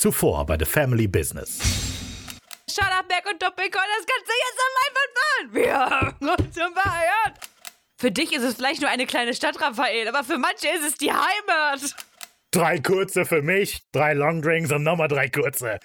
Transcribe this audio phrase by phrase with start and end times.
[0.00, 1.58] Zuvor bei The Family Business.
[2.70, 7.34] Scharlachberg und Doppelkorn, das kannst du jetzt an meinem Wir haben uns zum Feiern.
[7.98, 10.94] Für dich ist es vielleicht nur eine kleine Stadt, Raphael, aber für manche ist es
[10.94, 11.94] die Heimat.
[12.50, 15.78] Drei kurze für mich, drei Long Drinks und nochmal drei kurze.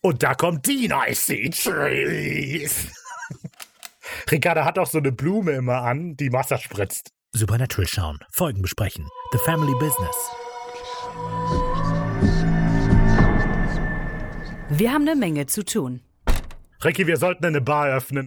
[0.00, 2.86] Und da kommt die Nice Trees.
[4.30, 7.10] Ricarda hat auch so eine Blume immer an, die Wasser spritzt.
[7.32, 9.08] Supernatural schauen, Folgen besprechen.
[9.32, 10.30] The Family Business.
[14.80, 16.00] Wir haben eine Menge zu tun.
[16.82, 18.26] Ricky, wir sollten eine Bar öffnen.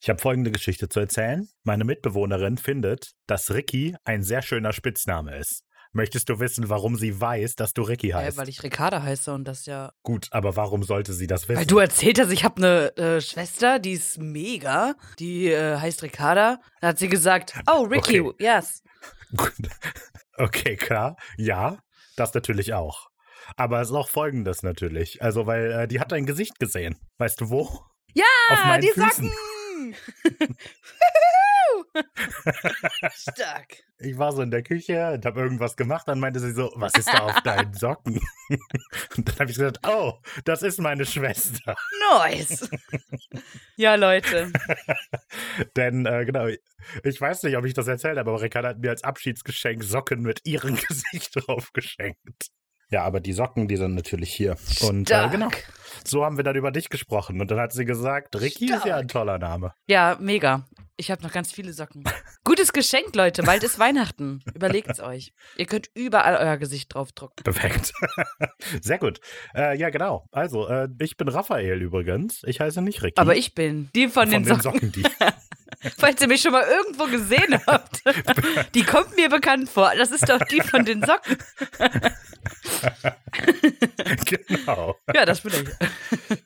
[0.00, 1.50] Ich habe folgende Geschichte zu erzählen.
[1.64, 5.64] Meine Mitbewohnerin findet, dass Ricky ein sehr schöner Spitzname ist.
[5.92, 8.38] Möchtest du wissen, warum sie weiß, dass du Ricky heißt?
[8.38, 9.92] Ja, weil ich Ricarda heiße und das ja.
[10.02, 11.58] Gut, aber warum sollte sie das wissen?
[11.58, 14.94] Weil du erzählt hast, ich habe eine äh, Schwester, die ist mega.
[15.18, 16.58] Die äh, heißt Ricarda.
[16.80, 18.42] Da hat sie gesagt, oh, Ricky, Okay.
[18.42, 18.82] yes.
[19.36, 19.52] Gut.
[20.38, 21.16] Okay, klar.
[21.36, 21.76] Ja,
[22.16, 23.09] das natürlich auch.
[23.56, 25.22] Aber es ist auch folgendes natürlich.
[25.22, 26.96] Also, weil äh, die hat dein Gesicht gesehen.
[27.18, 27.84] Weißt du wo?
[28.14, 29.30] Ja, Auf meinen die Füßen.
[29.30, 29.94] Socken.
[33.12, 33.82] Stark.
[33.98, 36.06] Ich war so in der Küche und habe irgendwas gemacht.
[36.08, 38.20] Dann meinte sie so, was ist da auf deinen Socken?
[39.16, 40.14] Und dann habe ich gesagt, oh,
[40.44, 41.76] das ist meine Schwester.
[42.12, 42.68] Nice.
[43.76, 44.52] ja, Leute.
[45.76, 46.46] Denn, äh, genau,
[47.04, 50.22] ich weiß nicht, ob ich das erzählt habe, aber Ricarda hat mir als Abschiedsgeschenk Socken
[50.22, 52.50] mit ihrem Gesicht drauf geschenkt.
[52.90, 54.56] Ja, aber die Socken, die sind natürlich hier.
[54.82, 55.32] Und äh, Stark.
[55.32, 55.48] genau,
[56.04, 57.40] so haben wir dann über dich gesprochen.
[57.40, 59.72] Und dann hat sie gesagt, Ricky ist ja ein toller Name.
[59.86, 60.66] Ja, mega.
[60.96, 62.04] Ich habe noch ganz viele Socken.
[62.44, 63.42] Gutes Geschenk, Leute.
[63.42, 64.42] Bald ist Weihnachten.
[64.54, 65.32] Überlegt's euch.
[65.56, 67.42] Ihr könnt überall euer Gesicht draufdrucken.
[67.42, 67.94] Perfekt.
[68.82, 69.18] Sehr gut.
[69.54, 70.26] Äh, ja, genau.
[70.30, 72.42] Also, äh, ich bin Raphael übrigens.
[72.44, 73.18] Ich heiße nicht Ricky.
[73.18, 74.92] Aber ich bin die von, den, Socken.
[74.92, 75.02] die.
[75.96, 78.02] Falls ihr mich schon mal irgendwo gesehen habt.
[78.74, 79.92] Die kommt mir bekannt vor.
[79.96, 81.38] Das ist doch die von den Socken.
[84.24, 84.96] genau.
[85.14, 86.38] Ja, das bin ich.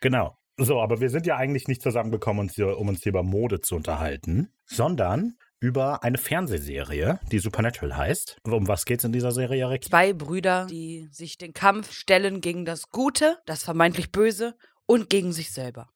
[0.00, 0.36] Genau.
[0.58, 4.52] So, aber wir sind ja eigentlich nicht zusammengekommen, um uns hier über Mode zu unterhalten,
[4.66, 8.38] sondern über eine Fernsehserie, die Supernatural heißt.
[8.44, 9.88] Um was geht's in dieser Serie, Ricky?
[9.88, 15.32] Zwei Brüder, die sich den Kampf stellen gegen das Gute, das vermeintlich Böse und gegen
[15.32, 15.88] sich selber.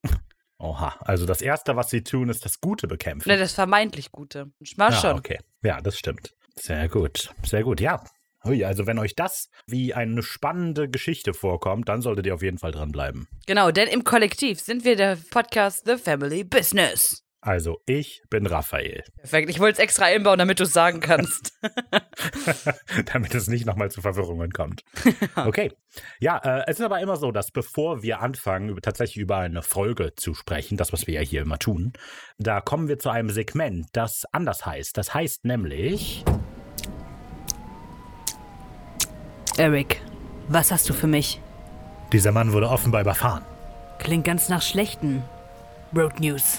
[0.58, 3.28] Oha, also das Erste, was sie tun, ist das Gute bekämpfen.
[3.28, 4.50] Ne, das vermeintlich Gute.
[4.76, 5.18] Mal Ah, schon.
[5.18, 5.38] okay.
[5.62, 6.32] Ja, das stimmt.
[6.54, 7.30] Sehr gut.
[7.44, 8.02] Sehr gut, ja.
[8.44, 12.58] Ui, also wenn euch das wie eine spannende Geschichte vorkommt, dann solltet ihr auf jeden
[12.58, 13.26] Fall dranbleiben.
[13.46, 17.22] Genau, denn im Kollektiv sind wir der Podcast The Family Business.
[17.46, 19.04] Also, ich bin Raphael.
[19.18, 21.56] Perfekt, ich wollte es extra einbauen, damit du es sagen kannst.
[23.12, 24.82] damit es nicht nochmal zu Verwirrungen kommt.
[25.36, 25.70] Okay.
[26.18, 29.62] Ja, äh, es ist aber immer so, dass bevor wir anfangen, über, tatsächlich über eine
[29.62, 31.92] Folge zu sprechen, das, was wir ja hier immer tun,
[32.36, 34.98] da kommen wir zu einem Segment, das anders heißt.
[34.98, 36.24] Das heißt nämlich.
[39.56, 40.02] Eric,
[40.48, 41.40] was hast du für mich?
[42.12, 43.44] Dieser Mann wurde offenbar überfahren.
[44.00, 45.22] Klingt ganz nach schlechten
[45.94, 46.58] Road News.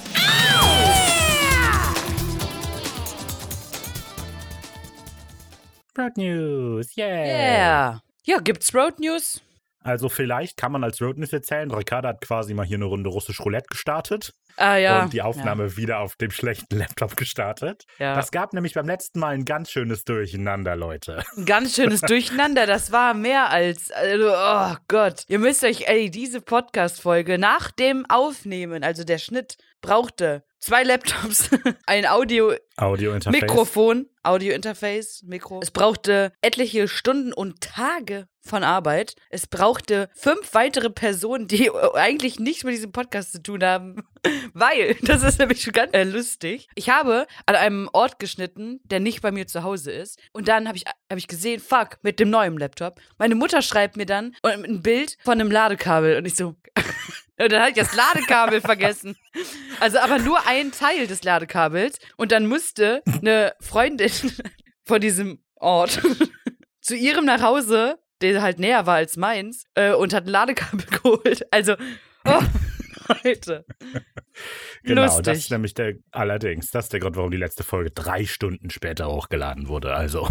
[5.97, 7.25] Road News, yeah.
[7.25, 8.01] Yeah.
[8.23, 9.41] Ja, gibt's Road News?
[9.83, 13.09] Also vielleicht kann man als Road News erzählen, Ricarda hat quasi mal hier eine Runde
[13.09, 15.03] russisch Roulette gestartet Ah ja.
[15.03, 17.85] und die Aufnahme wieder auf dem schlechten Laptop gestartet.
[17.99, 18.15] Ja.
[18.15, 21.23] Das gab nämlich beim letzten Mal ein ganz schönes Durcheinander, Leute.
[21.37, 22.65] Ein ganz schönes Durcheinander.
[22.65, 23.91] Das war mehr als.
[23.91, 25.23] Also, oh Gott.
[25.27, 31.49] Ihr müsst euch, ey, diese Podcast-Folge nach dem Aufnehmen, also der Schnitt, brauchte zwei Laptops,
[31.85, 32.67] ein Audio-Interface.
[32.77, 35.59] Audio-Mikrofon, Audio-Interface, Mikro.
[35.61, 39.15] Es brauchte etliche Stunden und Tage von Arbeit.
[39.29, 44.03] Es brauchte fünf weitere Personen, die eigentlich nichts mit diesem Podcast zu tun haben.
[44.53, 46.67] Weil, das ist nämlich schon ganz äh, lustig.
[46.75, 50.19] Ich habe an einem Ort geschnitten, der nicht bei mir zu Hause ist.
[50.33, 52.99] Und dann habe ich, hab ich gesehen, fuck, mit dem neuen Laptop.
[53.17, 56.17] Meine Mutter schreibt mir dann ein Bild von einem Ladekabel.
[56.17, 56.55] Und ich so,
[57.39, 59.15] und dann habe ich das Ladekabel vergessen.
[59.79, 61.99] Also aber nur ein Teil des Ladekabels.
[62.17, 64.11] Und dann musste eine Freundin
[64.85, 66.01] von diesem Ort
[66.81, 70.85] zu ihrem nach Hause, der halt näher war als meins, äh, und hat ein Ladekabel
[71.03, 71.45] geholt.
[71.51, 71.75] Also,
[72.25, 72.41] oh,
[73.23, 73.65] Leute.
[74.83, 75.33] Genau, das Lustig.
[75.37, 79.07] ist nämlich der, allerdings, das ist der Grund, warum die letzte Folge drei Stunden später
[79.09, 79.93] hochgeladen wurde.
[79.93, 80.27] Also,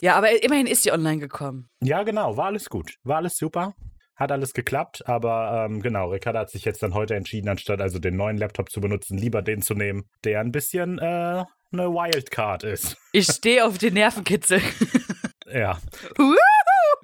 [0.00, 1.68] Ja, aber immerhin ist sie online gekommen.
[1.80, 2.96] ja, genau, war alles gut.
[3.04, 3.74] War alles super.
[4.22, 7.98] Hat alles geklappt, aber ähm, genau, Ricarda hat sich jetzt dann heute entschieden, anstatt also
[7.98, 12.62] den neuen Laptop zu benutzen, lieber den zu nehmen, der ein bisschen äh, eine Wildcard
[12.62, 12.96] ist.
[13.10, 14.60] Ich stehe auf den Nervenkitzel.
[15.52, 15.80] Ja.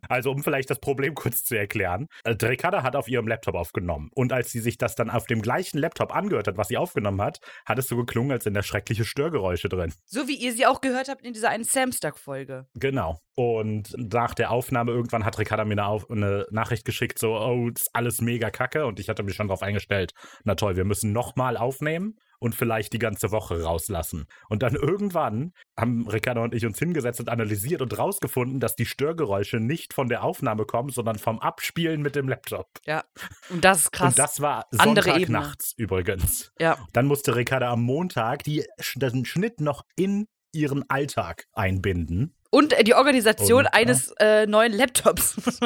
[0.08, 2.06] Also, um vielleicht das Problem kurz zu erklären.
[2.24, 4.10] Äh, Ricarda hat auf ihrem Laptop aufgenommen.
[4.14, 7.20] Und als sie sich das dann auf dem gleichen Laptop angehört hat, was sie aufgenommen
[7.20, 9.92] hat, hat es so geklungen, als sind da schreckliche Störgeräusche drin.
[10.04, 12.66] So wie ihr sie auch gehört habt in dieser einen Samstag-Folge.
[12.74, 13.18] Genau.
[13.34, 17.70] Und nach der Aufnahme irgendwann hat Ricarda mir eine, auf, eine Nachricht geschickt, so, oh,
[17.70, 18.86] das ist alles mega kacke.
[18.86, 20.12] Und ich hatte mich schon darauf eingestellt,
[20.44, 24.26] na toll, wir müssen nochmal aufnehmen und vielleicht die ganze Woche rauslassen.
[24.48, 28.86] Und dann irgendwann haben Ricardo und ich uns hingesetzt und analysiert und rausgefunden, dass die
[28.86, 32.68] Störgeräusche nicht von der Aufnahme kommen, sondern vom Abspielen mit dem Laptop.
[32.86, 33.04] Ja,
[33.50, 34.10] und das ist krass.
[34.10, 35.38] Und das war Andere Sonntag Ebene.
[35.40, 36.52] nachts übrigens.
[36.58, 36.78] Ja.
[36.92, 38.64] Dann musste Ricardo am Montag die,
[38.96, 42.34] den Schnitt noch in ihren Alltag einbinden.
[42.50, 43.72] Und äh, die Organisation Und, ja.
[43.72, 45.36] eines äh, neuen Laptops.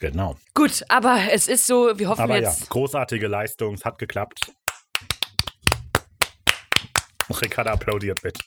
[0.00, 0.36] Genau.
[0.54, 2.68] Gut, aber es ist so, wir hoffen Aber ja, jetzt.
[2.70, 4.52] großartige Leistung, es hat geklappt.
[7.42, 8.38] Ricardo applaudiert mit.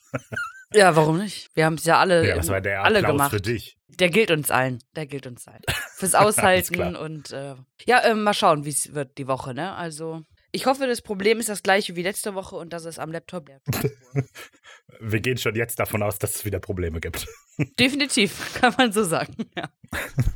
[0.73, 0.95] Ja.
[0.95, 1.49] warum nicht?
[1.55, 3.31] Wir haben es ja alle, Ja, das war der alle Applaus gemacht.
[3.31, 3.77] für dich.
[3.87, 4.79] Der gilt uns allen.
[4.95, 5.61] Der gilt uns allen.
[5.95, 7.55] Fürs Aushalten und äh,
[7.85, 9.73] ja, äh, mal schauen, wie es wird die Woche, ne?
[9.73, 10.21] Also.
[10.51, 13.49] Ich hoffe, das Problem ist das gleiche wie letzte Woche und dass es am Laptop.
[15.01, 17.27] Wir gehen schon jetzt davon aus, dass es wieder Probleme gibt.
[17.79, 19.35] Definitiv, kann man so sagen.
[19.57, 19.69] Ja.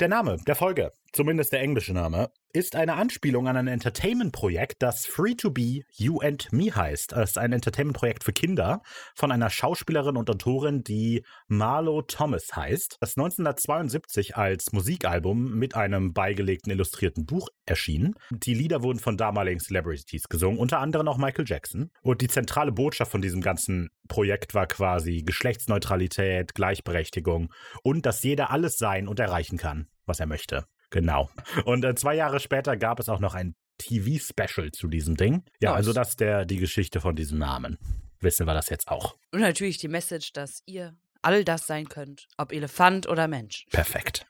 [0.00, 5.06] Der Name der Folge, zumindest der englische Name, ist eine Anspielung an ein Entertainment-Projekt, das
[5.06, 7.12] Free to Be You and Me heißt.
[7.12, 8.82] Es ist ein Entertainment-Projekt für Kinder
[9.14, 16.12] von einer Schauspielerin und Autorin, die Marlo Thomas heißt, das 1972 als Musikalbum mit einem
[16.12, 18.14] beigelegten illustrierten Buch erschien.
[18.30, 21.90] Die Lieder wurden von damaligen Celebrities gesungen, unter anderem auch Michael Jackson.
[22.02, 27.52] Und die zentrale Botschaft von diesem ganzen Projekt war quasi Geschlechtsneutralität, Gleichberechtigung
[27.82, 30.66] und dass jeder alles sein und erreichen kann, was er möchte.
[30.90, 31.30] Genau.
[31.64, 35.44] Und äh, zwei Jahre später gab es auch noch ein TV-Special zu diesem Ding.
[35.60, 37.78] Ja, also das ist der, die Geschichte von diesem Namen.
[38.20, 39.16] Wissen wir das jetzt auch.
[39.32, 43.66] Und natürlich die Message, dass ihr all das sein könnt, ob Elefant oder Mensch.
[43.70, 44.26] Perfekt.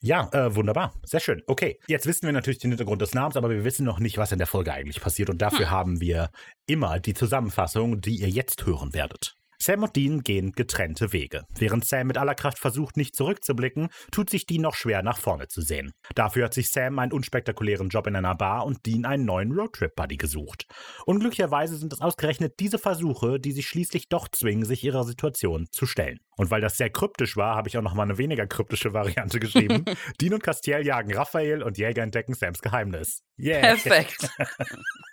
[0.00, 0.94] Ja, äh, wunderbar.
[1.02, 1.42] Sehr schön.
[1.46, 4.30] Okay, jetzt wissen wir natürlich den Hintergrund des Namens, aber wir wissen noch nicht, was
[4.30, 5.28] in der Folge eigentlich passiert.
[5.28, 6.30] Und dafür haben wir
[6.66, 9.34] immer die Zusammenfassung, die ihr jetzt hören werdet.
[9.58, 11.44] Sam und Dean gehen getrennte Wege.
[11.58, 15.48] Während Sam mit aller Kraft versucht, nicht zurückzublicken, tut sich Dean noch schwer, nach vorne
[15.48, 15.92] zu sehen.
[16.14, 20.16] Dafür hat sich Sam einen unspektakulären Job in einer Bar und Dean einen neuen Roadtrip-Buddy
[20.16, 20.66] gesucht.
[21.04, 25.86] Unglücklicherweise sind es ausgerechnet diese Versuche, die sich schließlich doch zwingen, sich ihrer Situation zu
[25.86, 26.18] stellen.
[26.36, 29.40] Und weil das sehr kryptisch war, habe ich auch noch mal eine weniger kryptische Variante
[29.40, 29.84] geschrieben.
[30.20, 33.22] Dean und Castiel jagen Raphael und Jäger entdecken Sams Geheimnis.
[33.38, 33.60] Yeah.
[33.60, 34.28] Perfekt.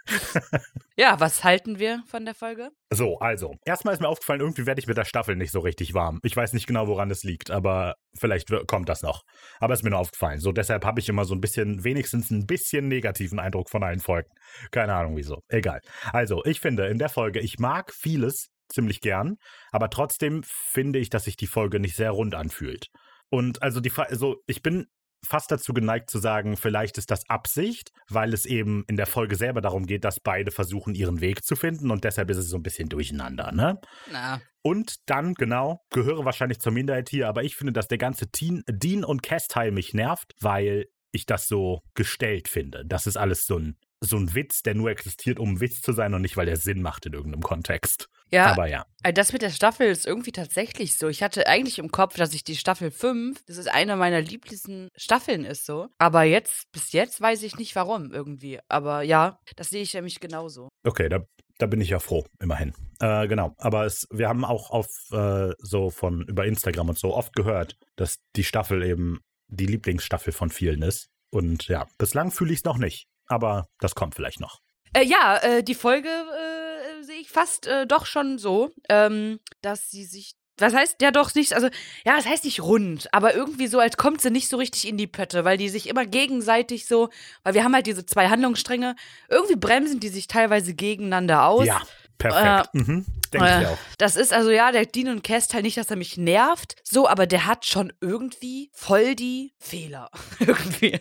[0.97, 2.71] ja, was halten wir von der Folge?
[2.93, 5.93] So, also, erstmal ist mir aufgefallen, irgendwie werde ich mit der Staffel nicht so richtig
[5.93, 6.19] warm.
[6.23, 9.23] Ich weiß nicht genau, woran es liegt, aber vielleicht kommt das noch.
[9.59, 10.39] Aber ist mir nur aufgefallen.
[10.39, 13.99] So, deshalb habe ich immer so ein bisschen, wenigstens ein bisschen negativen Eindruck von allen
[13.99, 14.29] Folgen.
[14.71, 15.39] Keine Ahnung wieso.
[15.47, 15.81] Egal.
[16.11, 19.35] Also, ich finde in der Folge, ich mag vieles ziemlich gern,
[19.71, 22.87] aber trotzdem finde ich, dass sich die Folge nicht sehr rund anfühlt.
[23.29, 24.85] Und also die, also ich bin
[25.25, 29.35] fast dazu geneigt zu sagen, vielleicht ist das Absicht, weil es eben in der Folge
[29.35, 32.57] selber darum geht, dass beide versuchen, ihren Weg zu finden und deshalb ist es so
[32.57, 33.79] ein bisschen durcheinander, ne?
[34.11, 38.29] Na, Und dann, genau, gehöre wahrscheinlich zur Minderheit hier, aber ich finde, dass der ganze
[38.31, 42.83] Teen, Dean und Cass-Teil mich nervt, weil ich das so gestellt finde.
[42.85, 45.93] Das ist alles so ein, so ein Witz, der nur existiert, um ein Witz zu
[45.93, 48.07] sein und nicht, weil der Sinn macht in irgendeinem Kontext.
[48.33, 48.85] Ja, Aber ja.
[49.03, 51.07] äh, das mit der Staffel ist irgendwie tatsächlich so.
[51.07, 54.89] Ich hatte eigentlich im Kopf, dass ich die Staffel 5, das ist eine meiner liebsten
[54.95, 55.87] Staffeln ist so.
[55.99, 58.59] Aber jetzt, bis jetzt weiß ich nicht warum irgendwie.
[58.69, 60.69] Aber ja, das sehe ich nämlich genauso.
[60.83, 61.19] Okay, da,
[61.59, 62.73] da bin ich ja froh, immerhin.
[62.99, 67.13] Äh, genau, aber es, wir haben auch auf äh, so von über Instagram und so
[67.13, 71.09] oft gehört, dass die Staffel eben die Lieblingsstaffel von vielen ist.
[71.29, 73.07] Und ja, bislang fühle ich es noch nicht.
[73.27, 74.59] Aber das kommt vielleicht noch.
[74.93, 76.62] Äh, ja, äh, die Folge äh,
[77.03, 80.35] sehe ich fast äh, doch schon so, ähm, dass sie sich.
[80.59, 81.67] Was heißt, ja doch nicht, also,
[82.05, 84.97] ja, es heißt nicht rund, aber irgendwie so, als kommt sie nicht so richtig in
[84.97, 87.09] die Pötte, weil die sich immer gegenseitig so,
[87.41, 88.95] weil wir haben halt diese zwei Handlungsstränge,
[89.29, 91.65] irgendwie bremsen die sich teilweise gegeneinander aus.
[91.65, 91.81] Ja.
[92.17, 92.69] Perfekt.
[92.73, 93.05] Äh, mhm.
[93.33, 93.77] Denke äh, ich auch.
[93.97, 97.07] Das ist also, ja, der Dean und Cass Teil nicht, dass er mich nervt, so,
[97.07, 100.09] aber der hat schon irgendwie voll die Fehler.
[100.39, 100.99] irgendwie.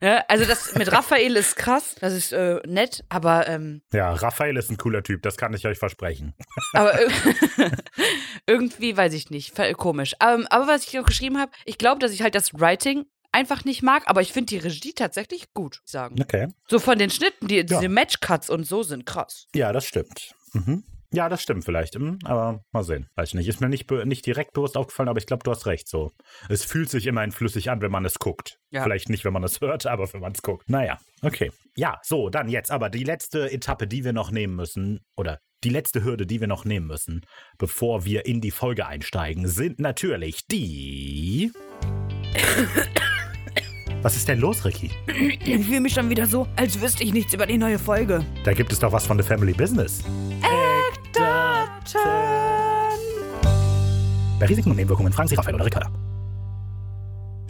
[0.00, 3.48] Ja, also, das mit Raphael ist krass, das ist äh, nett, aber.
[3.48, 6.34] Ähm, ja, Raphael ist ein cooler Typ, das kann ich euch versprechen.
[6.72, 6.98] aber
[8.46, 10.14] irgendwie, weiß ich nicht, komisch.
[10.22, 13.64] Ähm, aber was ich auch geschrieben habe, ich glaube, dass ich halt das Writing einfach
[13.64, 16.20] nicht mag, aber ich finde die Regie tatsächlich gut, sagen.
[16.20, 16.48] Okay.
[16.68, 17.88] So von den Schnitten, die, diese ja.
[17.88, 19.46] Matchcuts und so sind krass.
[19.54, 20.34] Ja, das stimmt.
[20.52, 20.84] Mhm.
[21.14, 23.06] Ja, das stimmt vielleicht, hm, aber mal sehen.
[23.16, 23.46] Weiß ich nicht.
[23.46, 25.86] Ist mir nicht, nicht direkt bewusst aufgefallen, aber ich glaube, du hast recht.
[25.86, 26.10] So,
[26.48, 28.58] es fühlt sich immerhin flüssig an, wenn man es guckt.
[28.70, 28.82] Ja.
[28.82, 30.68] Vielleicht nicht, wenn man es hört, aber wenn man es guckt.
[30.70, 31.52] Naja, okay.
[31.76, 35.70] Ja, so, dann jetzt aber die letzte Etappe, die wir noch nehmen müssen, oder die
[35.70, 37.26] letzte Hürde, die wir noch nehmen müssen,
[37.58, 41.52] bevor wir in die Folge einsteigen, sind natürlich die.
[44.02, 44.90] Was ist denn los, Ricky?
[45.44, 48.26] Ich fühle mich schon wieder so, als wüsste ich nichts über die neue Folge.
[48.44, 50.02] Da gibt es doch was von The Family Business.
[50.40, 52.00] Eckdaten.
[54.40, 55.92] Bei Risiken und Nebenwirkungen fragen Sie Raphael oder Ricarda.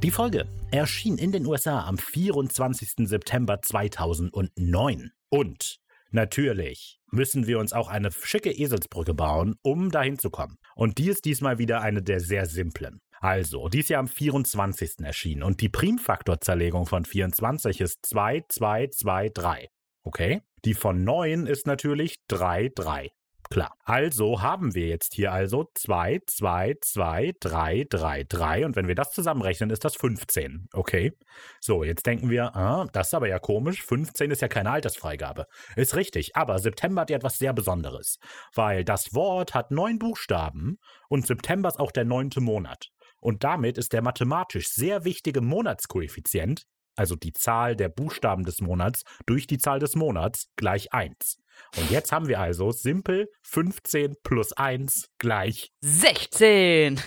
[0.02, 3.08] Die Folge erschien in den USA am 24.
[3.08, 5.10] September 2009.
[5.30, 5.78] Und
[6.10, 10.58] natürlich müssen wir uns auch eine schicke Eselsbrücke bauen, um dahin zu kommen.
[10.74, 13.00] Und die ist diesmal wieder eine der sehr simplen.
[13.22, 15.04] Also, die ist ja am 24.
[15.04, 19.68] erschienen und die Primfaktorzerlegung von 24 ist 2, 2, 2, 3.
[20.02, 20.42] Okay?
[20.64, 23.10] Die von 9 ist natürlich 3, 3.
[23.48, 23.76] Klar.
[23.84, 28.96] Also haben wir jetzt hier also 2, 2, 2, 3, 3, 3 und wenn wir
[28.96, 30.68] das zusammenrechnen, ist das 15.
[30.72, 31.12] Okay.
[31.60, 35.46] So, jetzt denken wir, ah, das ist aber ja komisch, 15 ist ja keine Altersfreigabe.
[35.76, 38.18] Ist richtig, aber September hat ja etwas sehr Besonderes,
[38.54, 42.90] weil das Wort hat neun Buchstaben und September ist auch der neunte Monat.
[43.22, 49.04] Und damit ist der mathematisch sehr wichtige Monatskoeffizient, also die Zahl der Buchstaben des Monats
[49.26, 51.38] durch die Zahl des Monats, gleich 1.
[51.76, 57.00] Und jetzt haben wir also simpel 15 plus 1 gleich 16.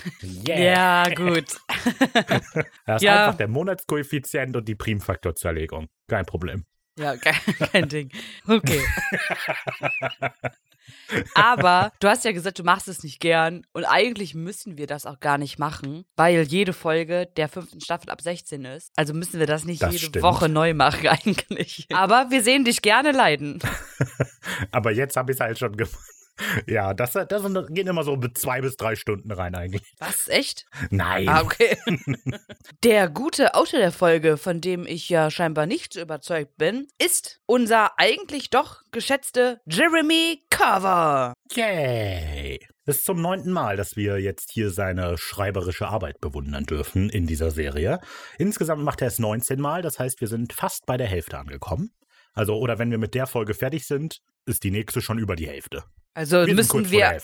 [0.48, 0.58] Yeah.
[0.58, 1.58] Ja, gut.
[2.86, 3.26] das ist ja.
[3.26, 5.90] einfach der Monatskoeffizient und die Primfaktorzerlegung.
[6.08, 6.66] Kein Problem.
[6.98, 7.36] Ja, kein,
[7.72, 8.12] kein Ding.
[8.48, 8.82] Okay.
[11.34, 13.66] Aber du hast ja gesagt, du machst es nicht gern.
[13.74, 18.10] Und eigentlich müssen wir das auch gar nicht machen, weil jede Folge der fünften Staffel
[18.10, 18.92] ab 16 ist.
[18.96, 20.24] Also müssen wir das nicht das jede stimmt.
[20.24, 21.88] Woche neu machen, eigentlich.
[21.94, 23.60] Aber wir sehen dich gerne leiden.
[24.72, 26.00] Aber jetzt habe ich es halt schon gemacht.
[26.68, 29.82] Ja, das, das, geht immer so mit zwei bis drei Stunden rein eigentlich.
[30.00, 30.28] Was?
[30.28, 30.66] Echt?
[30.90, 31.30] Nein.
[31.30, 31.78] Ah, okay.
[32.84, 37.40] der gute Autor der Folge, von dem ich ja scheinbar nicht so überzeugt bin, ist
[37.46, 41.34] unser eigentlich doch geschätzte Jeremy Carver.
[41.54, 42.60] Yay.
[42.88, 47.26] Es ist zum neunten Mal, dass wir jetzt hier seine schreiberische Arbeit bewundern dürfen in
[47.26, 48.00] dieser Serie.
[48.38, 51.92] Insgesamt macht er es 19 Mal, das heißt, wir sind fast bei der Hälfte angekommen.
[52.36, 55.48] Also, oder wenn wir mit der Folge fertig sind, ist die nächste schon über die
[55.48, 55.84] Hälfte.
[56.14, 57.18] Also wir müssen wir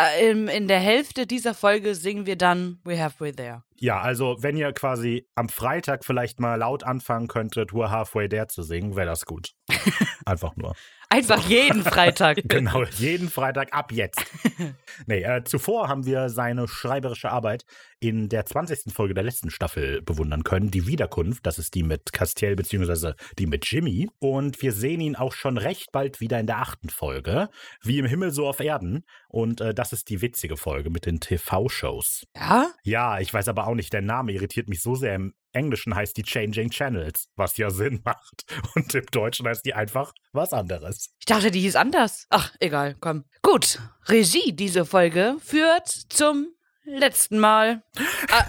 [0.00, 3.62] äh, in, in, der Hälfte dieser Folge singen wir dann We're Halfway There.
[3.74, 8.46] Ja, also wenn ihr quasi am Freitag vielleicht mal laut anfangen könntet, We're Halfway There
[8.46, 9.52] zu singen, wäre das gut.
[10.24, 10.74] Einfach nur.
[11.10, 12.40] Einfach jeden Freitag.
[12.44, 14.22] genau, jeden Freitag ab jetzt.
[15.06, 17.64] nee, äh, zuvor haben wir seine schreiberische Arbeit
[17.98, 18.92] in der 20.
[18.92, 20.70] Folge der letzten Staffel bewundern können.
[20.70, 24.10] Die Wiederkunft, das ist die mit Castiel beziehungsweise die mit Jimmy.
[24.18, 27.48] Und wir sehen ihn auch schon recht bald wieder in der achten Folge.
[27.82, 29.04] Wie im Himmel, so auf Erden.
[29.28, 32.26] Und äh, das ist die witzige Folge mit den TV-Shows.
[32.36, 32.70] Ja?
[32.84, 36.16] Ja, ich weiß aber auch nicht, der Name irritiert mich so sehr im Englischen heißt
[36.16, 38.44] die Changing Channels, was ja Sinn macht.
[38.74, 40.97] Und im Deutschen heißt die einfach was anderes.
[41.18, 42.26] Ich dachte, die hieß anders.
[42.30, 43.24] Ach, egal, komm.
[43.42, 46.48] Gut, Regie diese Folge führt zum
[46.84, 47.82] letzten Mal
[48.30, 48.46] ah,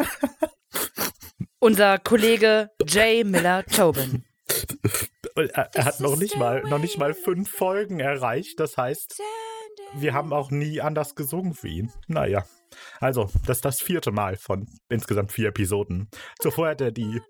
[1.59, 4.23] unser Kollege Jay Miller Tobin.
[5.35, 8.59] Er, er hat noch nicht mal noch nicht mal fünf Folgen erreicht.
[8.59, 9.21] Das heißt,
[9.93, 11.91] wir haben auch nie anders gesungen für ihn.
[12.07, 12.45] Naja.
[12.99, 16.09] Also, das ist das vierte Mal von insgesamt vier Episoden.
[16.39, 17.21] Zuvor hat er die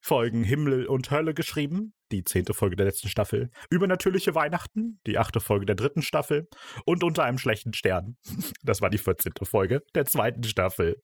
[0.00, 5.40] Folgen Himmel und Hölle geschrieben, die zehnte Folge der letzten Staffel, Übernatürliche Weihnachten, die achte
[5.40, 6.48] Folge der dritten Staffel
[6.84, 8.16] und Unter einem schlechten Stern.
[8.62, 11.00] Das war die vierzehnte Folge der zweiten Staffel.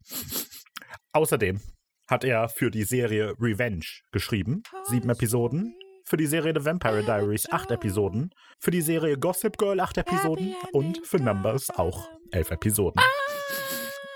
[1.12, 1.60] Außerdem
[2.08, 5.74] hat er für die Serie Revenge geschrieben, sieben Episoden.
[6.04, 8.30] Für die Serie The Vampire Diaries acht Episoden.
[8.60, 10.54] Für die Serie Gossip Girl acht Episoden.
[10.72, 13.02] Und für Numbers auch elf Episoden.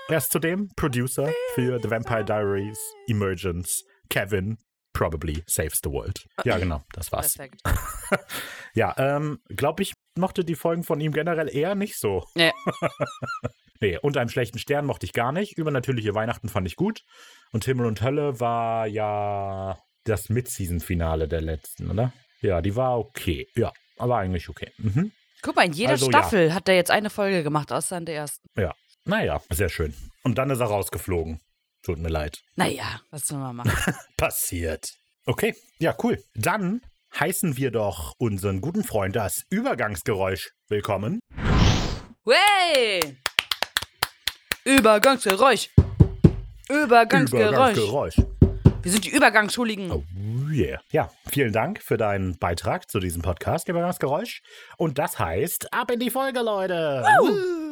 [0.07, 4.57] Er ist zudem Producer für The Vampire Diaries, Emergence, Kevin,
[4.93, 6.27] Probably Saves the World.
[6.43, 7.35] Ja, genau, das war's.
[7.35, 7.61] Perfekt.
[8.73, 12.25] ja, ähm, glaube ich, mochte die Folgen von ihm generell eher nicht so.
[12.35, 12.51] Nee.
[13.81, 15.57] nee, unter einem schlechten Stern mochte ich gar nicht.
[15.57, 17.03] Übernatürliche Weihnachten fand ich gut.
[17.51, 22.11] Und Himmel und Hölle war ja das Mid-Season-Finale der letzten, oder?
[22.41, 23.47] Ja, die war okay.
[23.55, 24.71] Ja, aber eigentlich okay.
[24.77, 25.11] Mhm.
[25.41, 28.15] Guck mal, in jeder Also, Staffel hat er jetzt eine Folge gemacht, außer in der
[28.15, 28.47] ersten.
[28.55, 28.73] Ja.
[29.05, 29.95] Naja, sehr schön.
[30.23, 31.39] Und dann ist er rausgeflogen.
[31.83, 32.43] Tut mir leid.
[32.55, 33.95] Naja, was soll man machen?
[34.17, 34.93] Passiert.
[35.25, 36.23] Okay, ja, cool.
[36.35, 36.81] Dann
[37.19, 41.19] heißen wir doch unseren guten Freund das Übergangsgeräusch willkommen.
[42.23, 43.17] Wey!
[44.63, 45.69] Übergangsgeräusch.
[46.69, 47.49] Übergangsgeräusch.
[47.49, 48.15] Übergangsgeräusch.
[48.83, 49.91] Wir sind die Übergangsschuldigen.
[49.91, 50.03] Oh
[50.51, 50.79] yeah.
[50.91, 54.43] Ja, vielen Dank für deinen Beitrag zu diesem Podcast, Übergangsgeräusch.
[54.77, 57.03] Und das heißt, ab in die Folge, Leute.
[57.19, 57.70] Woo.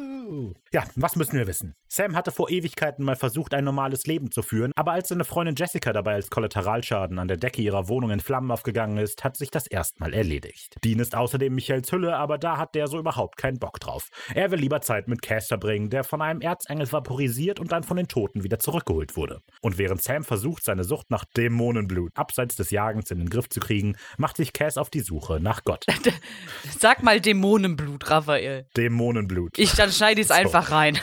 [0.72, 1.74] Ja, was müssen wir wissen?
[1.88, 5.56] Sam hatte vor Ewigkeiten mal versucht, ein normales Leben zu führen, aber als seine Freundin
[5.56, 9.50] Jessica dabei als Kollateralschaden an der Decke ihrer Wohnung in Flammen aufgegangen ist, hat sich
[9.50, 10.76] das erstmal erledigt.
[10.84, 14.08] Dean ist außerdem Michaels Hülle, aber da hat der so überhaupt keinen Bock drauf.
[14.32, 17.96] Er will lieber Zeit mit Cass verbringen, der von einem Erzengel vaporisiert und dann von
[17.96, 19.40] den Toten wieder zurückgeholt wurde.
[19.60, 23.58] Und während Sam versucht, seine Sucht nach Dämonenblut abseits des Jagens in den Griff zu
[23.58, 25.86] kriegen, macht sich Cass auf die Suche nach Gott.
[26.78, 28.68] Sag mal Dämonenblut, Raphael.
[28.76, 29.58] Dämonenblut.
[29.58, 30.34] Ich, dann schneide ich es So.
[30.34, 30.98] einfach rein.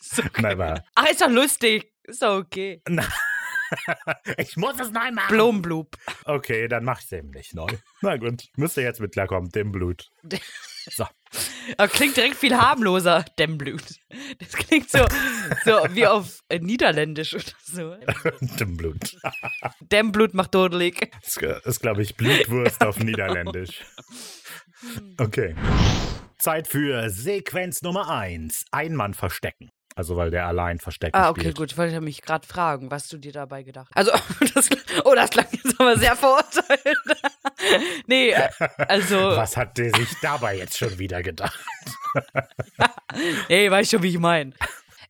[0.00, 0.42] Ist okay.
[0.42, 0.84] Never.
[0.94, 1.92] Ach, ist doch lustig.
[2.04, 2.82] Ist doch okay.
[4.36, 5.28] ich muss es neu machen.
[5.28, 5.96] Blumblub.
[6.24, 7.68] Okay, dann mach ich eben nicht neu.
[8.00, 10.10] Na gut, müsst ihr jetzt mit klarkommen, dem Blut.
[10.88, 11.04] So.
[11.76, 13.84] Aber klingt direkt viel harmloser, Dämmblut.
[14.38, 15.04] Das klingt so,
[15.62, 17.96] so wie auf äh, Niederländisch oder so.
[18.58, 19.14] dem Blut.
[19.80, 21.12] Dämmblut macht dodelig.
[21.22, 23.84] Das ist, glaube ich, Blutwurst auf Niederländisch.
[25.18, 25.54] Okay.
[26.40, 28.64] Zeit für Sequenz Nummer 1.
[28.70, 29.70] Ein Mann verstecken.
[29.96, 31.56] Also, weil der allein verstecken Ah, okay, spielt.
[31.58, 31.72] gut.
[31.72, 34.08] Ich wollte mich gerade fragen, was du dir dabei gedacht hast.
[34.08, 34.12] Also,
[34.54, 34.70] das,
[35.04, 36.96] oh, das klang jetzt aber sehr verurteilt.
[38.06, 38.48] nee, äh,
[38.88, 41.58] also, Was hat der sich dabei jetzt schon wieder gedacht?
[43.48, 44.52] nee, weißt schon, wie ich meine.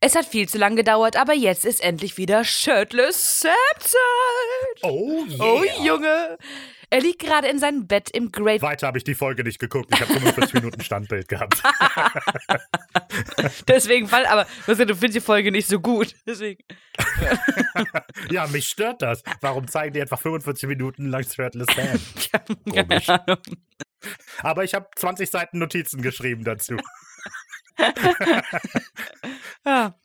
[0.01, 4.81] Es hat viel zu lange gedauert, aber jetzt ist endlich wieder Shirtless Sam-Zeit.
[4.81, 5.45] Oh yeah.
[5.45, 6.37] Oh, Junge.
[6.93, 9.87] Er liegt gerade in seinem Bett im Great Weiter habe ich die Folge nicht geguckt.
[9.93, 11.57] Ich habe 45 Minuten Standbild gehabt.
[13.67, 16.13] Deswegen fall, aber du, findest die Folge nicht so gut.
[16.27, 16.61] Deswegen.
[18.29, 19.23] Ja, mich stört das.
[19.39, 22.57] Warum zeigen die etwa 45 Minuten lang Shirtless Sam?
[22.69, 23.07] Komisch.
[24.39, 26.77] Aber ich habe 20 Seiten Notizen geschrieben dazu.
[29.65, 29.95] Ja.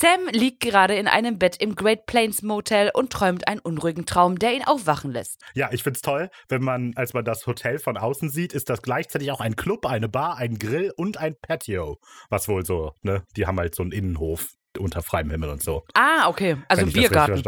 [0.00, 4.38] Sam liegt gerade in einem Bett im Great Plains Motel und träumt einen unruhigen Traum,
[4.38, 5.42] der ihn aufwachen lässt.
[5.52, 8.80] Ja, ich find's toll, wenn man, als man das Hotel von außen sieht, ist das
[8.80, 11.98] gleichzeitig auch ein Club, eine Bar, ein Grill und ein Patio.
[12.30, 13.24] Was wohl so, ne?
[13.36, 15.84] Die haben halt so einen Innenhof unter freiem Himmel und so.
[15.92, 16.56] Ah, okay.
[16.68, 17.42] Also Biergarten.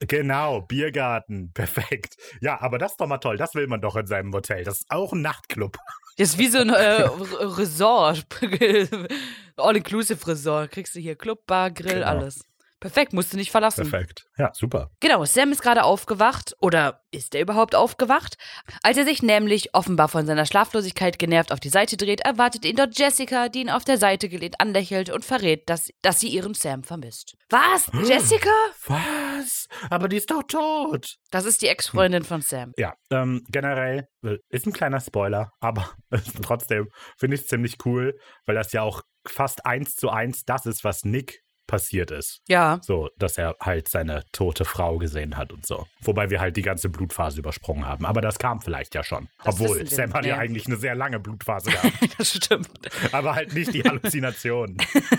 [0.00, 2.16] Genau, Biergarten, perfekt.
[2.40, 4.64] Ja, aber das ist doch mal toll, das will man doch in seinem Hotel.
[4.64, 5.76] Das ist auch ein Nachtclub.
[6.16, 8.24] Das ist wie so ein äh, Resort.
[9.56, 10.70] All-inclusive Resort.
[10.70, 12.06] Kriegst du hier Club, Bar, Grill, Genau.
[12.06, 12.40] alles.
[12.84, 13.88] Perfekt, musst du nicht verlassen.
[13.88, 14.26] Perfekt.
[14.36, 14.90] Ja, super.
[15.00, 16.54] Genau, Sam ist gerade aufgewacht.
[16.60, 18.36] Oder ist er überhaupt aufgewacht?
[18.82, 22.76] Als er sich nämlich offenbar von seiner Schlaflosigkeit genervt auf die Seite dreht, erwartet ihn
[22.76, 26.52] dort Jessica, die ihn auf der Seite gelehnt anlächelt und verrät, dass, dass sie ihren
[26.52, 27.38] Sam vermisst.
[27.48, 27.90] Was?
[28.06, 28.50] Jessica?
[28.86, 29.66] Was?
[29.88, 31.14] Aber die ist doch tot.
[31.30, 32.72] Das ist die Ex-Freundin von Sam.
[32.76, 35.88] Ja, ähm, generell äh, ist ein kleiner Spoiler, aber
[36.42, 38.12] trotzdem finde ich es ziemlich cool,
[38.44, 42.40] weil das ja auch fast eins zu eins das ist, was Nick passiert ist.
[42.48, 42.78] Ja.
[42.82, 45.86] So, dass er halt seine tote Frau gesehen hat und so.
[46.02, 48.04] Wobei wir halt die ganze Blutphase übersprungen haben.
[48.04, 49.28] Aber das kam vielleicht ja schon.
[49.44, 51.94] Das Obwohl, Sam hat ja eigentlich eine sehr lange Blutphase gehabt.
[52.18, 52.68] Das stimmt.
[53.12, 54.76] aber halt nicht die Halluzinationen.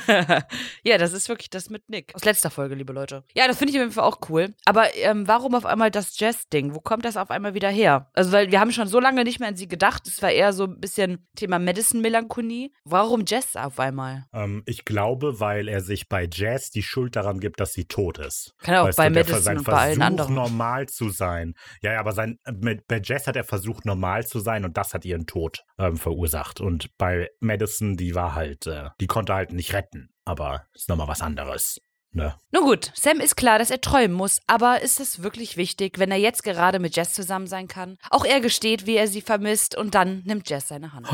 [0.84, 2.14] ja, das ist wirklich das mit Nick.
[2.16, 3.24] Aus letzter Folge, liebe Leute.
[3.34, 4.54] Ja, das finde ich auf jeden Fall auch cool.
[4.66, 6.74] Aber ähm, warum auf einmal das Jazz-Ding?
[6.76, 8.10] Wo kommt das auf einmal wieder her?
[8.14, 10.08] Also, weil wir haben schon so lange nicht mehr an sie gedacht.
[10.08, 12.72] Es war eher so ein bisschen Thema Medicine-Melancholie.
[12.84, 14.26] Warum Jazz auf einmal?
[14.34, 18.18] ähm, ich glaube, weil er sich bei Jazz die Schuld daran gibt, dass sie tot
[18.18, 18.54] ist.
[18.60, 20.34] Kann auch Weißt bei du, Madison sein und bei allen anderen.
[20.36, 21.54] normal zu sein.
[21.82, 24.94] Ja, ja, aber sein, mit, bei Jess hat er versucht, normal zu sein und das
[24.94, 26.62] hat ihren Tod ähm, verursacht.
[26.62, 30.10] Und bei Madison, die war halt, äh, die konnte halt nicht retten.
[30.26, 31.80] Aber ist nochmal was anderes.
[32.16, 32.34] Ne?
[32.52, 36.12] Nun gut, Sam ist klar, dass er träumen muss, aber ist es wirklich wichtig, wenn
[36.12, 37.98] er jetzt gerade mit Jess zusammen sein kann?
[38.10, 41.08] Auch er gesteht, wie er sie vermisst und dann nimmt Jess seine Hand.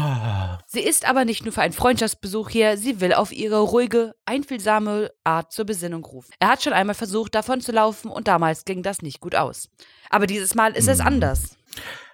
[0.68, 5.12] Sie ist aber nicht nur für einen Freundschaftsbesuch hier, sie will auf ihre ruhige, einfühlsame
[5.24, 6.32] Art zur Besinnung rufen.
[6.40, 9.70] Er hat schon einmal versucht, davon zu laufen und damals ging das nicht gut aus.
[10.12, 11.08] Aber dieses Mal ist es Hm.
[11.08, 11.58] anders.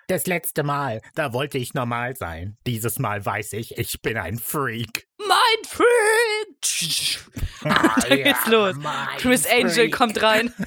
[0.08, 2.56] Das letzte Mal, da wollte ich normal sein.
[2.66, 5.06] Dieses Mal weiß ich, ich bin ein Freak.
[5.38, 5.88] Mein Freak!
[8.10, 8.76] da geht's los.
[9.18, 10.54] Chris Angel kommt rein.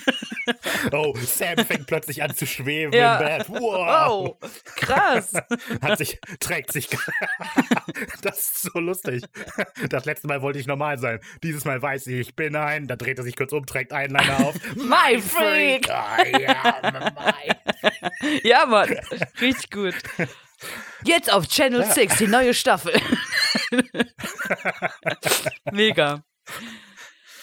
[0.91, 3.19] Oh, Sam fängt plötzlich an zu schweben Ja.
[3.19, 3.49] im Bett.
[3.51, 4.37] Wow.
[4.41, 5.33] Oh, krass.
[5.83, 6.89] Hat sich, trägt sich.
[8.23, 9.23] Das ist so lustig.
[9.91, 11.21] Das letzte Mal wollte ich normal sein.
[11.45, 12.89] Dieses Mal weiß ich, ich bin ein.
[12.89, 14.55] Da dreht er sich kurz um, trägt einen Liner auf.
[14.75, 15.89] My Freak!
[15.89, 16.81] Ah, ja,
[17.15, 18.41] mein.
[18.43, 18.99] Ja, Mann.
[19.41, 19.95] Richtig gut.
[21.05, 21.93] Jetzt auf Channel Ja.
[21.93, 22.93] 6, die neue Staffel.
[25.73, 26.23] Mega.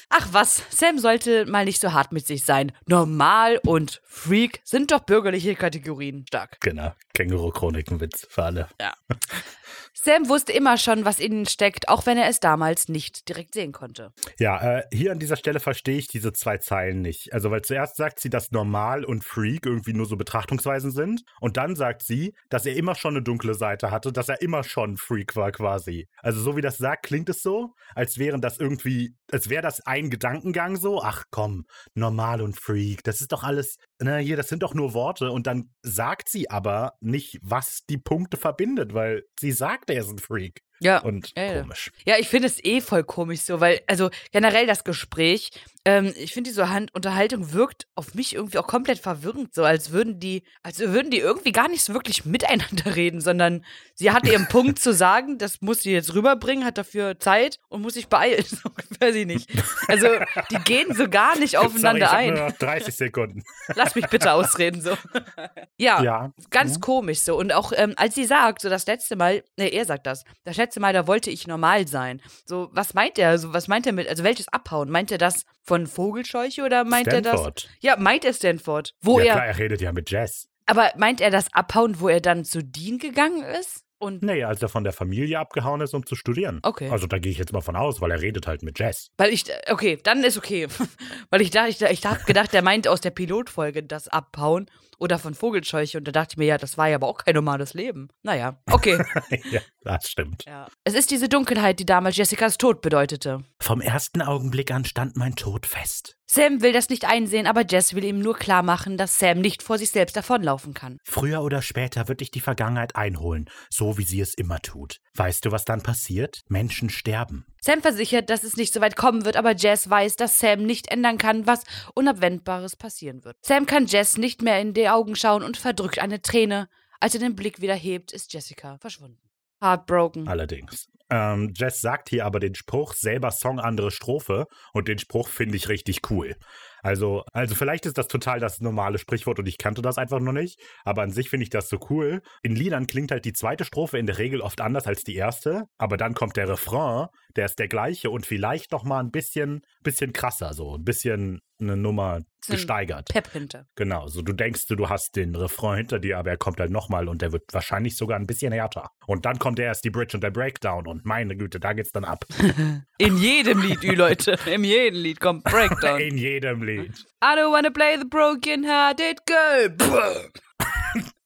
[0.09, 2.71] Ach was, Sam sollte mal nicht so hart mit sich sein.
[2.85, 6.25] Normal und Freak sind doch bürgerliche Kategorien.
[6.27, 6.61] Stark.
[6.61, 6.93] Genau.
[7.13, 8.69] Känguru-Chroniken-Witz für alle.
[10.03, 13.55] Sam wusste immer schon, was in ihm steckt, auch wenn er es damals nicht direkt
[13.55, 14.13] sehen konnte.
[14.37, 17.33] Ja, äh, hier an dieser Stelle verstehe ich diese zwei Zeilen nicht.
[17.33, 21.23] Also, weil zuerst sagt sie, dass normal und Freak irgendwie nur so Betrachtungsweisen sind.
[21.41, 24.63] Und dann sagt sie, dass er immer schon eine dunkle Seite hatte, dass er immer
[24.63, 26.07] schon Freak war quasi.
[26.19, 29.81] Also, so wie das sagt, klingt es so, als wären das irgendwie, als wäre das
[29.85, 31.01] ein Gedankengang so.
[31.01, 34.93] Ach komm, normal und Freak, das ist doch alles, na hier, das sind doch nur
[34.93, 35.31] Worte.
[35.31, 40.09] Und dann sagt sie aber nicht, was die Punkte verbindet, weil sie sagt, er ist
[40.09, 40.61] ein Freak.
[40.79, 40.99] Ja.
[40.99, 41.61] Und Ja, ja.
[41.61, 41.91] komisch.
[42.05, 45.51] Ja, ich finde es eh voll komisch so, weil, also generell das Gespräch,
[45.85, 49.91] ähm, ich finde diese Han- Unterhaltung wirkt auf mich irgendwie auch komplett verwirrend, so als
[49.91, 53.63] würden die, als würden die irgendwie gar nicht so wirklich miteinander reden, sondern
[53.95, 57.81] sie hat ihren Punkt zu sagen, das muss sie jetzt rüberbringen, hat dafür Zeit und
[57.81, 59.49] muss sich beeilen, so weiß ich nicht.
[59.87, 60.07] Also,
[60.51, 62.37] die gehen so gar nicht aufeinander Sorry, ich ein.
[62.37, 63.43] nur noch 30 Sekunden.
[63.75, 64.97] Lass mich bitte ausreden, so.
[65.77, 66.31] ja, Ja.
[66.49, 66.79] ganz Ja.
[66.81, 67.37] komisch so.
[67.37, 70.57] Und auch ähm, als sie sagt, so das letzte Mal, nee, er sagt das, das
[70.57, 72.21] letzte Mal, da wollte ich normal sein.
[72.45, 73.37] So, was meint er?
[73.37, 74.89] So, was meint er mit, also welches Abhauen?
[74.89, 77.33] Meint er das von Vogelscheuche oder meint er das?
[77.33, 77.69] Stanford.
[77.81, 78.95] Ja, meint er Stanford.
[79.01, 80.47] Wo ja, er, klar, er redet ja mit Jess.
[80.65, 83.83] aber meint er das Abhauen, wo er dann zu Dean gegangen ist?
[83.99, 86.59] Und Nee, als er von der Familie abgehauen ist, um zu studieren.
[86.61, 86.89] Okay.
[86.89, 89.09] Also da gehe ich jetzt mal von aus, weil er redet halt mit Jess.
[89.17, 90.67] weil ich, okay, dann ist okay.
[91.29, 95.19] weil ich dachte, ich, ich hab gedacht, der meint aus der Pilotfolge das Abhauen oder
[95.19, 95.97] von Vogelscheuche.
[95.97, 98.09] Und da dachte ich mir, ja, das war ja aber auch kein normales Leben.
[98.23, 98.97] Naja, okay.
[99.51, 100.45] ja, das stimmt.
[100.45, 100.67] Ja.
[100.83, 103.43] Es ist diese Dunkelheit, die damals Jessicas Tod bedeutete.
[103.59, 106.17] Vom ersten Augenblick an stand mein Tod fest.
[106.29, 109.63] Sam will das nicht einsehen, aber Jess will ihm nur klar machen, dass Sam nicht
[109.63, 110.97] vor sich selbst davonlaufen kann.
[111.05, 114.99] Früher oder später wird dich die Vergangenheit einholen, so wie sie es immer tut.
[115.15, 116.41] Weißt du, was dann passiert?
[116.49, 117.45] Menschen sterben.
[117.67, 120.89] Sam versichert, dass es nicht so weit kommen wird, aber Jess weiß, dass Sam nicht
[120.89, 123.35] ändern kann, was Unabwendbares passieren wird.
[123.45, 126.69] Sam kann Jess nicht mehr in die Augen schauen und verdrückt eine Träne.
[127.01, 129.19] Als er den Blick wieder hebt, ist Jessica verschwunden.
[129.61, 130.29] Heartbroken.
[130.29, 130.87] Allerdings.
[131.09, 134.47] Ähm, Jess sagt hier aber den Spruch, selber Song, andere Strophe.
[134.73, 136.35] Und den Spruch finde ich richtig cool.
[136.83, 140.31] Also, also vielleicht ist das total das normale Sprichwort und ich kannte das einfach noch
[140.31, 140.59] nicht.
[140.85, 142.21] Aber an sich finde ich das so cool.
[142.43, 145.65] In Liedern klingt halt die zweite Strophe in der Regel oft anders als die erste.
[145.77, 149.61] Aber dann kommt der Refrain, der ist der gleiche und vielleicht noch mal ein bisschen,
[149.83, 153.09] bisschen krasser, so ein bisschen eine Nummer So ein gesteigert.
[153.09, 153.65] Pep hinter.
[153.75, 157.07] Genau, so du denkst, du hast den Refrain hinter dir, aber er kommt halt nochmal
[157.07, 158.91] und der wird wahrscheinlich sogar ein bisschen härter.
[159.07, 162.05] Und dann kommt erst die Bridge und der Breakdown und meine Güte, da geht's dann
[162.05, 162.25] ab.
[162.97, 164.37] In jedem Lied, ü Leute.
[164.45, 165.99] In jedem Lied kommt Breakdown.
[165.99, 166.93] In jedem Lied.
[167.23, 169.69] I don't wanna play the broken hearted girl.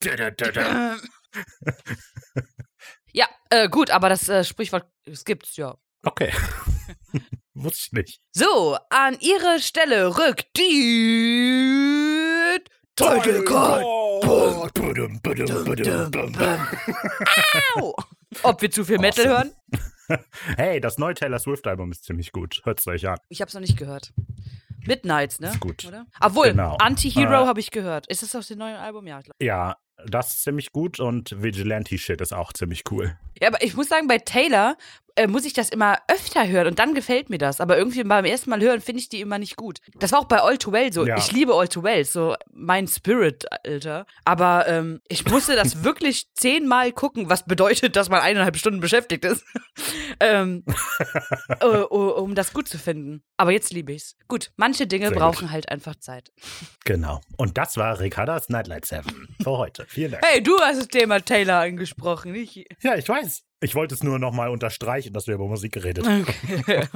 [3.14, 5.76] Ja, äh, gut, aber das äh, Sprichwort, es gibt's ja.
[6.04, 6.32] Okay.
[7.54, 8.22] Wusste ich nicht.
[8.32, 12.60] So, an ihre Stelle rückt die
[12.96, 13.84] Title Card.
[17.76, 17.96] Au!
[18.44, 19.52] Ob wir zu viel Metal Awesome.
[20.10, 20.20] hören?
[20.58, 22.60] Hey, das neue Taylor Swift-Album ist ziemlich gut.
[22.66, 23.18] Hört's euch an.
[23.30, 24.12] Ich hab's noch nicht gehört.
[24.86, 25.48] Midnights, ne?
[25.52, 25.86] Ist gut.
[25.86, 26.06] Oder?
[26.20, 26.76] Obwohl, Genau.
[26.80, 28.08] Anti-Hero Äh, habe ich gehört.
[28.08, 29.08] Ist das aus dem neuen Album?
[29.08, 29.36] Ja, ich glaub.
[29.42, 33.18] Ja, das ist ziemlich gut und Vigilante-Shit ist auch ziemlich cool.
[33.42, 34.76] ja, aber ich muss sagen, bei Taylor
[35.16, 37.62] äh, muss ich das immer öfter hören und dann gefällt mir das.
[37.62, 39.80] Aber irgendwie beim ersten Mal hören finde ich die immer nicht gut.
[40.00, 41.06] Das war auch bei All Too Well so.
[41.06, 41.18] Ja.
[41.18, 44.06] Ich liebe All Too Well, so mein Spirit, Alter.
[44.26, 49.26] Aber ähm, ich musste das wirklich zehnmal gucken, was bedeutet, dass man eineinhalb Stunden beschäftigt
[49.26, 49.44] ist.
[50.20, 50.64] ähm,
[51.60, 53.24] äh, um das gut zu finden.
[53.38, 54.16] Aber jetzt liebe ich's.
[54.28, 56.32] Gut, manche Dinge Sehr brauchen halt einfach Zeit.
[56.84, 57.22] Genau.
[57.38, 59.86] Und das war Ricardas Nightlight 7 für heute.
[59.88, 60.26] Vielen Dank.
[60.26, 62.66] Hey, du hast das Thema Taylor angesprochen, nicht?
[62.82, 63.44] Ja, ich weiß.
[63.64, 66.26] Ich wollte es nur nochmal unterstreichen, dass wir über Musik geredet haben.
[66.60, 66.88] Okay.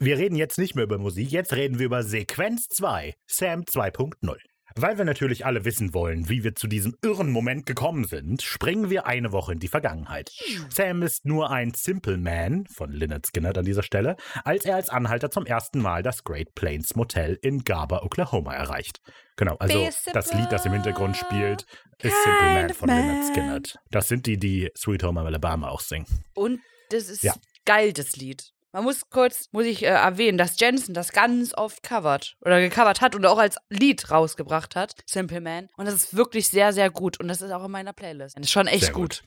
[0.00, 4.36] Wir reden jetzt nicht mehr über Musik, jetzt reden wir über Sequenz 2, Sam 2.0.
[4.80, 8.90] Weil wir natürlich alle wissen wollen, wie wir zu diesem irren Moment gekommen sind, springen
[8.90, 10.30] wir eine Woche in die Vergangenheit.
[10.70, 14.14] Sam ist nur ein Simple Man, von Lynyrd Skynyrd an dieser Stelle,
[14.44, 19.00] als er als Anhalter zum ersten Mal das Great Plains Motel in Garber, Oklahoma erreicht.
[19.36, 21.66] Genau, also das Lied, das im Hintergrund spielt,
[22.00, 23.32] ist Simple Man von Lynyrd man.
[23.34, 23.78] Skynyrd.
[23.90, 26.06] Das sind die, die Sweet Home Alabama auch singen.
[26.34, 26.60] Und
[26.90, 27.34] das ist Ja.
[27.64, 28.52] geil, das Lied.
[28.72, 33.00] Man muss kurz, muss ich äh, erwähnen, dass Jensen das ganz oft covert oder gecovert
[33.00, 35.68] hat und auch als Lied rausgebracht hat, Simple Man.
[35.76, 37.18] Und das ist wirklich sehr, sehr gut.
[37.18, 38.36] Und das ist auch in meiner Playlist.
[38.36, 39.20] Das ist schon echt Sehr gut.
[39.20, 39.22] gut.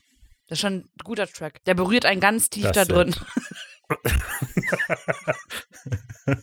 [0.48, 1.64] Das ist schon ein guter Track.
[1.64, 3.14] Der berührt einen ganz tief Das da drin.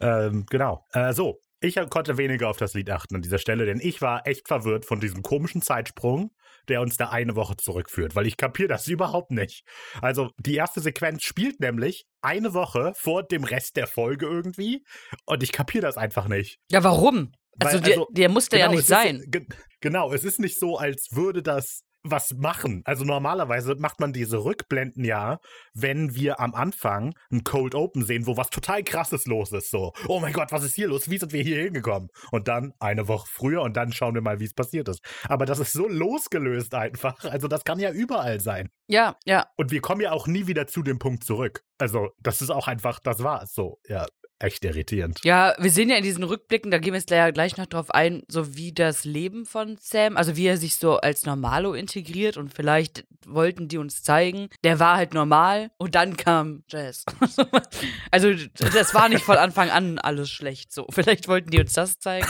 [0.00, 0.84] Ähm, genau.
[0.92, 4.26] Äh, so, ich konnte weniger auf das Lied achten an dieser Stelle, denn ich war
[4.26, 6.30] echt verwirrt von diesem komischen Zeitsprung,
[6.68, 9.64] der uns da eine Woche zurückführt, weil ich kapiere das überhaupt nicht.
[10.00, 14.84] Also die erste Sequenz spielt nämlich eine Woche vor dem Rest der Folge irgendwie
[15.26, 16.58] und ich kapiere das einfach nicht.
[16.70, 17.32] Ja, warum?
[17.60, 19.16] Also, Weil, der, also, der musste ja Genau, nicht es sein.
[19.16, 19.46] Ist, ge-
[19.80, 22.82] genau, es ist nicht so, als würde das was machen.
[22.84, 25.38] Also normalerweise macht man diese Rückblenden ja,
[25.74, 29.70] wenn wir am Anfang ein Cold Open sehen, wo was total krasses los ist.
[29.70, 31.10] So, oh mein Gott, was ist hier los?
[31.10, 32.08] Wie sind wir hier hingekommen?
[32.30, 35.00] Und dann eine Woche früher und dann schauen wir mal, wie es passiert ist.
[35.28, 37.24] Aber das ist so losgelöst einfach.
[37.24, 38.70] Also das kann ja überall sein.
[38.86, 39.46] Ja, ja.
[39.56, 41.64] Und wir kommen ja auch nie wieder zu dem Punkt zurück.
[41.78, 43.52] Also das ist auch einfach, das war's.
[43.52, 44.06] So, ja,
[44.38, 45.20] echt irritierend.
[45.24, 48.22] Ja, wir sehen ja in diesen Rückblicken, da gehen wir jetzt gleich noch drauf ein,
[48.28, 52.52] so wie das Leben von Sam, also wie er sich so als Normalo integriert und
[52.52, 57.04] vielleicht wollten die uns zeigen, der war halt normal und dann kam Jazz.
[58.10, 60.86] also das war nicht von Anfang an alles schlecht so.
[60.90, 62.28] Vielleicht wollten die uns das zeigen.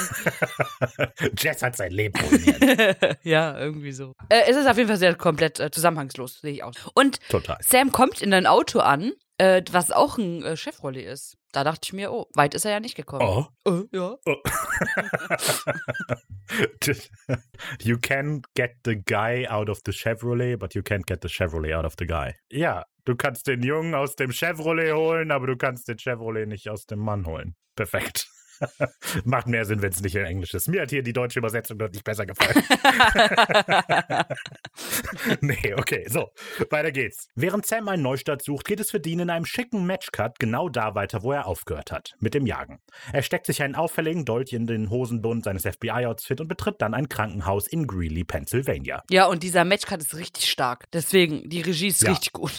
[1.38, 3.18] Jess hat sein Leben ruiniert.
[3.22, 4.14] ja, irgendwie so.
[4.28, 6.74] Äh, es ist auf jeden Fall sehr komplett äh, zusammenhangslos, sehe ich aus.
[6.94, 7.58] Und Total.
[7.60, 11.38] Sam kommt in ein Auto an, äh, was auch ein äh, Chevrolet ist.
[11.52, 13.26] Da dachte ich mir, oh, weit ist er ja nicht gekommen.
[13.26, 13.46] Oh.
[13.64, 14.18] Äh, ja.
[17.80, 21.72] you can get the guy out of the Chevrolet, but you can't get the Chevrolet
[21.74, 22.34] out of the guy.
[22.50, 26.68] Ja, du kannst den Jungen aus dem Chevrolet holen, aber du kannst den Chevrolet nicht
[26.68, 27.56] aus dem Mann holen.
[27.76, 28.28] Perfekt.
[29.24, 30.68] Macht mehr Sinn, wenn es nicht in Englisch ist.
[30.68, 32.62] Mir hat hier die deutsche Übersetzung deutlich besser gefallen.
[35.40, 36.30] nee, okay, so,
[36.70, 37.28] weiter geht's.
[37.34, 40.94] Während Sam einen Neustart sucht, geht es für Dean in einem schicken Matchcut genau da
[40.94, 42.78] weiter, wo er aufgehört hat, mit dem Jagen.
[43.12, 47.08] Er steckt sich einen auffälligen Dolch in den Hosenbund seines FBI-Outfit und betritt dann ein
[47.08, 49.02] Krankenhaus in Greeley, Pennsylvania.
[49.10, 50.90] Ja, und dieser Matchcut ist richtig stark.
[50.92, 52.10] Deswegen, die Regie ist Ja.
[52.10, 52.52] richtig gut.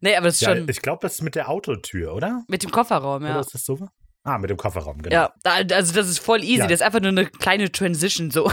[0.00, 2.44] nee, aber es ist Ja, schon ich glaube, das ist mit der Autotür, oder?
[2.48, 3.40] mit dem Kofferraum, Oder ja.
[3.40, 3.88] ist das so?
[4.24, 5.14] Ah, mit dem Kofferraum, genau.
[5.14, 6.58] Ja, also das ist voll easy.
[6.58, 6.64] Ja.
[6.66, 8.50] Das ist einfach nur eine kleine Transition so.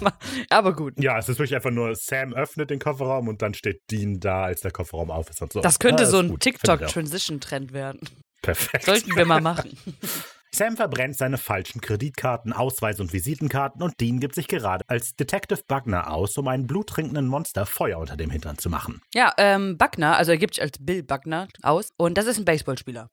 [0.50, 0.94] aber, gut.
[0.98, 4.44] Ja, es ist wirklich einfach nur, Sam öffnet den Kofferraum und dann steht Dean da,
[4.44, 5.60] als der Kofferraum auf ist und so.
[5.60, 6.38] Das könnte Ja, so ein.
[6.38, 8.00] TikTok-Transition-Trend werden.
[8.42, 8.84] Perfekt.
[8.84, 9.76] Sollten wir mal machen.
[10.50, 15.60] Sam verbrennt seine falschen Kreditkarten, Ausweis und Visitenkarten und Dean gibt sich gerade als Detective
[15.68, 19.00] Bugner aus, um einen bluttrinkenden Monster Feuer unter dem Hintern zu machen.
[19.12, 22.44] Ja, ähm, Buckner, also er gibt sich als Bill Buckner aus und das ist ein
[22.46, 23.10] Baseballspieler.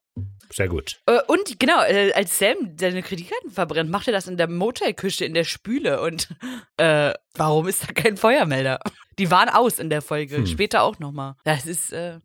[0.53, 1.01] Sehr gut.
[1.07, 5.25] Äh, und genau, äh, als Sam seine Kreditkarten verbrennt, macht er das in der Motelküche
[5.25, 6.29] in der Spüle und
[6.77, 8.79] äh, warum ist da kein Feuermelder?
[9.17, 10.45] Die waren aus in der Folge, Hm.
[10.47, 11.35] später auch nochmal.
[11.45, 12.19] Das ist äh,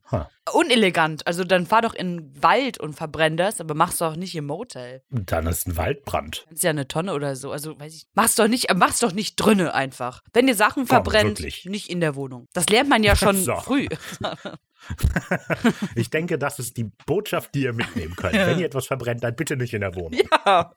[0.53, 1.27] unelegant.
[1.27, 4.47] Also dann fahr doch in den Wald und verbrenn das, aber mach's doch nicht im
[4.47, 5.03] Motel.
[5.11, 6.45] Dann ist ein Waldbrand.
[6.51, 7.53] Das ist ja eine Tonne oder so.
[7.53, 8.07] Also weiß ich.
[8.15, 10.23] Mach's doch nicht, äh, mach's doch nicht drinne einfach.
[10.33, 11.65] Wenn ihr Sachen verbrennt, wirklich.
[11.65, 12.49] nicht in der Wohnung.
[12.53, 13.55] Das lernt man ja schon So.
[13.57, 13.87] früh.
[15.95, 18.35] Ich denke, das ist die Botschaft, die ihr mitnehmen könnt.
[18.35, 20.21] Wenn ihr etwas verbrennt, dann bitte nicht in der Wohnung.
[20.47, 20.75] ja.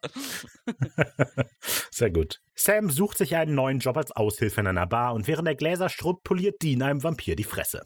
[1.91, 2.41] Sehr gut.
[2.55, 5.89] Sam sucht sich einen neuen Job als Aushilfe in einer Bar und während er Gläser
[5.89, 7.83] schrubbt, poliert Dean einem Vampir die Fresse.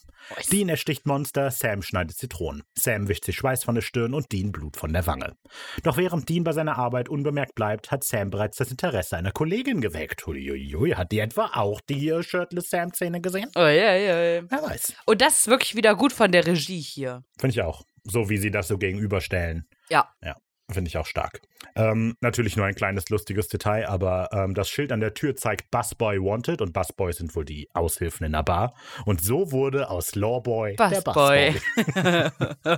[0.51, 2.63] Dean ersticht Monster, Sam schneidet Zitronen.
[2.77, 5.35] Sam wischt sich Schweiß von der Stirn und Dean Blut von der Wange.
[5.83, 9.81] Doch während Dean bei seiner Arbeit unbemerkt bleibt, hat Sam bereits das Interesse einer Kollegin
[9.81, 10.25] geweckt.
[10.27, 13.49] Huiuiui, hat die etwa auch die Shirtless Sam-Szene gesehen?
[13.55, 14.41] Oh, ja, ja, ja.
[14.49, 14.93] Wer weiß.
[15.05, 17.23] Und das ist wirklich wieder gut von der Regie hier.
[17.39, 17.83] Finde ich auch.
[18.03, 19.67] So wie sie das so gegenüberstellen.
[19.89, 20.09] Ja.
[20.23, 20.35] Ja,
[20.71, 21.41] finde ich auch stark.
[21.75, 25.71] Ähm, natürlich nur ein kleines lustiges Detail, aber ähm, das Schild an der Tür zeigt
[25.71, 28.75] Busboy Wanted und Busboys sind wohl die Aushilfen in der Bar.
[29.05, 31.55] Und so wurde aus Lawboy der Busboy.
[31.75, 32.77] Busboy.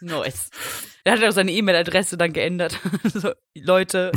[0.00, 0.50] nice.
[1.04, 2.78] Er hat auch seine E-Mail-Adresse dann geändert.
[3.04, 4.12] so, Leute,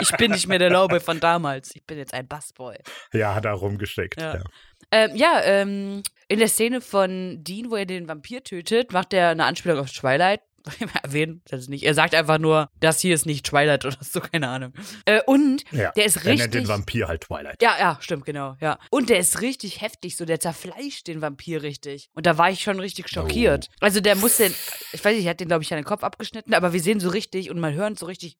[0.00, 1.74] ich bin nicht mehr der Lawboy von damals.
[1.74, 2.76] Ich bin jetzt ein Busboy.
[3.12, 4.20] ja, hat er rumgeschickt.
[4.20, 4.36] Ja.
[4.36, 4.44] Ja.
[4.90, 9.30] Ähm, ja, ähm, in der Szene von Dean, wo er den Vampir tötet, macht er
[9.30, 10.40] eine Anspielung auf Twilight.
[11.02, 11.84] Erwähnen, das nicht.
[11.84, 14.72] Er sagt einfach nur, das hier ist nicht Twilight oder so, keine Ahnung.
[15.04, 15.92] Äh, und Ja.
[15.92, 16.68] der ist Er nennt den richtig.
[16.68, 17.60] Vampir halt Twilight.
[17.62, 18.78] Ja, ja, stimmt, genau, ja.
[18.90, 22.08] Und der ist richtig heftig, so der zerfleischt den Vampir richtig.
[22.14, 23.68] Und da war ich schon richtig schockiert.
[23.70, 23.76] Oh.
[23.80, 24.54] Also der muss den,
[24.92, 27.00] ich weiß nicht, er hat den, glaube ich, an den Kopf abgeschnitten, aber wir sehen
[27.00, 28.36] so richtig und man hört so richtig.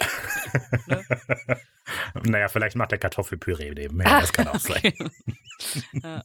[0.88, 1.04] ne?
[2.24, 4.20] Naja, vielleicht macht er Kartoffelpüree nebenher.
[4.20, 4.92] Das kann auch sein.
[5.92, 6.22] Ja.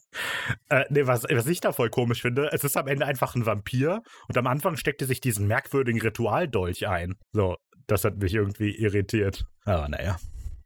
[0.70, 3.46] Äh, nee, was, was ich da voll komisch finde, es ist am Ende einfach ein
[3.46, 7.16] Vampir und am Anfang steckt er sich diesen merkwürdigen Ritualdolch ein.
[7.34, 9.46] So, das hat mich irgendwie irritiert.
[9.66, 10.18] Aber naja.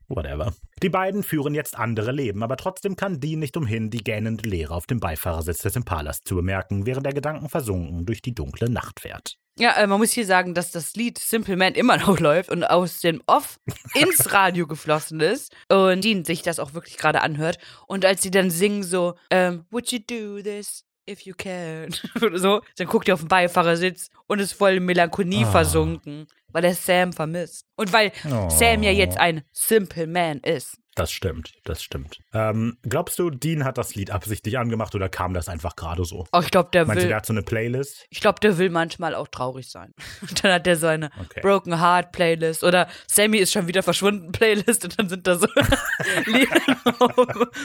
[0.10, 0.54] Whatever.
[0.82, 4.74] Die beiden führen jetzt andere Leben, aber trotzdem kann Dean nicht umhin, die gähnende Leere
[4.74, 9.00] auf dem Beifahrersitz des Impalas zu bemerken, während er Gedanken versunken durch die dunkle Nacht
[9.00, 9.38] fährt.
[9.60, 12.64] Ja, äh, man muss hier sagen, dass das Lied Simple Man immer noch läuft und
[12.64, 13.60] aus dem Off
[13.94, 17.58] ins Radio geflossen ist und Dean sich das auch wirklich gerade anhört.
[17.86, 21.94] Und als sie dann singen so, ähm, Would you do this if you can?
[22.22, 25.52] Oder so, dann guckt er auf den Beifahrersitz und ist voll in Melancholie Ah.
[25.52, 26.28] versunken.
[26.52, 27.66] Weil er Sam vermisst.
[27.76, 28.50] Und weil Oh.
[28.50, 30.78] Sam ja jetzt ein Simple Man ist.
[30.96, 32.18] Das stimmt, das stimmt.
[32.34, 36.26] Ähm, glaubst du, Dean hat das Lied absichtlich angemacht oder kam das einfach gerade so?
[36.34, 37.08] Oh, ich glaube, der Meinst du, will.
[37.08, 38.06] der hat so eine Playlist?
[38.10, 39.94] Ich glaube, der will manchmal auch traurig sein.
[40.22, 41.40] Und dann hat der so eine Okay.
[41.42, 45.48] Broken Heart Playlist oder Sammy ist schon wieder verschwunden Playlist und dann sind da so
[46.26, 46.60] Lieder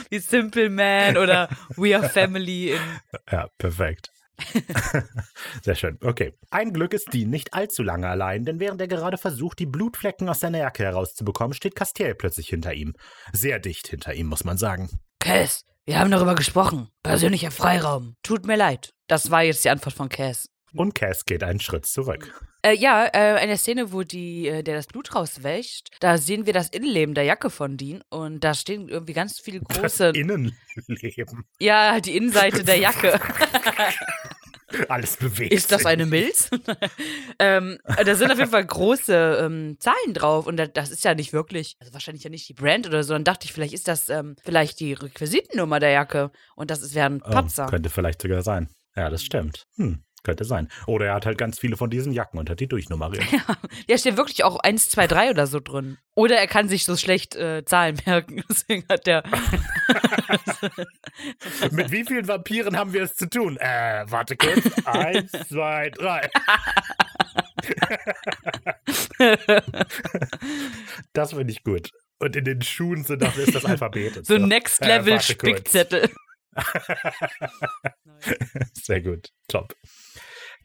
[0.09, 2.77] wie Simple Man oder We Are Family
[3.29, 4.11] Ja, perfekt.
[5.63, 5.97] Sehr schön.
[6.03, 6.33] Okay.
[6.51, 10.27] Ein Glück ist Dean nicht allzu lange allein, denn während er gerade versucht, die Blutflecken
[10.29, 12.93] aus seiner Jacke herauszubekommen, steht Castiel plötzlich hinter ihm.
[13.33, 14.89] Sehr dicht hinter ihm, muss man sagen.
[15.19, 15.65] Cass.
[15.85, 16.89] Wir haben darüber gesprochen.
[17.03, 18.15] Persönlicher Freiraum.
[18.23, 18.93] Tut mir leid.
[19.07, 20.49] Das war jetzt die Antwort von Cass.
[20.73, 22.33] Und Cass geht einen Schritt zurück.
[22.63, 26.47] Äh, ja, äh, in der Szene, wo die, äh, der das Blut rauswäscht, da sehen
[26.47, 30.07] wir das Innenleben der Jacke von Dean und da stehen irgendwie ganz viele Das große.
[30.15, 30.55] Innenleben.
[31.59, 33.19] ja, die Innenseite der Jacke.
[34.89, 35.53] Alles bewegt.
[35.53, 36.49] Ist das eine Milz?
[37.39, 41.15] ähm, da sind auf jeden Fall große ähm, Zahlen drauf und da, das ist ja
[41.15, 43.13] nicht wirklich, also wahrscheinlich ja nicht die Brand oder so.
[43.13, 46.95] Dann dachte ich, vielleicht ist das ähm, vielleicht die Requisitennummer der Jacke und das ist
[46.95, 47.67] wäre ein Oh, Patzer.
[47.67, 48.69] könnte vielleicht sogar sein.
[48.95, 49.65] Ja, das stimmt.
[49.75, 50.67] Hm, könnte sein.
[50.87, 53.23] Oder er hat halt ganz viele von diesen Jacken und hat die durchnummeriert.
[53.87, 55.97] Ja, steht wirklich auch 1, 2, 3 oder so drin.
[56.15, 58.43] Oder er kann sich so schlecht äh, Zahlen merken.
[58.49, 59.23] Deswegen hat der.
[61.71, 63.57] Mit wie vielen Vampiren haben wir es zu tun?
[63.57, 64.65] Äh, warte kurz.
[64.85, 66.29] Eins, zwei, drei.
[71.13, 71.91] Das finde ich gut.
[72.19, 74.15] Und in den Schuhen sind das, ist das Alphabet.
[74.15, 74.37] so so.
[74.45, 75.25] Next Äh, Level kurz.
[75.25, 76.09] Spickzettel.
[78.73, 79.29] Sehr gut.
[79.49, 79.75] Top.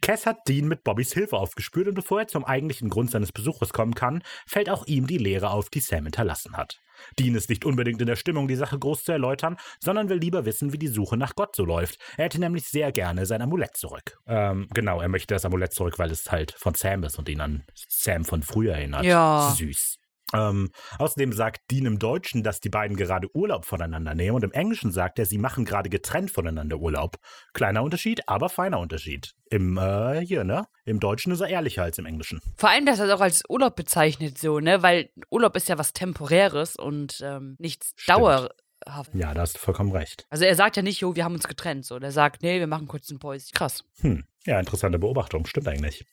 [0.03, 3.73] Cass hat Dean mit Bobbys Hilfe aufgespürt und bevor er zum eigentlichen Grund seines Besuches
[3.73, 6.81] kommen kann, fällt auch ihm die Lehre auf, die Sam hinterlassen hat.
[7.19, 10.45] Dean ist nicht unbedingt in der Stimmung, die Sache groß zu erläutern, sondern will lieber
[10.45, 11.99] wissen, wie die Suche nach Gott so läuft.
[12.17, 14.19] Er hätte nämlich sehr gerne sein Amulett zurück.
[14.27, 17.41] Ähm, genau, er möchte das Amulett zurück, weil es halt von Sam ist und ihn
[17.41, 19.05] an Sam von früher erinnert.
[19.05, 19.55] Ja.
[19.57, 19.99] Süß.
[20.33, 24.53] Ähm, außerdem sagt Dean im Deutschen, dass die beiden gerade Urlaub voneinander nehmen und im
[24.53, 27.16] Englischen sagt er, sie machen gerade getrennt voneinander Urlaub.
[27.53, 29.33] Kleiner Unterschied, aber feiner Unterschied.
[29.51, 30.66] Im, äh, hier, ne?
[30.85, 32.40] Im Deutschen ist er ehrlicher als im Englischen.
[32.57, 34.83] Vor allem, dass er es auch als Urlaub bezeichnet, so, ne?
[34.83, 38.19] Weil Urlaub ist ja was Temporäres und ähm, nichts Stimmt.
[38.19, 39.14] dauerhaft.
[39.14, 40.27] Ja, da hast du vollkommen recht.
[40.31, 41.99] Also er sagt ja nicht, jo, wir haben uns getrennt, so.
[41.99, 43.51] Der sagt, nee, wir machen kurz ein Päuschen.
[43.53, 43.85] Krass.
[44.01, 46.07] Hm, ja, interessante Beobachtung, stimmt eigentlich.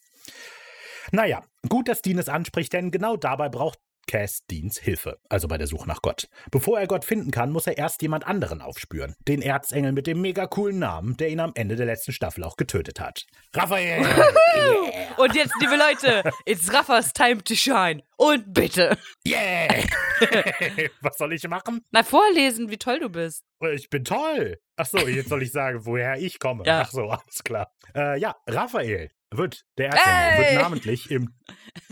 [1.12, 5.58] Naja, gut, dass Dean es anspricht, denn genau dabei braucht Cass Deans Hilfe, also bei
[5.58, 6.28] der Suche nach Gott.
[6.50, 9.16] Bevor er Gott finden kann, muss er erst jemand anderen aufspüren.
[9.28, 12.56] Den Erzengel mit dem mega coolen Namen, der ihn am Ende der letzten Staffel auch
[12.56, 13.26] getötet hat.
[13.54, 14.00] Raphael!
[15.18, 18.02] Und jetzt, liebe Leute, it's Raffas time to shine.
[18.16, 18.98] Und bitte.
[19.28, 19.84] Yeah!
[21.02, 21.82] Was soll ich machen?
[21.92, 23.44] Na, vorlesen, wie toll du bist.
[23.74, 24.58] Ich bin toll.
[24.78, 26.64] Ach so, jetzt soll ich sagen, woher ich komme.
[26.66, 26.82] Ja.
[26.82, 27.72] Ach so, alles klar.
[27.96, 30.56] Äh, ja, Raphael wird, der Erzengel, Hey!
[30.56, 31.34] wird namentlich im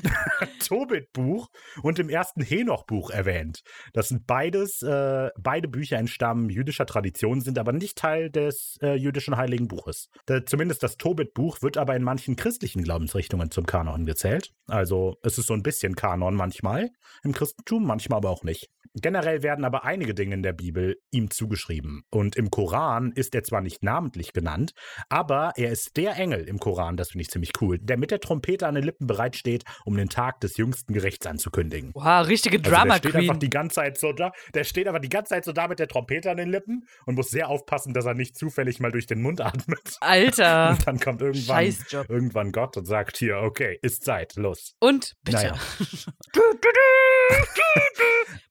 [0.66, 1.48] Tobit-Buch
[1.82, 3.62] und im ersten Henoch-Buch erwähnt.
[3.94, 8.96] Das sind beides, äh, beide Bücher entstammen jüdischer Tradition, sind aber nicht Teil des äh,
[8.96, 10.10] jüdischen Heiligen Buches.
[10.26, 14.52] Da, zumindest das Tobit-Buch wird aber in manchen christlichen Glaubensrichtungen zum Kanon gezählt.
[14.68, 16.90] Also es ist so ein bisschen Kanon manchmal
[17.24, 18.70] im Christentum, manchmal aber auch nicht.
[18.94, 22.04] Generell werden aber einige Dinge in der Bibel ihm zugeschrieben.
[22.12, 24.72] Und im Koran ist er zwar nicht namentlich genannt,
[25.10, 28.20] aber er ist der Engel im Koran, das finde ich ziemlich cool, der mit der
[28.20, 31.92] Trompete an den Lippen bereitsteht, um den Tag des jüngsten Gerichts anzukündigen.
[31.94, 33.40] Wow, richtige Also Drama der steht einfach Queen.
[33.40, 34.32] die ganze Zeit so da.
[34.54, 37.16] Der steht aber die ganze Zeit so da mit der Trompete an den Lippen und
[37.16, 39.98] muss sehr aufpassen, dass er nicht zufällig mal durch den Mund atmet.
[40.00, 40.70] Alter.
[40.72, 41.76] Und dann kommt irgendwann,
[42.10, 44.76] irgendwann Gott und sagt hier, okay, ist Zeit, los.
[44.80, 45.38] Und bitte.
[45.38, 45.56] Naja.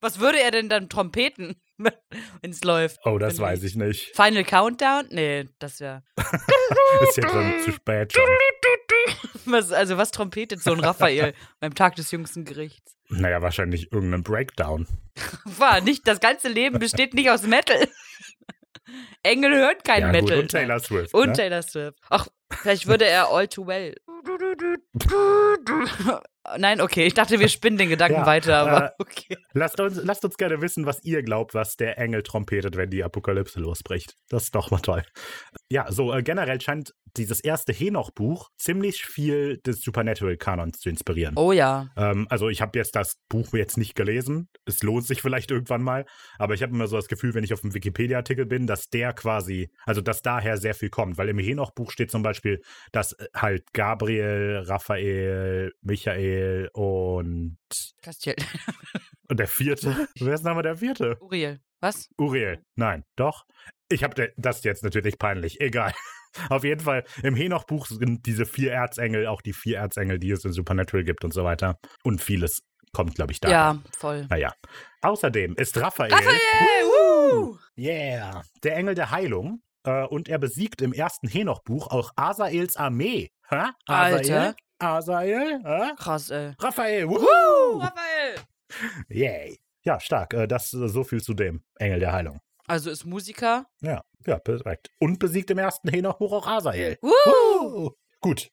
[0.01, 1.57] Was würde er denn dann trompeten,
[2.41, 3.01] wenn es läuft?
[3.05, 4.15] Oh, das weiß ich nicht.
[4.15, 5.07] Final Countdown?
[5.11, 6.03] Nee, das wäre.
[7.03, 8.25] Ist jetzt schon zu spät schon.
[9.47, 12.97] Was, also, was trompetet so ein Raphael beim Tag des jüngsten Gerichts?
[13.11, 14.87] Naja, wahrscheinlich irgendein Breakdown.
[15.45, 17.87] War nicht, das ganze Leben besteht nicht aus Metal.
[19.23, 20.37] Engel hört kein ja, Metal.
[20.37, 21.13] Gut, und Taylor Swift.
[21.13, 21.33] Und ne?
[21.35, 21.99] Taylor Swift.
[22.09, 23.95] Ach, vielleicht würde er All Too Well.
[26.59, 29.37] Nein, okay, ich dachte, wir spinnen den Gedanken Ja, weiter, aber äh, okay.
[29.55, 33.03] lasst, uns, lasst uns gerne wissen, was ihr glaubt, was der Engel trompetet, wenn die
[33.03, 34.15] Apokalypse losbricht.
[34.29, 35.03] Das ist doch mal toll.
[35.71, 41.35] Ja, so äh, generell scheint dieses erste Henoch-Buch ziemlich viel des Supernatural-Kanons zu inspirieren.
[41.37, 41.89] Oh ja.
[41.97, 44.49] Ähm, also ich habe jetzt das Buch jetzt nicht gelesen.
[44.67, 46.07] Es lohnt sich vielleicht irgendwann mal.
[46.39, 49.13] Aber ich habe immer so das Gefühl, wenn ich auf dem Wikipedia-Artikel bin, dass der
[49.13, 51.17] quasi, also dass daher sehr viel kommt.
[51.17, 56.34] Weil im Henoch-Buch steht zum Beispiel, dass äh, halt Gabriel, Raphael, Michael
[56.73, 57.59] und,
[58.03, 58.35] Castiel.
[59.29, 60.09] und der vierte.
[60.19, 61.17] Wer ist nochmal der vierte?
[61.21, 61.61] Uriel.
[61.81, 62.09] Was?
[62.19, 62.63] Uriel.
[62.77, 63.45] Nein, doch.
[63.91, 65.61] Ich habe das jetzt natürlich peinlich.
[65.61, 65.93] Egal.
[66.49, 70.45] Auf jeden Fall, im Henoch-Buch sind diese vier Erzengel auch die vier Erzengel, die es
[70.45, 71.79] in Supernatural gibt und so weiter.
[72.03, 72.63] Und vieles
[72.93, 73.51] kommt, glaube ich, da.
[73.51, 74.27] Ja, voll.
[74.31, 74.53] Naja.
[75.03, 76.13] Außerdem ist Raphael.
[76.13, 76.39] Raphael!
[76.87, 77.59] Woo!
[77.77, 78.43] Yeah!
[78.63, 79.61] Der Engel der Heilung.
[79.85, 83.31] Äh, und er besiegt im ersten Henoch-Buch auch Asaels Armee.
[83.49, 83.65] Hä?
[83.87, 84.15] Asael?
[84.17, 84.55] Alter.
[84.85, 85.61] Asael?
[85.65, 85.93] Hä?
[85.97, 86.55] Krass, ey.
[86.59, 87.09] Raphael!
[87.09, 87.81] Wuhu!
[87.81, 88.37] Raphael!
[89.09, 89.59] Yay!
[89.85, 90.35] Ja, stark.
[90.35, 92.41] Äh, das äh, so viel zu dem Engel der Heilung.
[92.67, 93.67] Also ist Musiker.
[93.83, 94.89] Ja, ja, perfekt.
[94.99, 96.99] Und besiegt im ersten Henoch-Buch auch Asael.
[97.03, 98.51] Uh, gut.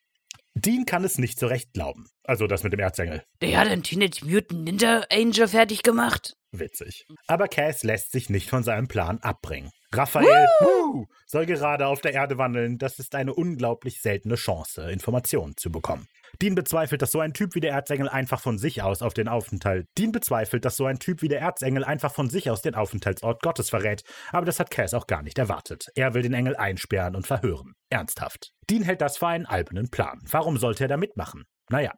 [0.54, 2.08] Dean kann es nicht so recht glauben.
[2.24, 3.24] Also das mit dem Erzengel.
[3.42, 6.36] Der hat den Teenage Mutant Ninja Angel fertig gemacht.
[6.52, 7.06] Witzig.
[7.28, 9.72] Aber Cass lässt sich nicht von seinem Plan abbringen.
[9.94, 12.78] Raphael wuhu, soll gerade auf der Erde wandeln.
[12.78, 16.08] Das ist eine unglaublich seltene Chance, Informationen zu bekommen.
[16.42, 19.28] Dean bezweifelt, dass so ein Typ wie der Erzengel einfach von sich aus auf den
[19.28, 19.88] Aufenthalt.
[19.98, 23.42] Dean bezweifelt, dass so ein Typ wie der Erzengel einfach von sich aus den Aufenthaltsort
[23.42, 24.04] Gottes verrät.
[24.32, 25.88] Aber das hat Cass auch gar nicht erwartet.
[25.96, 27.74] Er will den Engel einsperren und verhören.
[27.90, 28.52] Ernsthaft.
[28.70, 30.22] Dean hält das für einen albernen Plan.
[30.30, 31.44] Warum sollte er da mitmachen?
[31.72, 31.94] Naja,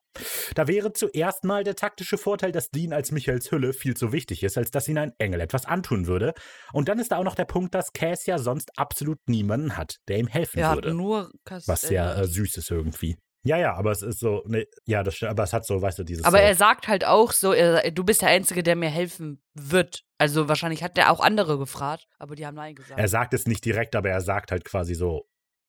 [0.56, 4.44] da wäre zuerst mal der taktische Vorteil, dass Dean als Michaels Hülle viel zu wichtig
[4.44, 6.34] ist, als dass ihn ein Engel etwas antun würde.
[6.72, 9.98] Und dann ist da auch noch der Punkt, dass Cass ja sonst absolut niemanden hat,
[10.08, 10.94] der ihm helfen Er hat würde.
[10.94, 13.18] nur Kas Was sehr äh, süß ist irgendwie.
[13.46, 16.00] Ja, ja, aber es ist so, ne, ja, das stimmt, aber es hat so, weißt
[16.00, 16.24] du, dieses.
[16.24, 19.44] Aber so, er sagt halt auch so, er, du bist der Einzige, der mir helfen
[19.54, 20.04] wird.
[20.18, 22.98] Also wahrscheinlich hat er auch andere gefragt, aber die haben Nein gesagt.
[22.98, 25.26] er sagt es nicht direkt, aber er sagt halt quasi so,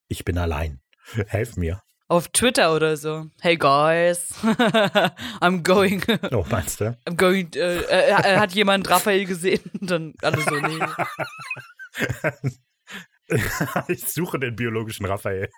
[0.07, 0.79] ich bin allein.
[1.27, 1.81] Helf mir.
[2.07, 3.31] Auf Twitter oder so.
[3.41, 4.31] Hey guys,
[5.41, 6.95] I'm going, Oh, meinst du?
[7.07, 9.61] I'm going, äh, äh, äh, hat jemand Raphael gesehen?
[9.81, 10.79] Dann alle so, nee.
[13.87, 15.49] ich suche den biologischen Raphael.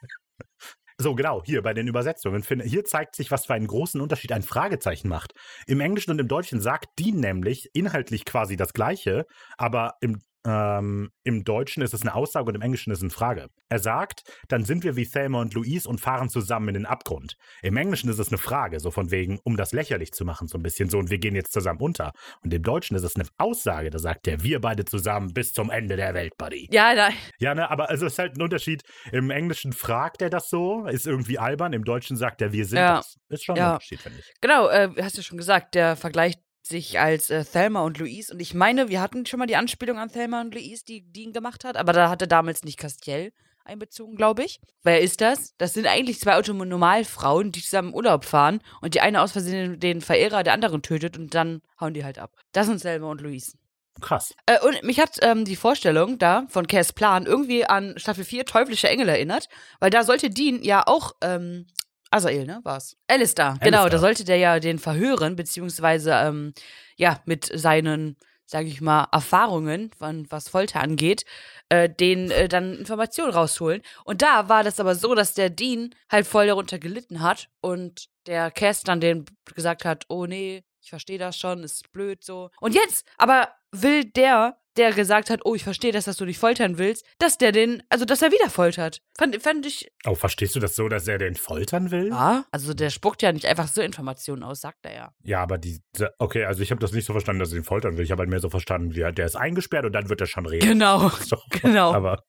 [0.98, 2.41] So, genau, hier bei den Übersetzungen.
[2.64, 5.34] Hier zeigt sich, was für einen großen Unterschied ein Fragezeichen macht.
[5.68, 9.26] Im Englischen und im Deutschen sagt Dean nämlich inhaltlich quasi das Gleiche,
[9.58, 13.10] aber im, ähm, im Deutschen ist es eine Aussage und im Englischen ist es eine
[13.10, 13.50] Frage.
[13.70, 17.36] Er sagt, dann sind wir wie Thelma und Louise und fahren zusammen in den Abgrund.
[17.62, 20.58] Im Englischen ist es eine Frage, so von wegen, um das lächerlich zu machen, so
[20.58, 22.14] ein bisschen so, und wir gehen jetzt zusammen unter.
[22.43, 25.70] Und im Deutschen ist es eine Aussage, da sagt er, wir beide zusammen bis zum
[25.70, 26.70] Ende der Welt, Buddy.
[26.72, 27.14] Ja, nein.
[27.39, 28.84] Ja, ne, aber also es ist halt ein Unterschied.
[29.12, 31.74] Im Englischen fragt er das so, ist irgendwie albern.
[31.74, 32.98] Im Deutschen sagt er, wir sind Ja.
[32.98, 33.18] das.
[33.30, 33.74] Ist schon ein Ja.
[33.74, 34.34] Unterschied, finde ich.
[34.39, 38.34] Genau, äh, hast du schon gesagt, der vergleicht sich als äh, Thelma und Louise.
[38.34, 41.34] Und ich meine, wir hatten schon mal die Anspielung an Thelma und Louise, die Dean
[41.34, 43.32] gemacht hat, aber da hatte damals nicht Castiel
[43.68, 44.59] einbezogen, glaube ich.
[44.84, 45.53] Wer ist das?
[45.57, 50.01] Das sind eigentlich zwei Autonormalfrauen, die zusammen Urlaub fahren und die eine aus Versehen den
[50.01, 52.32] Verehrer der anderen tötet und dann hauen die halt ab.
[52.53, 53.57] Das sind Thelma und Louise.
[54.01, 54.36] Krass.
[54.45, 58.45] Äh, und mich hat ähm, die Vorstellung da von Cass Plan irgendwie an Staffel 4
[58.45, 59.49] Teuflische Engel erinnert,
[59.80, 61.65] weil da sollte Dean ja auch, ähm,
[62.12, 62.95] Azael, ne, war's?
[63.08, 63.89] Alistair, genau, Alistair.
[63.89, 66.53] da sollte der ja den verhören, beziehungsweise, ähm,
[66.95, 71.26] ja, mit seinen, sag ich mal, Erfahrungen, von, was Folter angeht,
[71.70, 73.82] äh, den äh, dann Informationen rausholen.
[74.05, 78.08] Und da war das aber so, dass der Dean halt voll darunter gelitten hat und
[78.26, 82.50] der Cass dann den gesagt hat, oh nee, ich verstehe das schon, ist blöd so.
[82.62, 86.40] Und jetzt aber will der, der gesagt hat, oh, ich verstehe das, dass du dich
[86.40, 89.02] foltern willst, dass der den, also dass er wieder foltert.
[89.18, 92.08] Fand, fand ich, Oh, verstehst du das so, dass er den foltern will?
[92.08, 95.12] ja, also der spuckt ja nicht einfach so Informationen aus, sagt er ja.
[95.24, 95.82] Ja, aber die.
[96.20, 98.06] Okay, also ich habe das nicht so verstanden, dass er ihn foltern will.
[98.06, 100.28] Ich habe halt mehr so verstanden, wie er, der ist eingesperrt und dann wird er
[100.28, 100.66] schon reden.
[100.66, 101.92] Genau, So, genau.
[101.94, 102.24] Aber,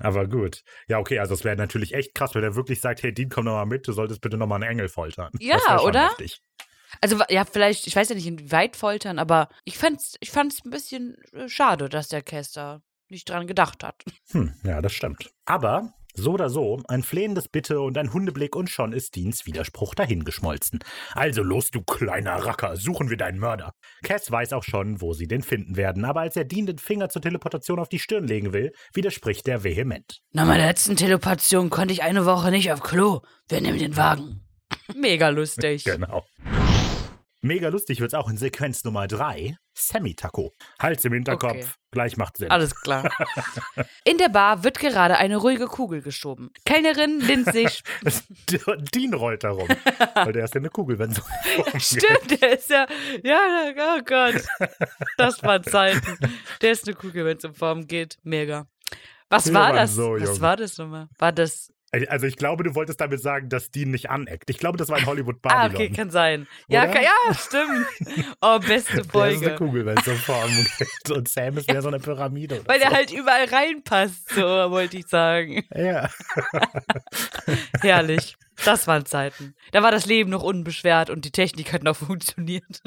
[0.00, 0.60] aber gut.
[0.88, 3.46] Ja, okay, also es wäre natürlich echt krass, wenn er wirklich sagt, hey, Dean, komm
[3.46, 5.30] noch mal mit, du solltest bitte noch mal einen Engel foltern.
[5.40, 6.08] Ja, oder?
[6.10, 6.42] heftig.
[7.00, 10.70] Also ja, vielleicht, ich weiß ja nicht, inwieweit foltern, aber ich fand's, ich fand's ein
[10.70, 14.02] bisschen äh, schade, dass der Caster nicht dran gedacht hat.
[14.30, 15.30] Hm, ja, das stimmt.
[15.44, 19.94] Aber so oder so, ein flehendes Bitte und ein Hundeblick und schon ist Deans Widerspruch
[19.94, 20.78] dahingeschmolzen.
[21.12, 23.72] Also los, du kleiner Racker, suchen wir deinen Mörder.
[24.04, 27.08] Cass weiß auch schon, wo sie den finden werden, aber als er Dean den Finger
[27.08, 30.20] zur Teleportation auf die Stirn legen will, widerspricht er vehement.
[30.32, 33.20] Nach meiner letzten Teleportation konnte ich eine Woche nicht auf Klo.
[33.48, 34.46] Wir nehmen den Wagen.
[34.96, 35.84] Mega lustig.
[35.84, 36.24] Genau.
[37.44, 39.58] Mega lustig wird's auch in Sequenz Nummer 3.
[39.74, 40.54] Sammy Taco.
[40.80, 41.52] Hals im Hinterkopf.
[41.52, 41.66] Okay.
[41.90, 42.50] Gleich macht Sinn.
[42.50, 43.10] Alles klar.
[44.04, 46.50] In der Bar wird gerade eine ruhige Kugel geschoben.
[46.64, 47.82] Kellnerin lehnt sich.
[48.94, 49.68] Dean rollt darum.
[50.14, 51.20] weil der ist ja eine Kugel, wenn so.
[51.78, 52.86] Stimmt, der ist ja.
[53.22, 54.42] Ja, oh Gott.
[55.18, 56.18] Das waren Zeiten.
[56.62, 58.16] Der ist eine Kugel, wenn es um Form geht.
[58.22, 58.66] Mega.
[59.28, 59.94] Was war das?
[59.94, 61.08] so Was war das nochmal?
[61.18, 61.73] War das.
[62.08, 64.50] Also ich glaube, du wolltest damit sagen, dass Dean nicht aneckt.
[64.50, 65.74] Ich glaube, das war in Hollywood Ah, Babylon.
[65.74, 66.46] okay, kann sein.
[66.68, 67.86] Ja, kann, ja, stimmt.
[68.40, 69.54] Oh, beste Der ist eine Folge.
[69.56, 71.10] Kugel, wenn es so Form geht.
[71.16, 72.62] Und Sam ist mehr so eine Pyramide.
[72.66, 72.96] Weil der so.
[72.96, 75.62] halt überall reinpasst, so wollte ich sagen.
[75.74, 76.10] Ja.
[77.80, 78.36] Herrlich.
[78.64, 79.54] Das waren Zeiten.
[79.72, 82.82] Da war das Leben noch unbeschwert und die Technik hat noch funktioniert.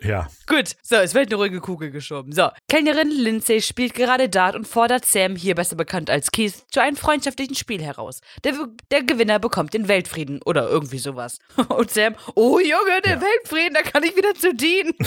[0.00, 0.28] Ja.
[0.46, 2.32] Gut, so, es wird eine ruhige Kugel geschoben.
[2.32, 6.80] So, Kellnerin Lindsay spielt gerade Dart und fordert Sam, hier besser bekannt als Keith, zu
[6.80, 8.20] einem freundschaftlichen Spiel heraus.
[8.42, 8.54] Der,
[8.90, 11.38] der Gewinner bekommt den Weltfrieden oder irgendwie sowas.
[11.68, 13.20] Und Sam, oh Junge, der Ja.
[13.22, 14.92] Weltfrieden, da kann ich wieder zu dienen.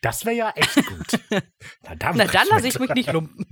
[0.00, 1.20] Das wäre ja echt gut.
[1.82, 3.46] Na dann, Na dann lasse ich mich nicht lumpen.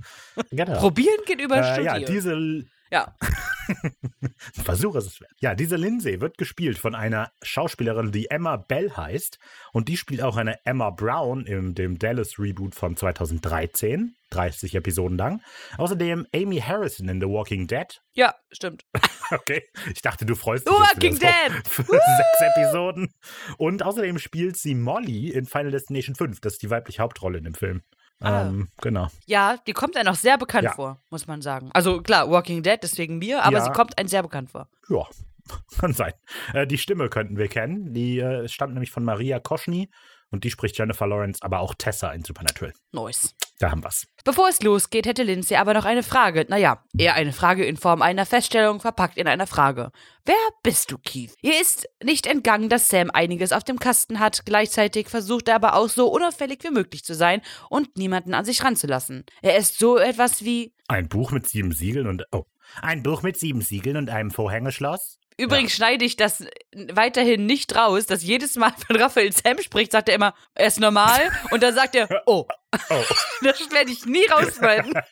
[0.51, 0.79] Genau.
[0.79, 2.13] Probieren geht über Äh, ja, Studieren.
[2.13, 3.15] diese ja.
[4.53, 5.31] Versuch es es wert.
[5.39, 9.39] Ja, diese Lindsay wird gespielt von einer Schauspielerin, die Emma Bell heißt.
[9.73, 14.15] Und die spielt auch eine Emma Brown in dem Dallas-Reboot von 2013.
[14.31, 15.41] 30 Episoden lang.
[15.77, 18.01] Außerdem Amy Harrison in The Walking Dead.
[18.13, 18.85] Ja, stimmt.
[19.31, 19.61] Okay,
[19.93, 20.73] ich dachte, du freust dich.
[20.73, 21.63] The Walking Dead!
[21.67, 23.13] sechs Episoden.
[23.59, 26.41] Und außerdem spielt sie Molly in Final Destination 5.
[26.41, 27.83] Das ist die weibliche Hauptrolle in dem Film.
[28.21, 28.47] Ah.
[28.47, 29.07] Ähm, genau.
[29.27, 30.73] Ja, die kommt einem auch sehr bekannt Ja.
[30.73, 31.69] vor, muss man sagen.
[31.73, 33.63] Also klar, Walking Dead, deswegen mir, aber Ja.
[33.63, 34.67] sie kommt einem sehr bekannt vor.
[34.89, 35.05] Ja,
[35.79, 36.13] kann sein.
[36.53, 37.93] Äh, die Stimme könnten wir kennen.
[37.93, 39.89] Die äh, stammt nämlich von Maria Koschny
[40.31, 42.73] und die spricht Jennifer Lawrence, aber auch Tessa in Supernatural.
[42.91, 43.35] Nice.
[43.59, 44.07] Da haben wir's.
[44.23, 46.45] Bevor es losgeht, hätte Lindsay aber noch eine Frage.
[46.47, 49.91] Naja, eher eine Frage in Form einer Feststellung verpackt in einer Frage.
[50.23, 51.35] Wer bist du, Keith?
[51.41, 54.45] Ihr ist nicht entgangen, dass Sam einiges auf dem Kasten hat.
[54.45, 58.63] Gleichzeitig versucht er aber auch so unauffällig wie möglich zu sein und niemanden an sich
[58.63, 59.25] ranzulassen.
[59.41, 60.73] Er ist so etwas wie.
[60.87, 62.23] Ein Buch mit sieben Siegeln und.
[62.31, 62.45] Oh.
[62.81, 65.18] Ein Buch mit sieben Siegeln und einem Vorhängeschloss?
[65.39, 66.43] Übrigens schneide ich das
[66.75, 70.79] weiterhin nicht raus, dass jedes Mal, wenn Raphael Sam spricht, sagt er immer, er ist
[70.79, 72.45] normal und dann sagt er, oh.
[72.89, 73.03] Oh.
[73.41, 74.93] Das werde ich nie rausschneiden.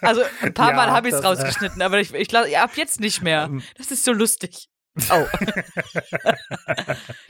[0.00, 3.00] Also ein paar Ja, Mal habe ich es rausgeschnitten, aber ich, ich glaube, ab jetzt
[3.00, 3.44] nicht mehr.
[3.50, 3.62] Ähm.
[3.76, 4.68] Das ist so lustig.
[5.10, 5.26] Oh.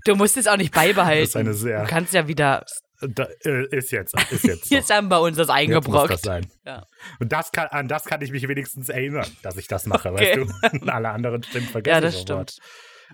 [0.04, 1.20] du musst es auch nicht beibehalten.
[1.22, 2.64] Das ist eine sehr- Du kannst ja wieder.
[3.00, 4.14] Da, äh, ist jetzt.
[4.30, 4.70] Ist jetzt.
[4.70, 6.10] Jetzt haben wir uns das Jetzt muss eingebrockt.
[6.12, 6.46] das sein.
[6.66, 6.84] Ja.
[7.18, 10.36] Und das kann, an das kann ich mich wenigstens erinnern, dass ich das mache, Okay.
[10.46, 10.78] weißt du?
[10.80, 11.94] Und alle anderen Stimmen vergessen.
[11.94, 12.58] Ja, das stimmt.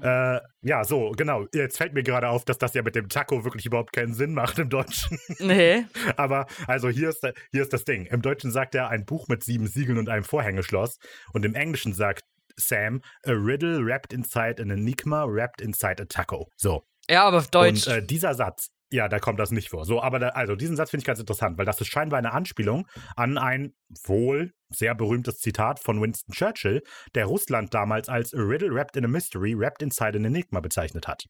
[0.02, 1.46] Äh, ja, so, genau.
[1.54, 4.34] Jetzt fällt mir gerade auf, dass das ja mit dem Taco wirklich überhaupt keinen Sinn
[4.34, 5.18] macht im Deutschen.
[5.38, 5.86] Nee.
[6.16, 8.04] Aber also hier ist, hier ist das Ding.
[8.06, 10.98] Im Deutschen sagt er ein Buch mit sieben Siegeln und einem Vorhängeschloss.
[11.32, 12.24] Und im Englischen sagt
[12.56, 16.50] Sam a riddle wrapped inside an enigma wrapped inside a taco.
[16.56, 16.82] So.
[17.08, 17.86] Ja, aber auf Deutsch.
[17.86, 19.84] Und äh, dieser Satz, ja, da kommt das nicht vor.
[19.84, 22.32] So, aber da, also diesen Satz finde ich ganz interessant, weil das ist scheinbar eine
[22.32, 23.74] Anspielung an ein
[24.04, 26.82] wohl sehr berühmtes Zitat von Winston Churchill,
[27.14, 31.08] der Russland damals als a riddle wrapped in a mystery wrapped inside an enigma bezeichnet
[31.08, 31.24] hat.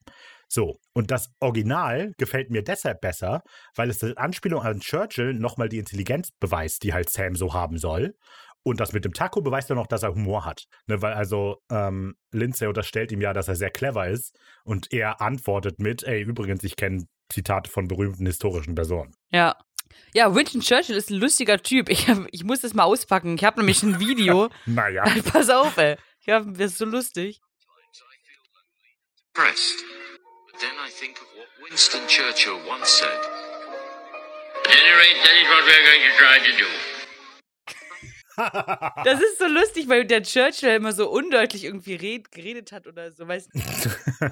[0.49, 3.43] So, und das Original gefällt mir deshalb besser,
[3.75, 7.79] weil es als Anspielung an Churchill nochmal die Intelligenz beweist, die halt Sam so haben
[7.79, 8.15] soll.
[8.63, 10.65] Und das mit dem Taco beweist ja noch, dass er Humor hat.
[10.89, 14.37] Ne, weil also ähm, Lindsay unterstellt ihm ja, dass er sehr clever ist.
[14.65, 19.15] Und er antwortet mit, ey, übrigens, ich kenne Zitate von berühmten historischen Personen.
[19.31, 19.57] Ja.
[20.15, 21.89] Ja, Winston Churchill ist ein lustiger Typ.
[21.89, 23.37] Ich, hab, ich muss das mal auspacken.
[23.37, 24.49] Ich habe nämlich ein Video.
[24.67, 25.97] Naja, Pass auf, ey.
[26.21, 27.41] Ich hab, das ist so lustig.
[29.37, 29.85] depressed.
[30.51, 33.21] But then I think of what Winston Churchill once said.
[34.65, 36.96] At any rate, that is what we're going to try to do.
[38.37, 43.13] Das ist so lustig, weil der Churchill immer so undeutlich irgendwie red, geredet hat oder
[43.13, 43.61] so, weißt du?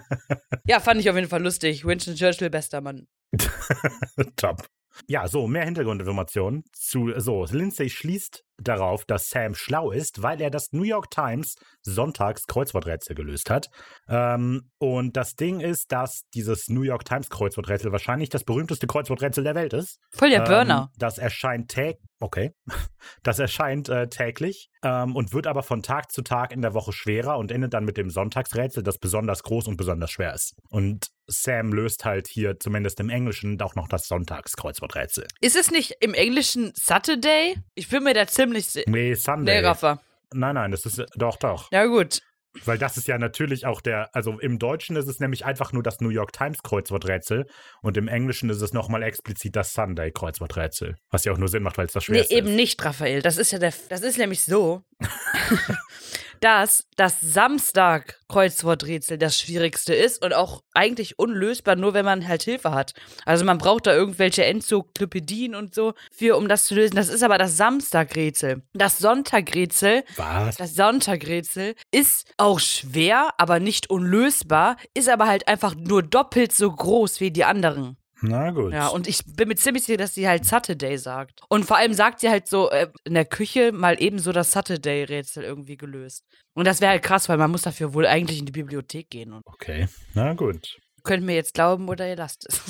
[0.67, 1.85] Ja, fand ich auf jeden Fall lustig.
[1.85, 3.07] Winston Churchill, bester Mann.
[4.37, 4.67] top.
[5.09, 10.51] Ja, so, mehr Hintergrundinformationen zu, so, Lindsay schließt darauf, dass Sam schlau ist, weil er
[10.51, 13.69] das New York Times Sonntags Kreuzworträtsel gelöst hat.
[14.09, 19.45] Ähm, und das Ding ist, dass dieses New York Times Kreuzworträtsel wahrscheinlich das berühmteste Kreuzworträtsel
[19.45, 19.99] der Welt ist.
[20.13, 20.91] Voll der Burner.
[20.93, 22.03] Ähm, das erscheint täglich.
[22.21, 22.53] Okay.
[23.23, 26.91] Das erscheint äh, täglich ähm, und wird aber von Tag zu Tag in der Woche
[26.91, 30.55] schwerer und endet dann mit dem Sonntagsrätsel, das besonders groß und besonders schwer ist.
[30.71, 35.27] Und Sam löst halt hier zumindest im Englischen auch noch das Sonntagskreuzworträtsel.
[35.43, 37.57] Ist es nicht im Englischen Saturday?
[37.75, 38.85] Ich bin mir da ziemlich sicher.
[38.87, 39.61] Nee, Sunday.
[39.61, 40.01] Nee, Raffa.
[40.33, 41.71] Nein, nein, das ist doch, doch.
[41.73, 42.21] Ja, gut.
[42.65, 45.83] Weil das ist ja natürlich auch der, also im Deutschen ist es nämlich einfach nur
[45.83, 47.47] das New York Times Kreuzworträtsel
[47.83, 50.95] und im Englischen ist es nochmal explizit das Sunday Kreuzworträtsel.
[51.11, 52.55] Was ja auch nur Sinn macht, weil es das Nee, schwerste eben ist.
[52.55, 53.23] nicht, Raphael.
[53.23, 53.73] Das ist ja der.
[53.89, 54.83] Das ist nämlich so,
[56.45, 62.73] dass das Samstag-Kreuzworträtsel das schwierigste ist und auch eigentlich unlösbar, nur wenn man halt Hilfe
[62.73, 62.93] hat.
[63.25, 66.97] Also man braucht da irgendwelche Enzyklopädien und so für, um das zu lösen.
[66.97, 68.61] Das ist aber das Samstagrätsel.
[68.75, 70.57] Das Sonntagrätsel Was?
[70.57, 76.71] Das Sonntagrätsel ist auch schwer, aber nicht unlösbar, ist aber halt einfach nur doppelt so
[76.71, 77.97] groß wie die anderen.
[78.27, 78.73] Na gut.
[78.73, 81.41] Ja, und ich bin mir ziemlich sicher, dass sie halt Saturday sagt.
[81.49, 84.51] Und vor allem sagt sie halt so äh, in der Küche mal eben so das
[84.53, 86.25] Saturday-Rätsel irgendwie gelöst.
[86.55, 89.33] Und das wäre halt krass, weil man muss dafür wohl eigentlich in die Bibliothek gehen.
[89.33, 90.77] Und Okay, na gut.
[91.03, 92.63] könnt mir jetzt glauben oder ihr lasst es.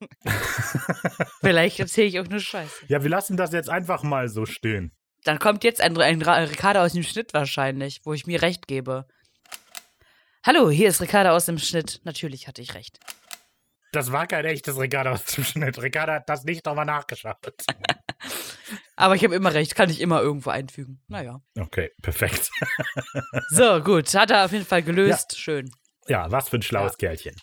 [1.40, 2.86] Vielleicht erzähle ich auch nur Scheiße.
[2.88, 4.92] Ja, wir lassen das jetzt einfach mal so stehen.
[5.24, 9.06] Dann kommt jetzt ein, ein Ricardo aus dem Schnitt wahrscheinlich, wo ich mir recht gebe.
[10.44, 12.00] Hallo, hier ist Ricardo aus dem Schnitt.
[12.04, 12.98] Natürlich hatte ich recht.
[13.94, 15.80] Das war kein echtes Ricardo aus dem Schnitt.
[15.80, 17.36] Ricardo hat das nicht nochmal nachgeschaut.
[18.96, 21.00] Aber ich habe immer recht, kann ich immer irgendwo einfügen.
[21.06, 21.40] Naja.
[21.58, 22.50] Okay, perfekt.
[23.50, 24.12] so, gut.
[24.14, 25.32] Hat er auf jeden Fall gelöst.
[25.32, 25.38] Ja.
[25.38, 25.70] Schön.
[26.08, 27.08] Ja, was für ein schlaues ja.
[27.08, 27.36] Kerlchen.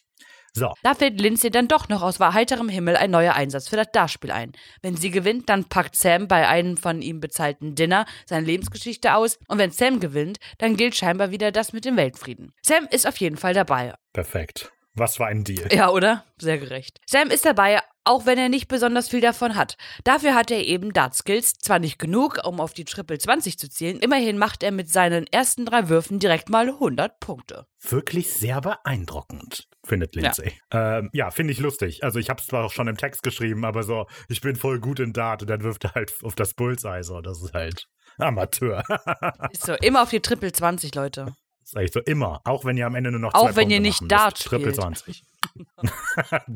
[0.53, 0.73] So.
[0.83, 4.31] Da fällt Lindsay dann doch noch aus heiterem Himmel ein neuer Einsatz für das Dartspiel
[4.31, 4.51] ein.
[4.81, 9.39] Wenn sie gewinnt, dann packt Sam bei einem von ihm bezahlten Dinner seine Lebensgeschichte aus
[9.47, 12.51] und wenn Sam gewinnt, dann gilt scheinbar wieder das mit dem Weltfrieden.
[12.61, 13.93] Sam ist auf jeden Fall dabei.
[14.11, 14.73] Perfekt.
[14.93, 15.73] Was für ein Deal.
[15.73, 16.25] Ja, oder?
[16.37, 16.99] Sehr gerecht.
[17.05, 19.77] Sam ist dabei, auch wenn er nicht besonders viel davon hat.
[20.03, 23.99] Dafür hat er eben Dart-Skills, zwar nicht genug, um auf die Triple 20 zu zielen,
[23.99, 27.67] immerhin macht er mit seinen ersten drei Würfen direkt mal 100 Punkte.
[27.81, 30.53] Wirklich sehr beeindruckend, findet Lindsay.
[30.73, 32.03] Ja, ähm, ja finde ich lustig.
[32.03, 34.79] Also ich habe es zwar auch schon im Text geschrieben, aber so, ich bin voll
[34.79, 37.87] gut in Dart und dann wirft er halt auf das Bullseye so, das ist halt
[38.17, 38.83] Amateur.
[39.51, 41.33] ist so, immer auf die Triple 20, Leute.
[41.71, 42.41] Sag ich so, immer.
[42.43, 44.45] Auch wenn ihr am Ende nur noch Auch zwei wenn Punkte ihr nicht Dart müsst.
[44.45, 44.75] Triple spielt.
[44.75, 45.23] 20.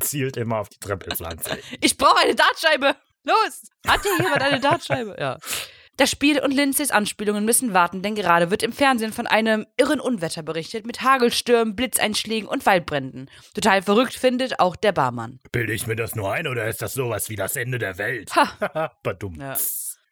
[0.00, 1.52] Zielt immer auf die Triple 20.
[1.80, 2.94] Ich brauche eine Dartscheibe.
[3.24, 3.62] Los!
[3.86, 5.16] Hat hier jemand eine Dartscheibe?
[5.18, 5.38] Ja.
[5.96, 9.98] Das Spiel und Lindsays Anspielungen müssen warten, denn gerade wird im Fernsehen von einem irren
[9.98, 13.30] Unwetter berichtet mit Hagelstürmen, Blitzeinschlägen und Waldbränden.
[13.54, 15.40] Total verrückt findet auch der Barmann.
[15.52, 18.36] Bilde ich mir das nur ein oder ist das sowas wie das Ende der Welt?
[18.36, 18.92] Ha.
[19.02, 19.40] Badum.
[19.40, 19.56] Ja.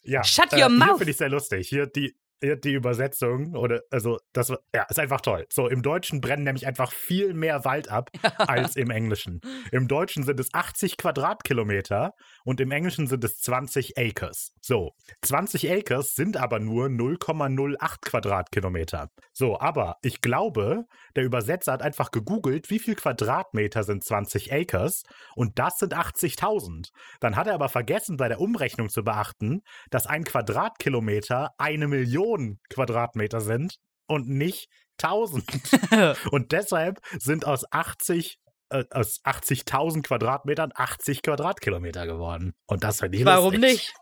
[0.06, 0.98] Ja, Shut äh, your Hier mouth.
[0.98, 1.68] finde ich sehr lustig.
[1.68, 5.46] Hier die, hier die Übersetzung oder also das ja ist einfach toll.
[5.50, 9.40] So im Deutschen brennen nämlich einfach viel mehr Wald ab als im Englischen.
[9.72, 12.12] Im Deutschen sind es 80 Quadratkilometer
[12.44, 14.52] und im Englischen sind es 20 Acres.
[14.60, 19.08] So 20 Acres sind aber nur 0,08 Quadratkilometer.
[19.32, 20.84] So, aber ich glaube,
[21.16, 25.04] der Übersetzer hat einfach gegoogelt, wie viel Quadratmeter sind 20 Acres
[25.34, 26.88] und das sind 80.000.
[27.20, 32.23] Dann hat er aber vergessen, bei der Umrechnung zu beachten, dass ein Quadratkilometer eine Million
[32.70, 34.68] Quadratmeter sind und nicht
[35.02, 35.44] 1000.
[36.30, 42.54] und deshalb sind aus 80 äh, aus 80.000 Quadratmetern 80 Quadratkilometer geworden.
[42.66, 43.72] Und das finde ich Warum lustig.
[43.72, 43.94] nicht?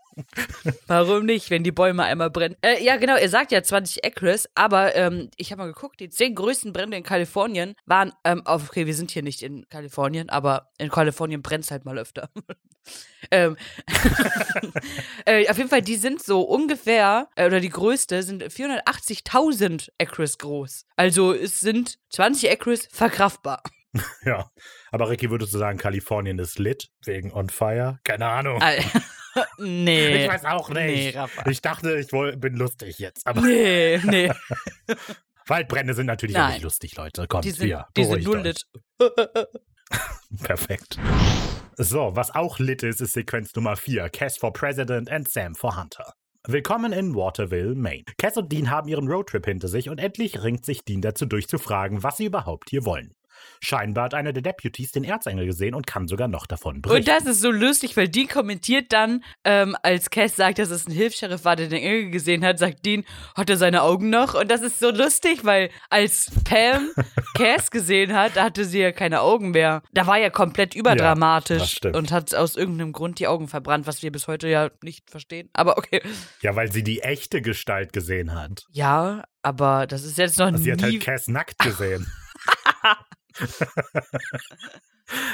[0.87, 2.57] Warum nicht, wenn die Bäume einmal brennen?
[2.63, 6.11] Äh, ja, genau, er sagt ja 20 Acres, aber ähm, ich habe mal geguckt, die
[6.11, 10.71] zehn größten Brände in Kalifornien waren, ähm, okay, wir sind hier nicht in Kalifornien, aber
[10.79, 12.29] in Kalifornien brennt es halt mal öfter.
[13.31, 13.57] ähm,
[15.25, 20.39] äh, auf jeden Fall, die sind so ungefähr, äh, oder die größte, sind 480.000 Acres
[20.39, 20.87] groß.
[20.97, 23.63] Also es sind 20 Acres verkraftbar.
[24.25, 24.51] Ja.
[24.91, 27.99] Aber Ricky, würdest du sagen, Kalifornien ist lit wegen On Fire?
[28.05, 28.61] Keine Ahnung.
[28.63, 28.79] Al-
[29.59, 30.25] nee.
[30.25, 31.17] Ich weiß auch Nee, nicht.
[31.17, 31.49] Rafa.
[31.51, 33.27] ich dachte, ich woll, bin lustig jetzt.
[33.27, 34.31] Aber Nee, nee.
[35.47, 36.53] Waldbrände sind natürlich auch Nein.
[36.55, 37.27] nicht lustig, Leute.
[37.27, 38.65] Kommt, Die sind, hier, die sind nur lit.
[40.43, 40.99] Perfekt.
[41.77, 44.09] So, was auch lit ist, ist Sequenz Nummer 4.
[44.11, 46.15] Cass for President and Sam for Hunter.
[46.47, 48.05] Willkommen in Waterville, Maine.
[48.19, 52.03] Cass und Dean haben ihren Roadtrip hinter sich und endlich ringt sich Dean dazu durchzufragen,
[52.03, 53.13] was sie überhaupt hier wollen.
[53.61, 57.07] Scheinbar hat einer der Deputies den Erzengel gesehen und kann sogar noch davon Und berichten.
[57.07, 60.93] das ist so lustig, weil Dean kommentiert dann, ähm, als Cass sagt, dass es ein
[60.93, 63.05] Hilfs-Sheriff war, der den Engel gesehen hat, sagt Dean,
[63.37, 64.35] hat er seine Augen noch?
[64.35, 66.89] Und das ist so lustig, weil als Pam
[67.37, 69.83] Cass gesehen hat, da hatte sie ja keine Augen mehr.
[69.93, 71.97] Da war ja komplett überdramatisch stimmt.
[71.97, 75.49] und hat aus irgendeinem Grund die Augen verbrannt, was wir bis heute ja nicht verstehen.
[75.53, 76.03] Aber okay.
[76.41, 78.65] ja, weil sie die echte Gestalt gesehen hat.
[78.71, 80.65] Ja, aber das ist jetzt noch Also nie.
[80.65, 82.07] sie hat halt Cass nackt gesehen.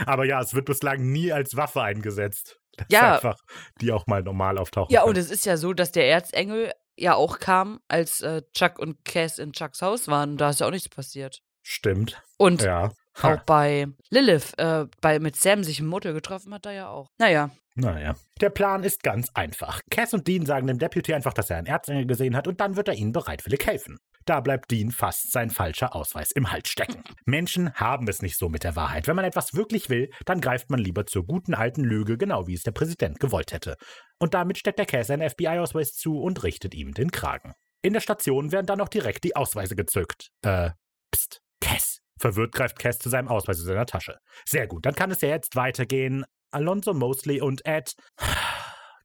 [0.06, 2.58] Aber ja, es wird bislang nie als Waffe eingesetzt.
[2.76, 3.14] Das Ja.
[3.14, 3.38] Einfach,
[3.80, 5.10] die auch mal normal auftauchen ja, kann.
[5.10, 9.04] und es ist ja so, dass der Erzengel ja auch kam, als äh, Chuck und
[9.04, 10.36] Cass in Chucks Haus waren.
[10.36, 11.40] Da ist ja auch nichts passiert.
[11.62, 12.20] Stimmt.
[12.36, 12.92] Und Ja.
[13.20, 17.10] Auch bei Lilith, äh, bei, mit Sam sich im Motel getroffen hat er ja auch.
[17.18, 17.50] Naja.
[17.74, 18.14] Naja.
[18.40, 19.80] Der Plan ist ganz einfach.
[19.90, 22.76] Cass und Dean sagen dem Deputy einfach, dass er einen Erzengel gesehen hat und dann
[22.76, 23.98] wird er ihnen bereitwillig helfen.
[24.24, 27.02] Da bleibt Dean fast sein falscher Ausweis im Hals stecken.
[27.24, 29.06] Menschen haben es nicht so mit der Wahrheit.
[29.06, 32.54] Wenn man etwas wirklich will, dann greift man lieber zur guten alten Lüge, genau wie
[32.54, 33.76] es der Präsident gewollt hätte.
[34.18, 37.54] Und damit steckt der Cass einen FBI-Ausweis zu und richtet ihm den Kragen.
[37.82, 40.30] In der Station werden dann auch direkt die Ausweise gezückt.
[40.42, 40.70] Äh,
[41.14, 42.00] pst, Cass.
[42.18, 44.18] Verwirrt greift Cass zu seinem Ausweis in seiner Tasche.
[44.44, 46.24] Sehr gut, dann kann es ja jetzt weitergehen.
[46.50, 47.94] Alonso Mosley und Ed.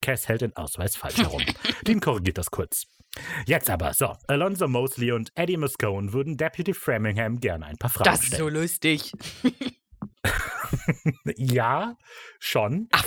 [0.03, 1.41] Cass hält den Ausweis falsch herum.
[1.87, 2.83] Dean korrigiert das kurz.
[3.45, 4.15] Jetzt aber, so.
[4.27, 8.49] Alonso Mosley und Eddie Muscone würden Deputy Framingham gerne ein paar Fragen Das ist so
[8.49, 8.53] stellen.
[8.61, 9.11] lustig.
[11.37, 11.95] ja,
[12.39, 12.87] schon.
[12.91, 13.05] Ach,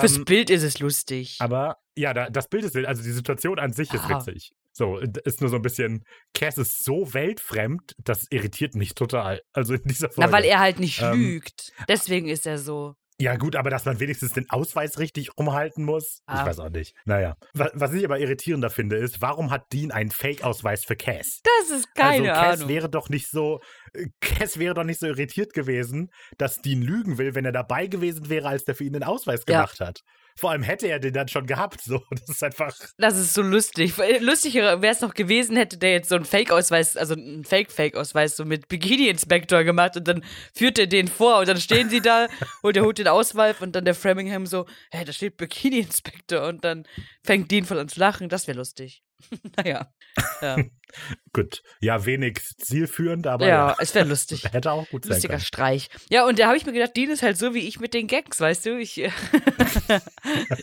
[0.00, 1.36] Fürs Ähm, Bild ist es lustig.
[1.40, 4.18] aber ja, da, das Bild ist, also die Situation an sich ist Ja.
[4.20, 4.52] witzig.
[4.72, 9.40] So, ist nur so ein bisschen, Cass ist so weltfremd, das irritiert mich total.
[9.54, 10.30] Also in dieser Folge.
[10.30, 11.72] Na, weil er halt nicht Ähm, lügt.
[11.88, 12.94] Deswegen ist er so.
[13.18, 16.40] Ja, gut, aber dass man wenigstens den Ausweis richtig umhalten muss, Ah.
[16.40, 16.94] ich weiß auch nicht.
[17.06, 17.36] Naja.
[17.54, 21.40] Was, was ich aber irritierender finde, ist, warum hat Dean einen Fake-Ausweis für Cass?
[21.42, 22.68] Das ist keine also Cass Ahnung.
[22.68, 23.60] wäre doch nicht so,
[23.94, 27.86] äh, Cass wäre doch nicht so irritiert gewesen, dass Dean lügen will, wenn er dabei
[27.86, 29.56] gewesen wäre, als der für ihn den Ausweis Ja.
[29.60, 30.00] gemacht hat.
[30.36, 31.80] Vor allem hätte er den dann schon gehabt.
[31.80, 32.76] So, das ist einfach.
[32.98, 33.96] Das ist so lustig.
[33.98, 38.36] Weil Lustiger wäre es noch gewesen, hätte der jetzt so einen Fake-Ausweis, also einen Fake-Fake-Ausweis
[38.36, 40.22] so mit Bikini-Inspektor gemacht und dann
[40.54, 42.28] führt er den vor und dann stehen sie da
[42.62, 46.64] und er holt den Ausweis und dann der Framingham so, hä, da steht Bikini-Inspektor und
[46.64, 46.86] dann
[47.22, 48.28] fängt Dean voll an zu lachen.
[48.28, 49.05] Das wäre lustig.
[49.56, 49.92] naja.
[50.40, 50.56] Ja,
[51.32, 51.62] Gut.
[51.80, 53.76] Ja, wenig zielführend, aber ja ja.
[53.78, 54.44] es wäre lustig.
[54.52, 55.44] hätte auch gut sein Lustiger können.
[55.44, 55.88] Streich.
[56.10, 58.06] Ja, und da habe ich mir gedacht, Dean ist halt so wie ich mit den
[58.06, 58.78] Gags, weißt du?
[58.78, 58.94] Ich,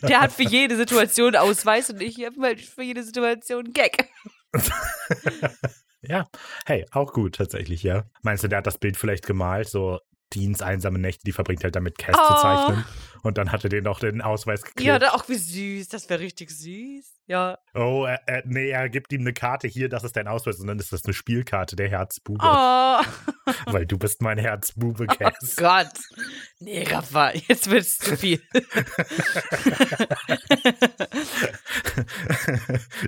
[0.01, 4.09] der hat für jede Situation Ausweis und ich habe halt für jede Situation einen Gag.
[6.01, 6.27] Ja,
[6.65, 8.03] hey, auch gut tatsächlich, ja.
[8.23, 9.99] Meinst du, der hat das Bild vielleicht gemalt, so
[10.33, 12.41] Deans einsame Nächte, die verbringt halt damit Cass zu Oh.
[12.41, 12.85] zeichnen.
[13.23, 14.85] Und dann hatte den noch den Ausweis geklebt.
[14.85, 15.87] Ja, da auch wie süß.
[15.87, 17.09] Das wäre richtig süß.
[17.25, 17.57] Ja.
[17.73, 20.59] Oh, er, er, nee, er gibt ihm eine Karte hier, das ist dein Ausweis.
[20.59, 22.41] Und dann ist das eine Spielkarte, der Herzbube.
[22.43, 22.99] Oh,
[23.71, 25.55] Weil du bist mein Herzbube, oh Cass.
[25.55, 25.87] Gott.
[26.59, 28.41] Nee, Rafa, jetzt wird's zu viel.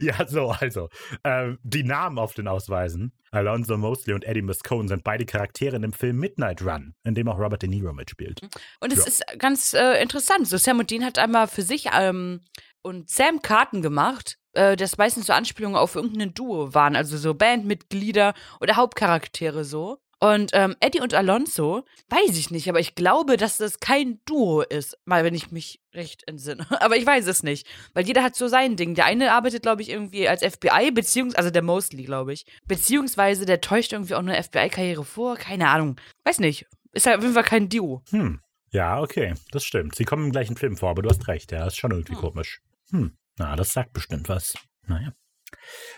[0.02, 0.90] ja, so, also.
[1.24, 5.82] Ähm, die Namen auf den Ausweisen, Alonzo Mosley und Eddie Moscone, sind beide Charaktere in
[5.82, 8.42] dem Film Midnight Run, in dem auch Robert De Niro mitspielt.
[8.80, 9.06] Und es Ja.
[9.06, 10.48] ist ganz äh, interessant.
[10.48, 12.42] So, Sam und Dean hat einmal für sich ähm,
[12.82, 16.96] und Sam Karten gemacht, äh, das meistens so Anspielungen auf irgendein Duo waren.
[16.96, 19.98] Also so Bandmitglieder oder Hauptcharaktere so.
[20.20, 24.62] Und ähm, Eddie und Alonso, weiß ich nicht, aber ich glaube, dass das kein Duo
[24.62, 24.98] ist.
[25.06, 26.66] Mal, wenn ich mich recht entsinne.
[26.82, 27.68] Aber ich weiß es nicht.
[27.94, 28.96] Weil jeder hat so sein Ding.
[28.96, 32.46] Der eine arbeitet, glaube ich, irgendwie als FBI, beziehungsweise, also der Mostly, glaube ich.
[32.66, 35.36] Beziehungsweise der täuscht irgendwie auch eine FBI-Karriere vor.
[35.36, 35.98] Keine Ahnung.
[36.24, 36.66] Weiß nicht.
[36.94, 38.02] Ist halt auf jeden Fall kein Duo.
[38.10, 38.40] Hm.
[38.76, 39.96] Ja, okay, das stimmt.
[39.96, 42.20] Sie kommen im gleichen Film vor, aber du hast recht, ja, ist schon irgendwie Hm.
[42.20, 42.60] komisch.
[42.92, 44.54] Hm, na, das sagt bestimmt was.
[44.86, 45.14] Naja.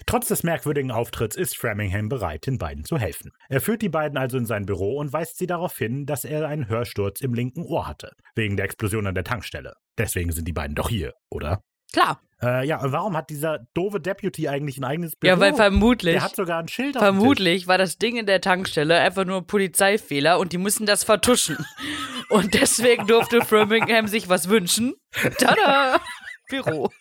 [0.06, 3.32] Trotz des merkwürdigen Auftritts ist Framingham bereit, den beiden zu helfen.
[3.50, 6.48] Er führt die beiden also in sein Büro und weist sie darauf hin, dass er
[6.48, 9.74] einen Hörsturz im linken Ohr hatte, wegen der Explosion an der Tankstelle.
[9.98, 11.64] Deswegen sind die beiden doch hier, oder?
[11.94, 12.22] Klar.
[12.42, 15.30] Äh, ja, und warum hat dieser doofe Deputy eigentlich ein eigenes Büro?
[15.30, 18.42] Ja, weil vermutlich, Der hat sogar ein Schild auf vermutlich war das Ding in der
[18.42, 21.58] Tankstelle einfach nur ein Polizeifehler und die mussten das vertuschen.
[22.30, 24.96] Und deswegen durfte Framingham sich was wünschen.
[25.38, 26.02] Tada!
[26.50, 26.92] Büro.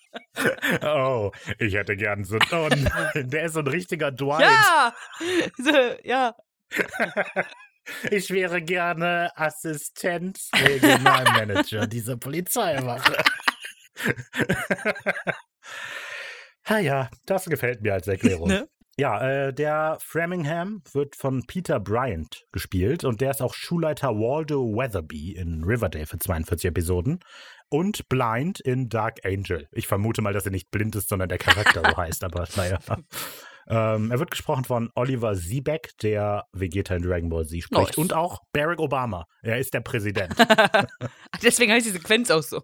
[0.82, 2.38] Oh, ich hätte gern so.
[2.52, 4.42] Oh nein, der ist so ein richtiger Dwight.
[4.42, 4.94] Ja!
[6.04, 6.34] Ja.
[8.10, 13.16] Ich wäre gerne Assistent Regionalmanager dieser Polizeiwache.
[16.64, 18.48] ah ja, das gefällt mir als Erklärung.
[18.48, 18.68] Ne?
[18.98, 24.74] Ja, äh, der Framingham wird von Peter Bryant gespielt und der ist auch Schulleiter Waldo
[24.74, 27.20] Weatherby in Riverdale für 42 Episoden
[27.68, 29.68] und Blind in Dark Angel.
[29.72, 32.78] Ich vermute mal, dass er nicht blind ist, sondern der Charakter so heißt, aber naja.
[33.68, 37.88] Ähm, er wird gesprochen von Oliver Siebeck, der Vegeta in Dragon Ball Z spricht.
[37.88, 37.98] Nice.
[37.98, 39.26] Und auch Barack Obama.
[39.42, 40.34] Er ist der Präsident.
[41.42, 42.62] Deswegen heißt die Sequenz auch so.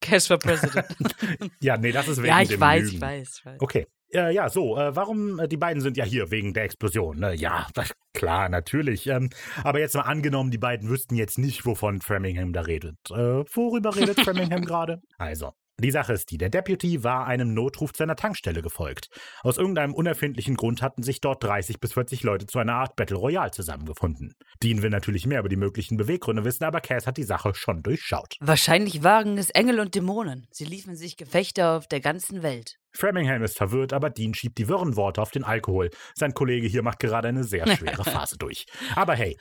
[0.00, 0.86] Cash for President.
[1.60, 2.96] ja, nee, das ist wegen ja, ich dem weiß, Lügen.
[2.96, 3.60] ich weiß, ich weiß.
[3.60, 3.86] Okay.
[4.12, 7.34] Äh, ja, so, äh, warum, äh, die beiden sind ja hier wegen der Explosion, ne?
[7.34, 7.68] Ja,
[8.12, 9.06] klar, natürlich.
[9.06, 9.30] Ähm,
[9.62, 12.96] aber jetzt mal angenommen, die beiden wüssten jetzt nicht, wovon Framingham da redet.
[13.10, 15.00] Äh, worüber redet Framingham gerade?
[15.18, 19.08] Also, die Sache ist die, der Deputy war einem Notruf zu einer Tankstelle gefolgt.
[19.42, 23.16] Aus irgendeinem unerfindlichen Grund hatten sich dort 30 bis 40 Leute zu einer Art Battle
[23.16, 24.34] Royale zusammengefunden.
[24.62, 27.82] Dean will natürlich mehr über die möglichen Beweggründe wissen, aber Cass hat die Sache schon
[27.82, 28.36] durchschaut.
[28.40, 30.46] Wahrscheinlich waren es Engel und Dämonen.
[30.50, 32.76] Sie liefen sich Gefechte auf der ganzen Welt.
[32.92, 35.90] Framingham ist verwirrt, aber Dean schiebt die wirren Worte auf den Alkohol.
[36.14, 38.66] Sein Kollege hier macht gerade eine sehr schwere Phase durch.
[38.96, 39.36] Aber hey,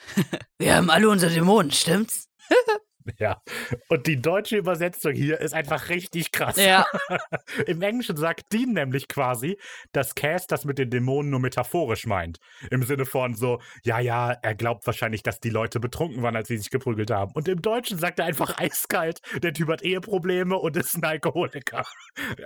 [0.58, 2.28] Wir haben alle unsere Dämonen, stimmt's?
[3.18, 3.42] ja.
[3.88, 6.56] Und die deutsche Übersetzung hier ist einfach richtig krass.
[6.58, 6.86] Ja.
[7.68, 9.58] Im Englischen sagt Dean nämlich quasi,
[9.92, 12.40] dass Cass das mit den Dämonen nur metaphorisch meint.
[12.72, 16.48] Im Sinne von so, ja, ja, er glaubt wahrscheinlich, dass die Leute betrunken waren, als
[16.48, 17.32] sie sich geprügelt haben.
[17.34, 21.84] Und im Deutschen sagt er einfach eiskalt, der Typ hat Eheprobleme und ist ein Alkoholiker.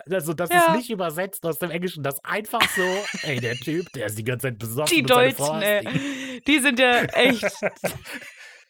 [0.09, 0.67] Also das Ja.
[0.67, 2.83] ist nicht übersetzt aus dem Englischen, das einfach so,
[3.23, 4.95] ey, der Typ, der ist die ganze Zeit besoffen.
[4.95, 7.43] Die Deutschen, ey, die sind ja echt.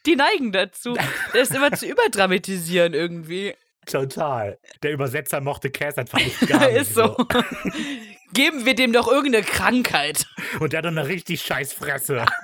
[0.06, 0.96] Die neigen dazu,
[1.34, 3.56] das immer zu überdramatisieren irgendwie.
[3.86, 4.58] Total.
[4.82, 6.82] Der Übersetzer mochte Cass einfach nicht gar nicht.
[6.82, 7.16] Ist so.
[8.34, 10.26] Geben wir dem doch irgendeine Krankheit.
[10.60, 12.26] Und der hat doch eine richtig scheiß Fresse.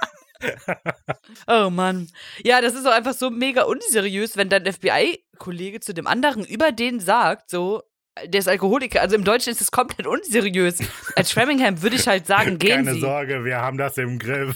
[1.47, 2.10] Oh Mann.
[2.45, 6.72] Ja, das ist auch einfach so mega unseriös, wenn dein FBI-Kollege zu dem anderen über
[6.72, 7.84] den sagt, so,
[8.28, 9.02] der ist Alkoholiker.
[9.02, 10.80] Also im Deutschen ist es komplett unseriös.
[11.16, 13.00] Als Framingham würde ich halt sagen, gehen Keine Sie.
[13.02, 14.56] Sorge, wir haben das im Griff.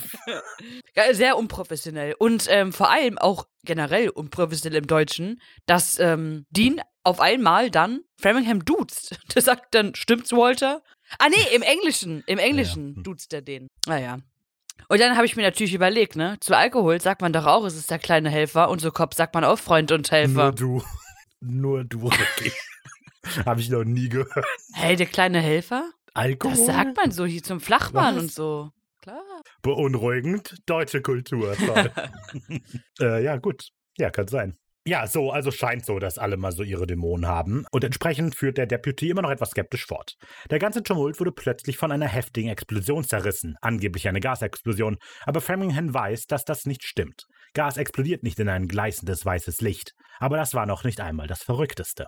[0.95, 2.15] Ja, sehr unprofessionell.
[2.17, 8.01] Und ähm, vor allem auch generell unprofessionell im Deutschen, dass ähm, Dean auf einmal dann
[8.21, 9.19] Framingham duzt.
[9.35, 10.81] Der sagt dann, stimmt's, Walter?
[11.19, 12.23] Ah, nee, im Englischen.
[12.27, 13.01] Im Englischen Ja.
[13.03, 13.67] duzt er den.
[13.87, 14.19] Naja.
[14.89, 16.37] Und dann habe ich mir natürlich überlegt, ne?
[16.39, 18.69] Zu Alkohol sagt man doch auch, es ist der kleine Helfer.
[18.69, 20.51] Und zu Kopf sagt man auch Freund und Nur Helfer.
[20.51, 20.83] du.
[21.41, 22.51] Nur du, Ricky.
[23.45, 24.45] Habe ich noch nie gehört.
[24.73, 25.91] Hey, der kleine Helfer?
[26.13, 26.55] Alkohol?
[26.55, 28.23] Das sagt man so hier zum Flachmann Was?
[28.23, 28.71] und so.
[29.01, 29.21] Klar.
[29.61, 30.55] Beunruhigend.
[30.65, 31.55] Deutsche Kultur.
[32.99, 33.69] Äh, ja, gut.
[33.97, 34.55] Ja, kann sein.
[34.85, 37.65] Ja, so, also scheint so, dass alle mal so ihre Dämonen haben.
[37.71, 40.15] Und entsprechend führt der Deputy immer noch etwas skeptisch fort.
[40.49, 45.93] Der ganze Tumult wurde plötzlich von einer heftigen Explosion zerrissen, angeblich eine Gasexplosion, aber Framingham
[45.93, 47.27] weiß, dass das nicht stimmt.
[47.53, 49.93] Gas explodiert nicht in ein gleißendes weißes Licht.
[50.19, 52.07] Aber das war noch nicht einmal das Verrückteste.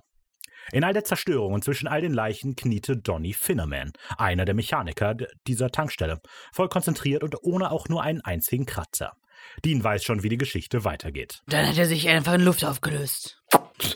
[0.72, 5.16] In all der Zerstörung und zwischen all den Leichen kniete Donny Finnerman, einer der Mechaniker
[5.48, 9.14] dieser Tankstelle, voll konzentriert und ohne auch nur einen einzigen Kratzer.
[9.64, 11.42] Dean weiß schon, wie die Geschichte weitergeht.
[11.48, 13.42] Dann hat er sich einfach in Luft aufgelöst.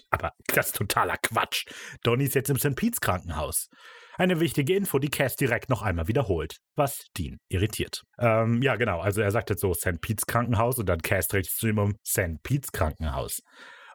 [0.09, 1.65] Aber das ist totaler Quatsch.
[2.03, 2.75] Donny ist jetzt im St.
[2.75, 3.69] Pete's Krankenhaus.
[4.17, 8.03] Eine wichtige Info, die Cass direkt noch einmal wiederholt, was Dean irritiert.
[8.17, 10.01] Ähm, ja, genau, also er sagt jetzt so St.
[10.01, 12.43] Pete's Krankenhaus und dann Cass dreht sich zu ihm um St.
[12.43, 13.41] Pete's Krankenhaus.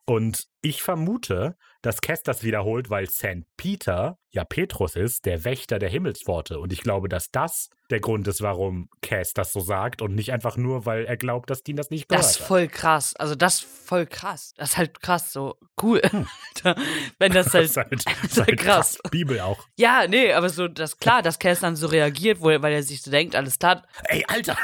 [0.07, 3.45] Und ich vermute, dass Cass das wiederholt, weil St.
[3.57, 6.59] Peter ja Petrus ist, der Wächter der Himmelspforte.
[6.59, 10.33] Und ich glaube, dass das der Grund ist, warum Cass das so sagt und nicht
[10.33, 13.15] einfach nur, weil er glaubt, dass Dean das nicht gehört Das ist voll krass.
[13.17, 14.53] Also das ist voll krass.
[14.57, 15.57] Das ist halt krass so.
[15.81, 16.03] Cool.
[16.03, 16.27] Hm.
[17.19, 17.65] Wenn das Das halt.
[17.67, 18.99] ist halt, das das ist halt krass.
[18.99, 19.11] krass.
[19.11, 19.67] Bibel auch.
[19.77, 23.11] Ja, nee, aber so, das klar, dass Cass dann so reagiert, weil er sich so
[23.11, 23.87] denkt, alles klar.
[24.05, 24.57] Ey, Alter!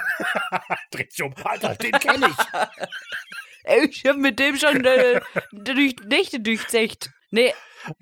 [0.90, 1.34] Dreht sich um.
[1.44, 2.36] Alter, den kenne ich.
[3.64, 5.20] Ich hab mit dem schon äh,
[5.52, 7.10] durch Nächte durchzecht.
[7.30, 7.52] Nee,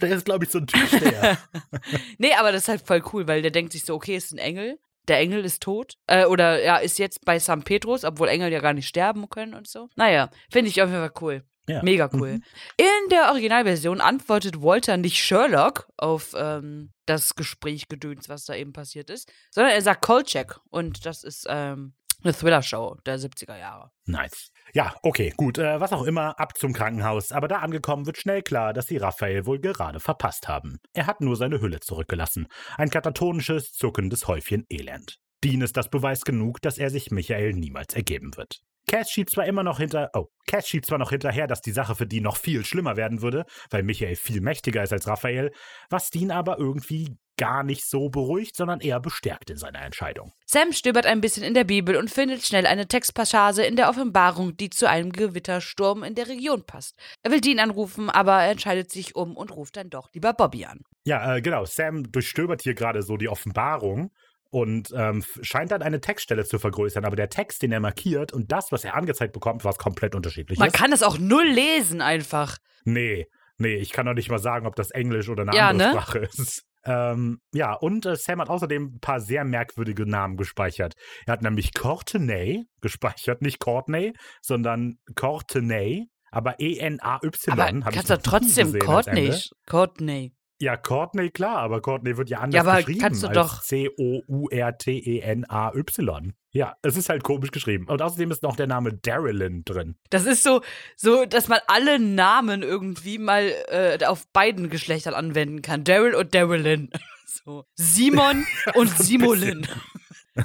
[0.00, 1.38] Der ist, glaube ich, so ein Türsteher.
[2.18, 4.38] nee, aber das ist halt voll cool, weil der denkt sich so, okay, ist ein
[4.38, 4.78] Engel.
[5.06, 5.94] Der Engel ist tot.
[6.06, 7.64] Äh, oder ja, ist jetzt bei St.
[7.64, 9.88] Petrus, obwohl Engel ja gar nicht sterben können und so.
[9.96, 11.44] Naja, finde ich auf jeden Fall cool.
[11.68, 11.82] Ja.
[11.82, 12.34] Mega cool.
[12.34, 12.42] Mhm.
[12.78, 18.72] In der Originalversion antwortet Walter nicht Sherlock auf ähm, das Gespräch gedöns, was da eben
[18.72, 20.60] passiert ist, sondern er sagt Kolchak.
[20.70, 21.92] Und das ist ähm,
[22.22, 23.90] eine Thriller-Show der 70er Jahre.
[24.06, 24.50] Nice.
[24.74, 25.58] Ja, okay, gut.
[25.58, 27.32] Äh, was auch immer, ab zum Krankenhaus.
[27.32, 30.78] Aber da angekommen wird schnell klar, dass sie Raphael wohl gerade verpasst haben.
[30.92, 32.48] Er hat nur seine Hülle zurückgelassen.
[32.76, 35.18] Ein katatonisches, zuckendes Häufchen Elend.
[35.44, 38.60] Dean ist das Beweis genug, dass er sich Michael niemals ergeben wird.
[38.88, 41.94] Cass schiebt zwar immer noch hinter, oh, Cass schiebt zwar noch hinterher, dass die Sache
[41.94, 45.52] für Dean noch viel schlimmer werden würde, weil Michael viel mächtiger ist als Raphael,
[45.90, 50.32] was Dean aber irgendwie gar nicht so beruhigt, sondern eher bestärkt in seiner Entscheidung.
[50.44, 54.56] Sam stöbert ein bisschen in der Bibel und findet schnell eine Textpassage in der Offenbarung,
[54.58, 56.96] die zu einem Gewittersturm in der Region passt.
[57.22, 60.66] Er will Dean anrufen, aber er entscheidet sich um und ruft dann doch lieber Bobby
[60.66, 60.80] an.
[61.04, 61.64] Ja, äh, genau.
[61.64, 64.10] Sam durchstöbert hier gerade so die Offenbarung
[64.50, 67.04] und ähm, scheint dann eine Textstelle zu vergrößern.
[67.04, 70.58] Aber der Text, den er markiert und das, was er angezeigt bekommt, was komplett unterschiedlich
[70.58, 70.74] Man ist.
[70.74, 72.56] kann das auch null lesen einfach.
[72.84, 73.26] Nee,
[73.58, 75.94] nee, ich kann doch nicht mal sagen, ob das Englisch oder eine Ja, andere ne?
[75.94, 76.64] Sprache ist.
[76.88, 80.94] Ähm, ja, und äh, Sam hat außerdem ein paar sehr merkwürdige Namen gespeichert.
[81.26, 87.52] Er hat nämlich Courtenay gespeichert, nicht Courtney, sondern Courtenay, aber E-N-A-Y.
[87.52, 89.34] Aber kannst du trotzdem Courtney.
[89.66, 90.32] Courtney.
[90.60, 93.62] Ja, Courtney, klar, aber Courtney wird ja anders Ja, aber geschrieben kannst du als doch-
[93.62, 96.32] C-O-U-R-T-E-N-A-Y.
[96.50, 97.86] Ja, es ist halt komisch geschrieben.
[97.86, 99.96] Und außerdem ist noch der Name Darylin drin.
[100.10, 100.62] Das ist so,
[100.96, 105.84] so, dass man alle Namen irgendwie mal äh, auf beiden Geschlechtern anwenden kann.
[105.84, 106.90] Daryl und Darylin.
[107.44, 107.66] So.
[107.76, 109.66] Simon und Simolin.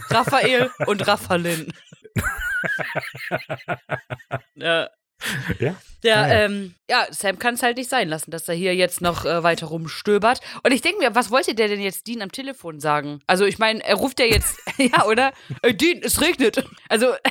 [0.09, 1.73] Raphael und Raphalin.
[4.55, 4.89] ja.
[5.59, 5.75] Ja?
[6.03, 6.33] Ja, Ah, ja.
[6.45, 9.41] ähm, ja, Sam kann es halt nicht sein lassen, dass er hier jetzt noch äh,
[9.41, 10.41] weiter rumstöbert.
[10.61, 13.21] Und ich denke mir, was wollte der denn jetzt Dean am Telefon sagen?
[13.25, 15.31] Also, ich meine, er ruft ja jetzt, ja, oder?
[15.61, 16.65] Äh, Dean, es regnet.
[16.89, 17.13] Also,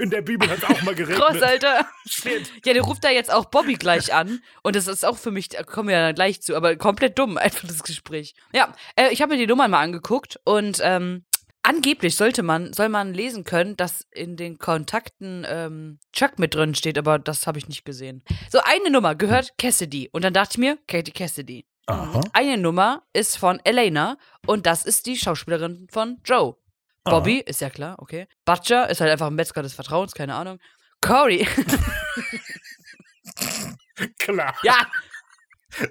[0.00, 1.18] In der Bibel hat es auch mal geregnet.
[1.22, 1.86] Cross, Alter.
[2.08, 2.50] Shit.
[2.64, 4.40] Ja, der ruft da jetzt auch Bobby gleich an.
[4.62, 7.36] Und das ist auch für mich, da kommen wir ja gleich zu, aber komplett dumm,
[7.36, 8.34] einfach das Gespräch.
[8.54, 11.26] Ja, äh, ich habe mir die Nummern mal angeguckt und ähm,
[11.64, 16.74] angeblich sollte man, soll man lesen können, dass in den Kontakten ähm, Chuck mit drin
[16.74, 18.22] steht, aber das habe ich nicht gesehen.
[18.50, 20.08] So, eine Nummer gehört Cassidy.
[20.12, 21.66] Und dann dachte ich mir, Katie Cassidy.
[21.86, 22.20] Aha.
[22.32, 26.56] Eine Nummer ist von Elena und das ist die Schauspielerin von Joe.
[27.04, 28.26] Bobby, ist ja klar, okay.
[28.46, 30.58] Butcher ist halt einfach ein Metzger des Vertrauens, keine Ahnung.
[31.02, 31.46] Corey,
[34.18, 34.54] Klar.
[34.62, 34.74] ja,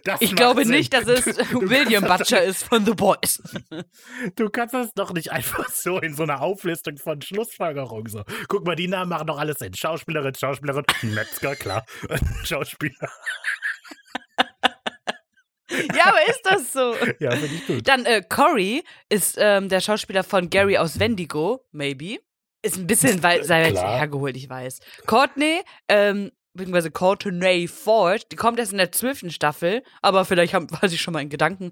[0.03, 0.71] das ich glaube Sinn.
[0.75, 3.41] nicht, dass es Du- William kannst das- Butcher ist von The Boys.
[4.35, 8.23] Du kannst das doch nicht einfach so in so einer Auflistung von Schlussfolgerungen so.
[8.47, 9.73] Guck mal, die Namen machen doch alles Sinn.
[9.73, 11.85] Schauspielerin, Schauspielerin, Metzger, klar.
[12.43, 13.09] Schauspieler.
[15.95, 16.95] Ja, aber ist das so?
[17.19, 17.87] Ja, finde ich gut.
[17.87, 22.19] Dann äh, Corey ist ähm, der Schauspieler von Gary aus Wendigo, maybe.
[22.61, 24.79] Ist ein bisschen weit, hergeholt, ich weiß.
[25.07, 30.69] Courtney, ähm, beziehungsweise Courtney Ford, die kommt erst in der zwölften Staffel, aber vielleicht haben,
[30.81, 31.71] war sie schon mal in Gedanken.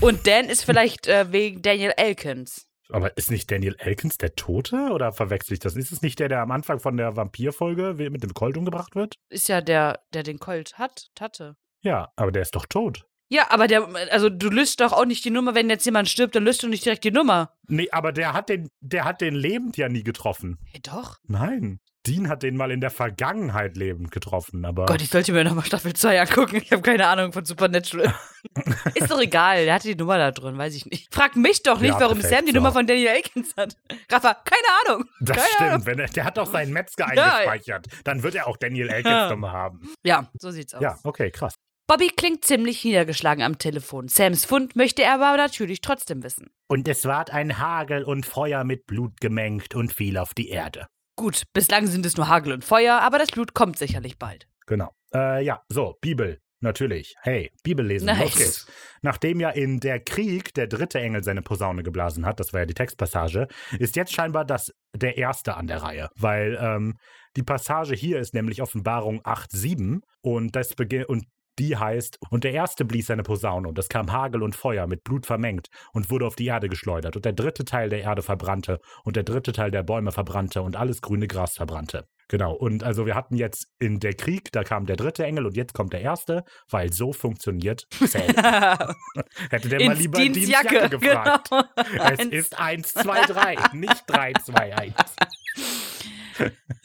[0.00, 2.66] Und Dan ist vielleicht äh, wegen Daniel Elkins.
[2.90, 5.76] Aber ist nicht Daniel Elkins der Tote oder verwechsel ich das?
[5.76, 9.16] Ist es nicht der, der am Anfang von der Vampirfolge mit dem Colt umgebracht wird?
[9.28, 11.56] Ist ja der, der den Colt hat, hatte.
[11.82, 13.04] Ja, aber der ist doch tot.
[13.30, 16.34] Ja, aber der, also du löst doch auch nicht die Nummer, wenn jetzt jemand stirbt,
[16.34, 17.52] dann löst du nicht direkt die Nummer.
[17.66, 20.58] Nee, aber der hat den, der hat den lebend ja nie getroffen.
[20.72, 21.18] Hey, doch.
[21.26, 21.80] Nein.
[22.08, 24.86] Dean hat den mal in der Vergangenheit lebend getroffen, aber.
[24.86, 26.56] Gott, ich sollte mir nochmal Staffel 2 angucken.
[26.56, 28.14] Ich habe keine Ahnung von Supernatural.
[28.94, 31.12] ist doch egal, der hatte die Nummer da drin, weiß ich nicht.
[31.14, 32.56] Frag mich doch nicht, Ja, warum perfekt, Sam die so.
[32.58, 33.76] Nummer von Daniel Elkins hat.
[34.10, 35.04] Rafa, keine Ahnung.
[35.20, 35.70] das keine stimmt.
[35.70, 35.86] Ahnung.
[35.86, 37.36] Wenn er, der hat doch seinen Metzger Ja.
[37.36, 37.86] eingespeichert.
[38.04, 39.30] Dann wird er auch Daniel Elkins Ja.
[39.30, 39.92] Nummer haben.
[40.04, 40.82] Ja, so sieht's aus.
[40.82, 41.54] Ja, okay, krass.
[41.86, 44.08] Bobby klingt ziemlich niedergeschlagen am Telefon.
[44.08, 46.50] Sams Fund möchte er aber natürlich trotzdem wissen.
[46.68, 50.86] Und es ward ein Hagel und Feuer mit Blut gemengt und fiel auf die Erde.
[51.18, 54.46] Gut, bislang sind es nur Hagel und Feuer, aber das Blut kommt sicherlich bald.
[54.66, 54.94] Genau.
[55.12, 56.40] Äh, ja, so, Bibel.
[56.60, 57.16] Natürlich.
[57.22, 58.06] Hey, Bibel lesen.
[58.06, 58.20] Nice.
[58.20, 58.66] Los geht's.
[59.02, 62.66] Nachdem ja in der Krieg der dritte Engel seine Posaune geblasen hat, das war ja
[62.66, 63.48] die Textpassage,
[63.80, 66.08] ist jetzt scheinbar das der erste an der Reihe.
[66.14, 66.96] Weil ähm,
[67.36, 71.26] die Passage hier ist nämlich Offenbarung 8,7 und das beginn und
[71.58, 75.04] die heißt, und der erste blies seine Posaune, und es kam Hagel und Feuer mit
[75.04, 78.80] Blut vermengt und wurde auf die Erde geschleudert, und der dritte Teil der Erde verbrannte,
[79.04, 82.06] und der dritte Teil der Bäume verbrannte, und alles grüne Gras verbrannte.
[82.28, 85.56] Genau, und also wir hatten jetzt in der Krieg, da kam der dritte Engel und
[85.56, 88.34] jetzt kommt der erste, weil so funktioniert Zählen.
[89.50, 91.48] Hätte der mal lieber Dienstjacke, Dienstjacke gefragt.
[91.50, 92.10] genau.
[92.12, 94.94] Es ist 1, 2, 3, nicht 3, 2, 1.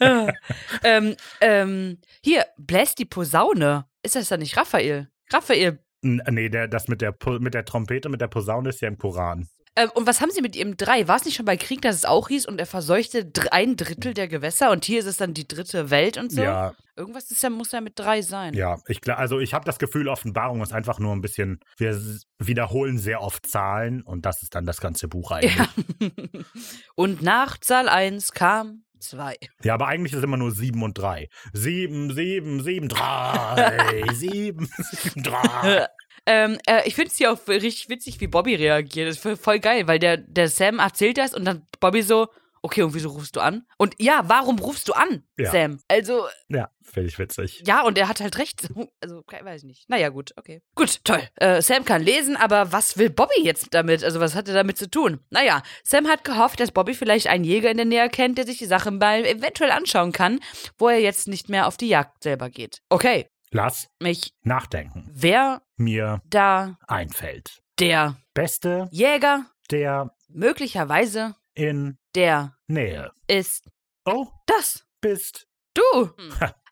[0.82, 3.86] ähm, ähm, hier, bläst die Posaune.
[4.02, 5.08] Ist das dann nicht Raphael?
[5.32, 5.78] Raphael.
[6.02, 8.98] N- Nee, der, das mit der, mit der Trompete, mit der Posaune ist ja im
[8.98, 9.48] Koran.
[9.76, 11.08] Ähm, und was haben sie mit ihrem drei?
[11.08, 14.14] War es nicht schon bei Krieg, dass es auch hieß und er verseuchte ein Drittel
[14.14, 16.42] der Gewässer und hier ist es dann die dritte Welt und so?
[16.42, 18.54] Ja, Irgendwas ist ja, muss ja mit drei sein.
[18.54, 18.78] ja.
[18.86, 22.00] Ich, also ich habe das Gefühl, Offenbarung ist einfach nur ein bisschen, wir
[22.38, 25.56] wiederholen sehr oft Zahlen und das ist dann das ganze Buch eigentlich.
[25.56, 25.68] Ja.
[26.36, 26.42] Ja,
[26.94, 29.36] und nach Zahl 1 kam 2.
[29.74, 31.28] aber eigentlich ist immer nur 7 und 3.
[31.52, 35.86] 7, 7, 7, 3, 7, 7, 3.
[36.26, 39.08] Ähm, äh, ich finde es hier auch richtig witzig, wie Bobby reagiert.
[39.08, 42.28] Das ist voll- voll geil, weil der, der Sam erzählt das und dann Bobby so,
[42.64, 43.64] okay, und wieso rufst du an?
[43.78, 45.50] Und ja, warum rufst du an, Ja.
[45.52, 45.78] Sam?
[45.86, 47.62] Also, Ja, finde ich witzig.
[47.66, 48.66] ja, und er hat halt recht.
[49.00, 49.88] Also, weiß ich nicht.
[49.88, 50.62] Naja, gut, okay.
[50.74, 51.20] Gut, toll.
[51.36, 54.02] Äh, Sam kann lesen, aber was will Bobby jetzt damit?
[54.02, 55.20] Also, was hat er damit zu tun?
[55.30, 58.58] Naja, Sam hat gehofft, dass Bobby vielleicht einen Jäger in der Nähe kennt, der sich
[58.58, 60.40] die Sache mal eventuell anschauen kann,
[60.78, 62.80] wo er jetzt nicht mehr auf die Jagd selber geht.
[62.88, 65.08] Okay, Lass mich, nachdenken.
[65.12, 67.60] wer Mir da einfällt.
[67.78, 73.12] der Beste, Jäger der möglicherweise in der Nähe.
[73.26, 73.68] ist
[74.06, 74.84] Oh, das.
[75.00, 75.46] bist.
[75.74, 76.10] Du.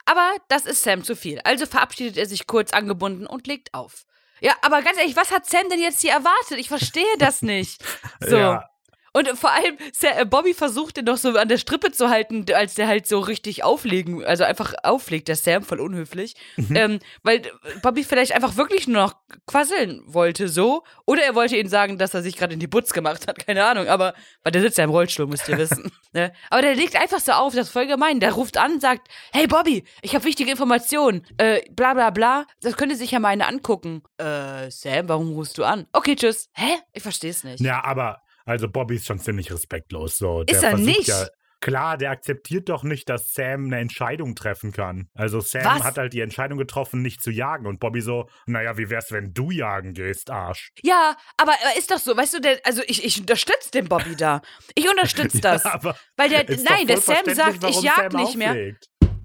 [0.04, 1.40] Aber das ist Sam zu viel.
[1.44, 4.04] Also verabschiedet er sich kurz angebunden und legt auf.
[4.40, 6.58] Ja, aber ganz ehrlich, was hat Sam denn jetzt hier erwartet?
[6.58, 7.82] Ich verstehe das nicht.
[8.20, 8.36] So.
[8.36, 8.68] Ja,
[9.12, 12.74] Und vor allem, äh, Bobby versucht den doch so an der Strippe zu halten, als
[12.74, 16.34] der halt so richtig auflegen, also einfach auflegt, der Sam, voll unhöflich.
[16.56, 16.76] Mhm.
[16.76, 17.42] Ähm, weil
[17.82, 20.84] Bobby vielleicht einfach wirklich nur noch quasseln wollte, so.
[21.04, 23.64] Oder er wollte ihnen sagen, dass er sich gerade in die Butz gemacht hat, keine
[23.64, 23.86] Ahnung.
[23.88, 25.92] Aber, weil der sitzt ja im Rollstuhl, müsst ihr wissen.
[26.12, 26.32] ne?
[26.48, 28.18] Aber der legt einfach so auf, das ist voll gemein.
[28.20, 31.26] Der ruft an, sagt, hey Bobby, ich habe wichtige Informationen.
[31.36, 32.46] Äh, bla bla bla.
[32.62, 34.02] Das könnte sich ja mal eine angucken.
[34.16, 35.86] Äh, Sam, warum rufst du an?
[35.92, 36.48] Okay, tschüss.
[36.54, 36.78] Hä?
[36.92, 37.60] Ich versteh's nicht.
[37.60, 40.18] ja, aber also Bobby ist schon ziemlich respektlos.
[40.18, 40.44] So.
[40.44, 41.08] Der Ist er nicht?
[41.08, 41.26] Ja,
[41.62, 45.08] klar, der akzeptiert doch nicht, dass Sam eine Entscheidung treffen kann.
[45.14, 45.84] Also Sam Was?
[45.84, 47.66] hat halt die Entscheidung getroffen, nicht zu jagen.
[47.66, 50.72] Und Bobby so, naja, wie wär's, wenn du jagen gehst, Arsch?
[50.82, 54.16] Ja, aber äh, ist doch so, weißt du, der, also ich, ich unterstütze den Bobby
[54.16, 54.42] da.
[54.74, 55.64] Ich unterstütze das.
[55.64, 58.74] Ja, aber weil der, nein, der Sam sagt, ich jag nicht mehr.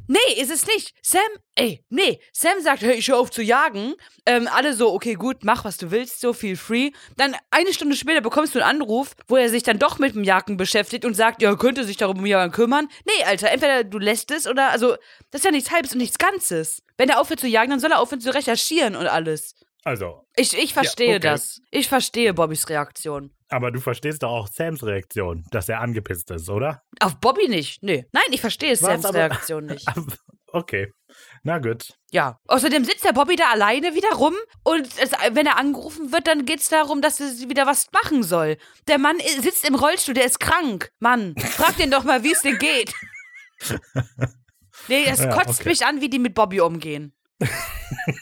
[0.07, 0.93] Nee, ist es nicht.
[1.01, 1.21] Sam,
[1.55, 2.19] ey, nee.
[2.31, 3.93] Sam sagt, hey, ich höre auf zu jagen.
[4.25, 6.91] Ähm, alle so, okay, gut, mach, was du willst, so feel free.
[7.17, 10.23] Dann eine Stunde später bekommst du einen Anruf, wo er sich dann doch mit dem
[10.23, 12.87] Jagen beschäftigt und sagt, ja, könnte sich darum jemand kümmern.
[13.05, 14.95] Nee, Alter, entweder du lässt es oder, also,
[15.31, 16.81] das ist ja nichts Halbes und nichts Ganzes.
[16.97, 19.55] Wenn er aufhört zu jagen, dann soll er aufhören zu recherchieren und alles.
[19.83, 21.19] Also, Ich, ich verstehe okay.
[21.19, 21.61] das.
[21.71, 23.31] Ich verstehe Bobbys Reaktion.
[23.49, 26.83] Aber du verstehst doch auch Sams Reaktion, dass er angepisst ist, oder?
[26.99, 28.05] Auf Bobby nicht, nee.
[28.11, 29.85] Nein, ich verstehe Sams aber- Reaktion nicht.
[30.53, 30.93] Okay,
[31.43, 31.93] na gut.
[32.09, 32.39] Ja.
[32.47, 34.33] Außerdem sitzt der Bobby da alleine wieder rum
[34.63, 38.55] und es, wenn er angerufen wird, dann geht's darum, dass er wieder was machen soll.
[38.87, 40.89] Der Mann i- sitzt im Rollstuhl, der ist krank.
[40.99, 42.93] Mann, frag den doch mal, wie es dir geht.
[44.87, 45.69] Nee, es Ja, kotzt okay.
[45.69, 47.13] mich an, wie die mit Bobby umgehen.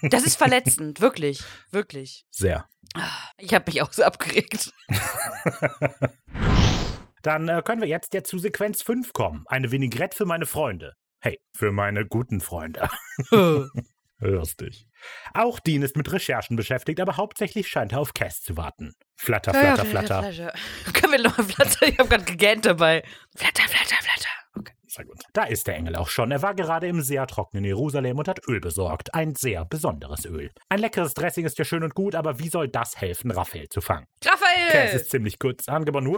[0.10, 2.26] Das ist verletzend, wirklich, wirklich.
[2.32, 2.68] Sehr.
[3.38, 4.74] Ich habe mich auch so abgeregt.
[7.22, 9.46] Dann äh, können wir jetzt ja zu Sequenz 5 kommen.
[9.48, 10.94] Eine Vinaigrette für meine Freunde.
[11.20, 12.88] Hey, für meine guten Freunde.
[14.20, 14.88] Lustig.
[15.34, 18.94] Auch Dean ist mit Recherchen beschäftigt, aber hauptsächlich scheint er auf Cass zu warten.
[19.18, 20.54] Flatter, flatter, flatter.
[20.94, 21.88] Können wir nochmal flatter?
[21.88, 23.04] Ich habe gerade gegähnt dabei.
[23.36, 24.35] Flatter, flatter, flatter.
[24.96, 25.24] Sehr gut.
[25.34, 26.32] Da ist der Engel auch schon.
[26.32, 29.14] Er war gerade im sehr trockenen Jerusalem und hat Öl besorgt.
[29.14, 30.52] Ein sehr besonderes Öl.
[30.70, 33.82] Ein leckeres Dressing ist ja schön und gut, aber wie soll das helfen, Raphael zu
[33.82, 34.06] fangen?
[34.24, 34.72] Raphael!
[34.72, 36.16] Cass ist ziemlich kurz angebunden.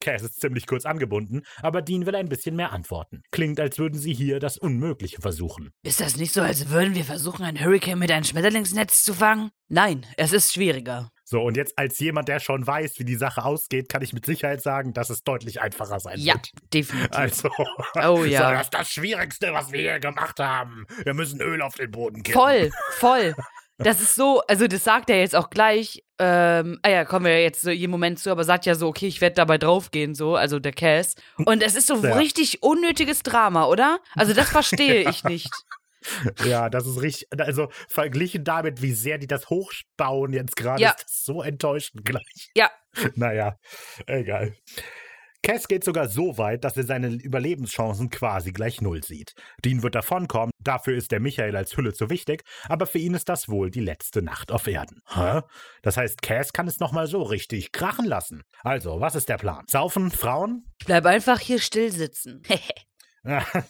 [0.00, 3.22] Cass ist ziemlich kurz angebunden, aber Dean will ein bisschen mehr antworten.
[3.30, 5.74] Klingt, als würden sie hier das Unmögliche versuchen.
[5.82, 9.50] Ist das nicht so, als würden wir versuchen, einen Hurricane mit einem Schmetterlingsnetz zu fangen?
[9.68, 11.10] Nein, es ist schwieriger.
[11.28, 14.24] So, und jetzt als jemand, der schon weiß, wie die Sache ausgeht, kann ich mit
[14.24, 16.50] Sicherheit sagen, dass es deutlich einfacher sein Ja, wird.
[16.72, 17.16] definitiv.
[17.18, 17.50] Also,
[18.04, 18.52] Oh ja.
[18.52, 20.86] das ist das Schwierigste, was wir hier gemacht haben.
[21.02, 22.40] Wir müssen Öl auf den Boden kippen.
[22.40, 23.34] Voll, voll.
[23.78, 26.02] Das ist so, also das sagt er jetzt auch gleich.
[26.18, 29.06] Ähm, ah ja, kommen wir jetzt so jeden Moment zu, aber sagt ja so, okay,
[29.08, 31.14] ich werde dabei draufgehen, so, also der Cass.
[31.44, 32.14] Und es ist so Ja.
[32.14, 33.98] richtig unnötiges Drama, oder?
[34.14, 35.50] Also das verstehe ich nicht.
[36.44, 37.28] Ja, das ist richtig.
[37.40, 40.90] Also, verglichen damit, wie sehr die das hochbauen jetzt gerade, Ja.
[40.90, 42.50] ist das so enttäuschend gleich.
[42.54, 42.70] Ja.
[43.14, 43.58] Naja,
[44.06, 44.54] egal.
[45.42, 49.34] Cass geht sogar so weit, dass er seine Überlebenschancen quasi gleich null sieht.
[49.64, 53.28] Dean wird davonkommen, dafür ist der Michael als Hülle zu wichtig, aber für ihn ist
[53.28, 55.02] das wohl die letzte Nacht auf Erden.
[55.06, 55.42] Hä?
[55.82, 58.42] Das heißt, Cass kann es nochmal so richtig krachen lassen.
[58.64, 59.64] Also, was ist der Plan?
[59.68, 60.64] Saufen, Frauen?
[60.84, 62.42] Bleib einfach hier still sitzen.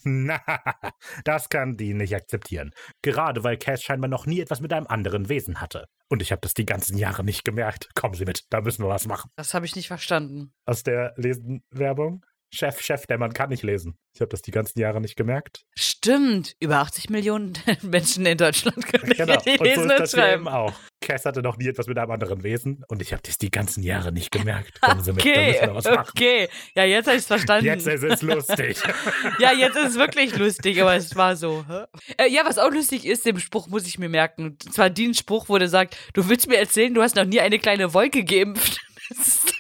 [0.05, 0.41] Na,
[1.25, 2.73] das kann Dean nicht akzeptieren.
[3.03, 5.87] Gerade weil Cass scheinbar noch nie etwas mit einem anderen Wesen hatte.
[6.09, 7.89] Und ich habe das die ganzen Jahre nicht gemerkt.
[7.95, 9.31] Kommen Sie mit, da müssen wir was machen.
[9.37, 10.53] Das habe ich nicht verstanden.
[10.67, 12.25] Aus der Lesen-Werbung?
[12.53, 13.99] Chef, Chef, der Mann kann nicht lesen.
[14.15, 15.65] Ich habe das die ganzen Jahre nicht gemerkt.
[16.07, 19.35] Stimmt, über 80 Millionen Menschen in Deutschland können Genau.
[19.35, 20.49] Und so lesen ist und das eben schreiben.
[20.49, 20.73] auch.
[21.01, 23.83] Cass hatte noch nie etwas mit einem anderen Wesen und ich habe das die ganzen
[23.83, 24.81] Jahre nicht gemerkt.
[24.81, 26.09] Kommen Sie mit, da Okay, müssen wir was machen.
[26.11, 26.49] okay.
[26.75, 27.67] Ja, jetzt habe ich es verstanden.
[27.67, 28.79] Jetzt ist es lustig.
[29.41, 31.65] Ja, jetzt ist es wirklich lustig, aber es war so.
[32.17, 34.45] Äh, ja, was auch lustig ist, den Spruch muss ich mir merken.
[34.47, 37.41] Und zwar den Spruch, wo der sagt, du willst mir erzählen, du hast noch nie
[37.41, 38.81] eine kleine Wolke geimpft.
[39.09, 39.55] Das ist,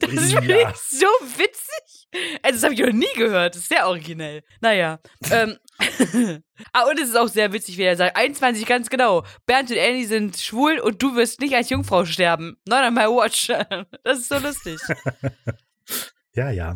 [0.00, 0.42] das ist Ja.
[0.42, 1.06] wirklich so
[1.36, 1.99] witzig.
[2.42, 3.54] Also, das habe ich noch nie gehört.
[3.54, 4.42] Das ist sehr originell.
[4.60, 4.98] Naja.
[5.30, 5.56] Ähm,
[6.72, 9.24] ah, und es ist auch sehr witzig, wie er sagt, 21 ganz genau.
[9.46, 12.56] Bernd und Annie sind schwul und du wirst nicht als Jungfrau sterben.
[12.66, 13.50] Not on my watch.
[14.04, 14.80] Das ist so lustig.
[16.34, 16.74] ja, ja.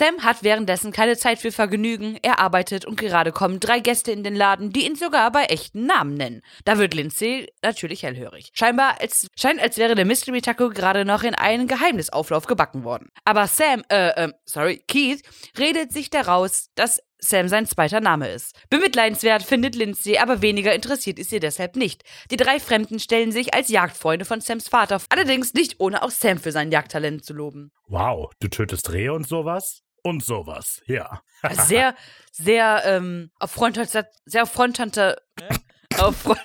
[0.00, 2.18] Sam hat währenddessen keine Zeit für Vergnügen.
[2.22, 5.84] Er arbeitet und gerade kommen drei Gäste in den Laden, die ihn sogar bei echten
[5.84, 6.40] Namen nennen.
[6.64, 8.48] Da wird Lindsay natürlich hellhörig.
[8.54, 13.10] Scheinbar als, scheint, als wäre der Mystery Taco gerade noch in einen Geheimnisauflauf gebacken worden.
[13.26, 15.20] Aber Sam, äh, äh, sorry, Keith,
[15.58, 18.56] redet sich daraus, dass Sam sein zweiter Name ist.
[18.70, 22.04] Bemitleidenswert findet Lindsay, aber weniger interessiert ist sie deshalb nicht.
[22.30, 26.38] Die drei Fremden stellen sich als Jagdfreunde von Sams Vater, allerdings nicht ohne auch Sam
[26.38, 27.70] für sein Jagdtalent zu loben.
[27.86, 29.82] Wow, du tötest Rehe und sowas?
[30.02, 31.22] Und sowas, ja.
[31.42, 31.94] Also sehr,
[32.32, 35.16] sehr ähm, auf Frontation, sehr auf Frontanta,
[35.98, 36.36] auf Fron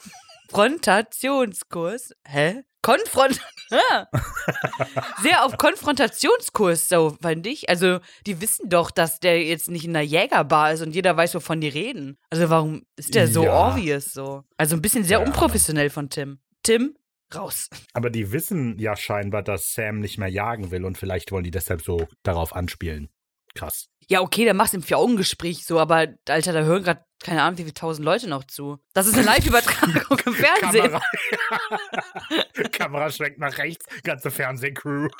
[0.49, 2.13] Frontationskurs.
[2.27, 2.63] Hä?
[2.81, 3.39] Konfront.
[3.71, 4.05] Ah.
[5.23, 7.67] sehr auf Konfrontationskurs, so fand ich.
[7.67, 11.33] Also, die wissen doch, dass der jetzt nicht in einer Jägerbar ist und jeder weiß,
[11.33, 12.19] wovon die reden.
[12.29, 13.69] Also, warum ist der so Ja.
[13.71, 14.43] obvious so?
[14.57, 15.25] Also, ein bisschen sehr Ja.
[15.25, 16.37] unprofessionell von Tim.
[16.61, 16.95] Tim,
[17.33, 17.69] raus.
[17.93, 21.49] Aber die wissen ja scheinbar, dass Sam nicht mehr jagen will und vielleicht wollen die
[21.51, 23.09] deshalb so darauf anspielen.
[23.55, 23.87] Krass.
[24.07, 27.57] Ja, okay, dann machst du im Vier-Augen-Gespräch so, aber Alter, da hören gerade keine Ahnung,
[27.57, 28.77] wie viele tausend Leute noch zu.
[28.93, 30.91] Das ist eine Live-Übertragung im Fernsehen.
[30.91, 31.01] Kamera,
[32.71, 35.07] Kamera schwenkt nach rechts, ganze Fernsehcrew.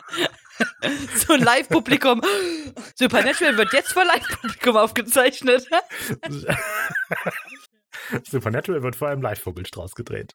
[1.16, 2.22] So ein Live-Publikum.
[2.96, 5.68] Supernatural wird jetzt vor Live-Publikum aufgezeichnet.
[8.24, 10.34] Supernatural wird vor einem Live-Vogelstrauß gedreht.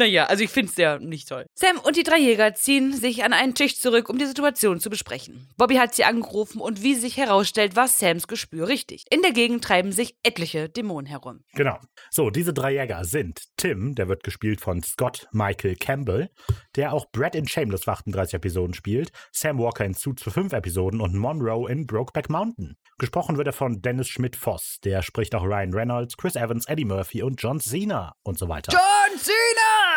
[0.00, 1.44] Naja, also ich finde es ja nicht toll.
[1.52, 4.88] Sam und die drei Jäger ziehen sich an einen Tisch zurück, um die Situation zu
[4.88, 5.46] besprechen.
[5.58, 9.04] Bobby hat sie angerufen und wie sich herausstellt, war Sams Gespür richtig.
[9.10, 11.44] In der Gegend treiben sich etliche Dämonen herum.
[11.52, 11.78] Genau.
[12.10, 16.30] So, diese drei Jäger sind Tim, der wird gespielt von Scott Michael Campbell,
[16.76, 20.54] der auch Brad in Shameless für 38 Episoden spielt, Sam Walker in Suits für 5
[20.54, 22.78] Episoden und Monroe in Brokeback Mountain.
[22.96, 27.22] Gesprochen wird er von Dennis Schmidt-Voss, der spricht auch Ryan Reynolds, Chris Evans, Eddie Murphy
[27.22, 28.72] und John Cena und so weiter.
[28.72, 29.89] John Cena!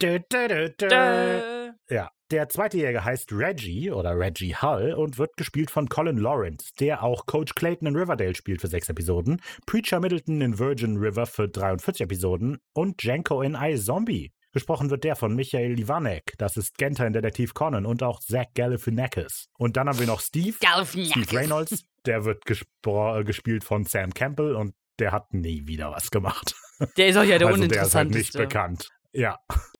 [0.00, 1.72] Dö, dö, dö.
[1.88, 6.70] Ja, der zweite Jäger heißt Reggie oder Reggie Hull und wird gespielt von Colin Lawrence,
[6.78, 11.26] der auch Coach Clayton in Riverdale spielt für sechs Episoden, Preacher Middleton in Virgin River
[11.26, 14.32] für 43 Episoden und Janko in iZombie.
[14.52, 18.46] Gesprochen wird der von Michael Ivanek, das ist Genta in Detektiv Conan und auch Zach
[18.54, 19.46] Galifianakis.
[19.58, 21.32] Und dann haben wir noch Steve, Steve.
[21.32, 26.54] Reynolds, der wird äh, gespielt von Sam Campbell und der hat nie wieder was gemacht.
[26.96, 28.38] Der ist auch ja der also der ist halt nicht uninteressanteste.
[28.38, 28.88] bekannt.
[29.12, 29.38] Ja.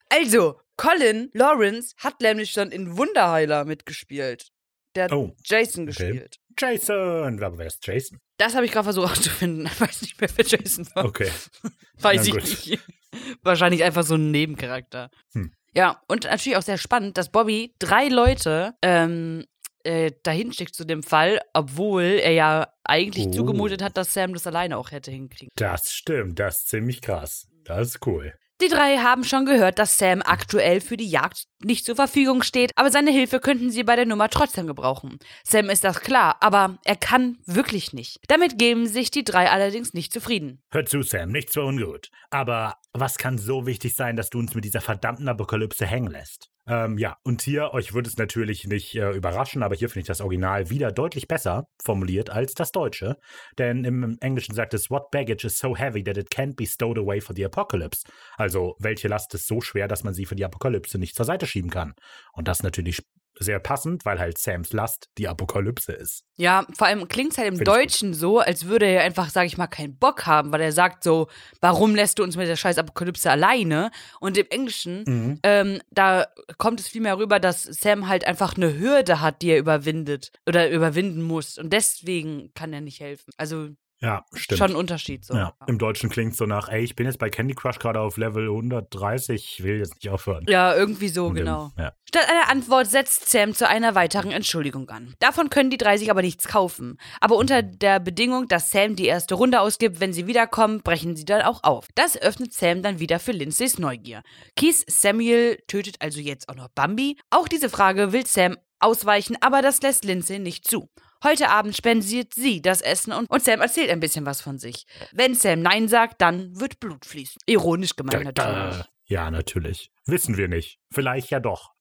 [0.08, 4.48] Also, Colin Lawrence hat nämlich schon in Wunderheiler mitgespielt.
[4.94, 6.10] Der hat Oh, Jason okay.
[6.12, 6.36] gespielt.
[6.58, 7.42] Jason.
[7.42, 8.18] Aber wer ist Jason?
[8.38, 9.66] Das habe ich gerade versucht herauszufinden.
[9.72, 11.04] Ich weiß nicht mehr, wer Jason war.
[11.04, 11.30] Okay.
[12.00, 12.42] Weiß Na ich gut.
[12.42, 12.78] nicht.
[13.42, 15.10] Wahrscheinlich einfach so ein Nebencharakter.
[15.32, 15.52] Hm.
[15.74, 19.44] Ja, und natürlich auch sehr spannend, dass Bobby drei Leute ähm,
[19.84, 23.30] äh, dahin schickt zu dem Fall, obwohl er ja eigentlich Oh.
[23.30, 25.50] zugemutet hat, dass Sam das alleine auch hätte hinkriegen.
[25.56, 26.38] Das stimmt.
[26.40, 27.46] Das ist ziemlich krass.
[27.64, 28.34] Das ist cool.
[28.62, 32.72] Die drei haben schon gehört, dass Sam aktuell für die Jagd nicht zur Verfügung steht,
[32.76, 35.18] aber seine Hilfe könnten sie bei der Nummer trotzdem gebrauchen.
[35.44, 38.20] Sam ist das klar, aber er kann wirklich nicht.
[38.28, 40.62] Damit geben sich die drei allerdings nicht zufrieden.
[40.72, 42.10] Hör zu, Sam, nichts für ungut.
[42.28, 46.50] Aber was kann so wichtig sein, dass du uns mit dieser verdammten Apokalypse hängen lässt?
[46.70, 50.06] Ähm, ja, und hier, euch würde es natürlich nicht äh, überraschen, aber hier finde ich
[50.06, 53.16] das Original wieder deutlich besser formuliert als das Deutsche.
[53.58, 56.96] Denn im Englischen sagt es, What baggage is so heavy that it can't be stowed
[56.96, 58.04] away for the apocalypse?
[58.36, 61.44] Also, welche Last ist so schwer, dass man sie für die Apokalypse nicht zur Seite
[61.44, 61.94] schieben kann?
[62.34, 63.02] Und das natürlich
[63.38, 66.24] sehr passend, weil halt Sams Last die Apokalypse ist.
[66.36, 67.68] Ja, vor allem klingt es halt im Find.
[67.68, 71.04] Deutschen so, als würde er einfach, sag ich mal, keinen Bock haben, weil er sagt
[71.04, 71.28] so,
[71.60, 73.90] warum lässt du uns mit der scheiß Apokalypse alleine?
[74.20, 75.38] Und im Englischen, Mhm.
[75.42, 76.26] ähm, da
[76.58, 80.70] kommt es vielmehr rüber, dass Sam halt einfach eine Hürde hat, die er überwindet oder
[80.70, 81.58] überwinden muss.
[81.58, 83.30] Und deswegen kann er nicht helfen.
[83.36, 83.68] Also
[84.02, 84.58] Ja, stimmt.
[84.58, 85.34] schon ein Unterschied so.
[85.34, 88.16] Ja, im Deutschen klingt so nach, ey, ich bin jetzt bei Candy Crush gerade auf
[88.16, 90.46] Level 130, ich will jetzt nicht aufhören.
[90.48, 91.70] Ja, irgendwie so, ähm, genau.
[91.76, 91.92] Ja.
[92.08, 95.14] Statt einer Antwort setzt Sam zu einer weiteren Entschuldigung an.
[95.18, 96.96] Davon können die drei sich aber nichts kaufen.
[97.20, 101.26] Aber unter der Bedingung, dass Sam die erste Runde ausgibt, wenn sie wiederkommen, brechen sie
[101.26, 101.86] dann auch auf.
[101.94, 104.22] Das öffnet Sam dann wieder für Lindsays Neugier.
[104.56, 107.18] Keith Samuel tötet also jetzt auch noch Bambi.
[107.28, 110.88] Auch diese Frage will Sam ausweichen, aber das lässt Lindsay nicht zu.
[111.22, 114.86] Heute Abend spendiert sie das Essen und, und Sam erzählt ein bisschen was von sich.
[115.12, 117.42] Wenn Sam Nein sagt, dann wird Blut fließen.
[117.44, 118.78] Ironisch gemeint Da, natürlich.
[118.78, 118.86] da.
[119.04, 119.90] Ja, natürlich.
[120.06, 120.78] Wissen wir nicht.
[120.90, 121.72] Vielleicht ja doch.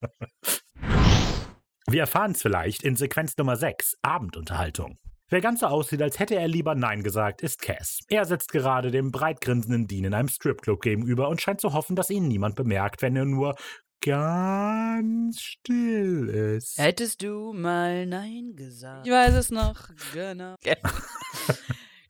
[1.87, 4.97] wir erfahren es vielleicht in Sequenz Nummer 6, Abendunterhaltung.
[5.29, 7.99] Wer ganz so aussieht, als hätte er lieber Nein gesagt, ist Cass.
[8.09, 12.09] Er sitzt gerade dem breitgrinsenden Dean in einem Stripclub gegenüber und scheint zu hoffen, dass
[12.09, 13.55] ihn niemand bemerkt, wenn er nur
[14.01, 16.77] ganz still ist.
[16.77, 19.05] Hättest du mal Nein gesagt?
[19.05, 20.55] Ich weiß es noch, genau.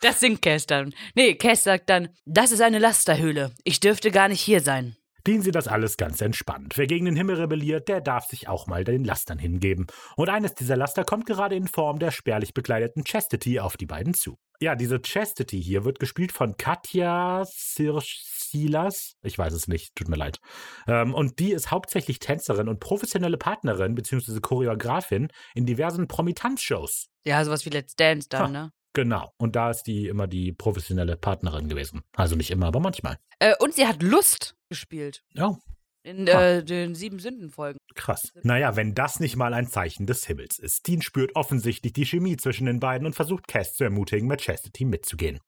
[0.02, 0.94] Das singt Cass dann.
[1.14, 3.52] Nee, Cass sagt dann, das ist eine Lasterhöhle.
[3.66, 4.96] Ich dürfte gar nicht hier sein.
[5.28, 6.78] Dean sieht das alles ganz entspannt.
[6.78, 9.88] Wer gegen den Himmel rebelliert, der darf sich auch mal den Lastern hingeben.
[10.16, 14.14] Und eines dieser Laster kommt gerade in Form der spärlich bekleideten Chastity auf die beiden
[14.14, 14.38] zu.
[14.62, 17.44] Ja, diese Chastity hier wird gespielt von Katja
[18.50, 19.14] Sirsilas.
[19.22, 20.40] Ich weiß es nicht, tut mir leid.
[20.88, 24.40] Ähm, und die ist hauptsächlich Tänzerin und professionelle Partnerin bzw.
[24.40, 27.08] Choreografin in diversen Promitanz-Shows.
[27.26, 28.48] Ja, sowas wie Let's Dance dann, Ha.
[28.48, 28.72] ne?
[28.94, 29.32] Genau.
[29.38, 32.02] Und da ist die immer die professionelle Partnerin gewesen.
[32.16, 33.18] Also nicht immer, aber manchmal.
[33.38, 35.24] Äh, und sie hat Lust gespielt.
[35.40, 35.58] Oh,
[36.04, 37.78] In äh, den sieben Sündenfolgen.
[37.94, 38.32] Krass.
[38.44, 40.88] Naja, wenn das nicht mal ein Zeichen des Himmels ist.
[40.88, 44.86] Dean spürt offensichtlich die Chemie zwischen den beiden und versucht Cass zu ermutigen, mit Chastity
[44.86, 45.40] mitzugehen.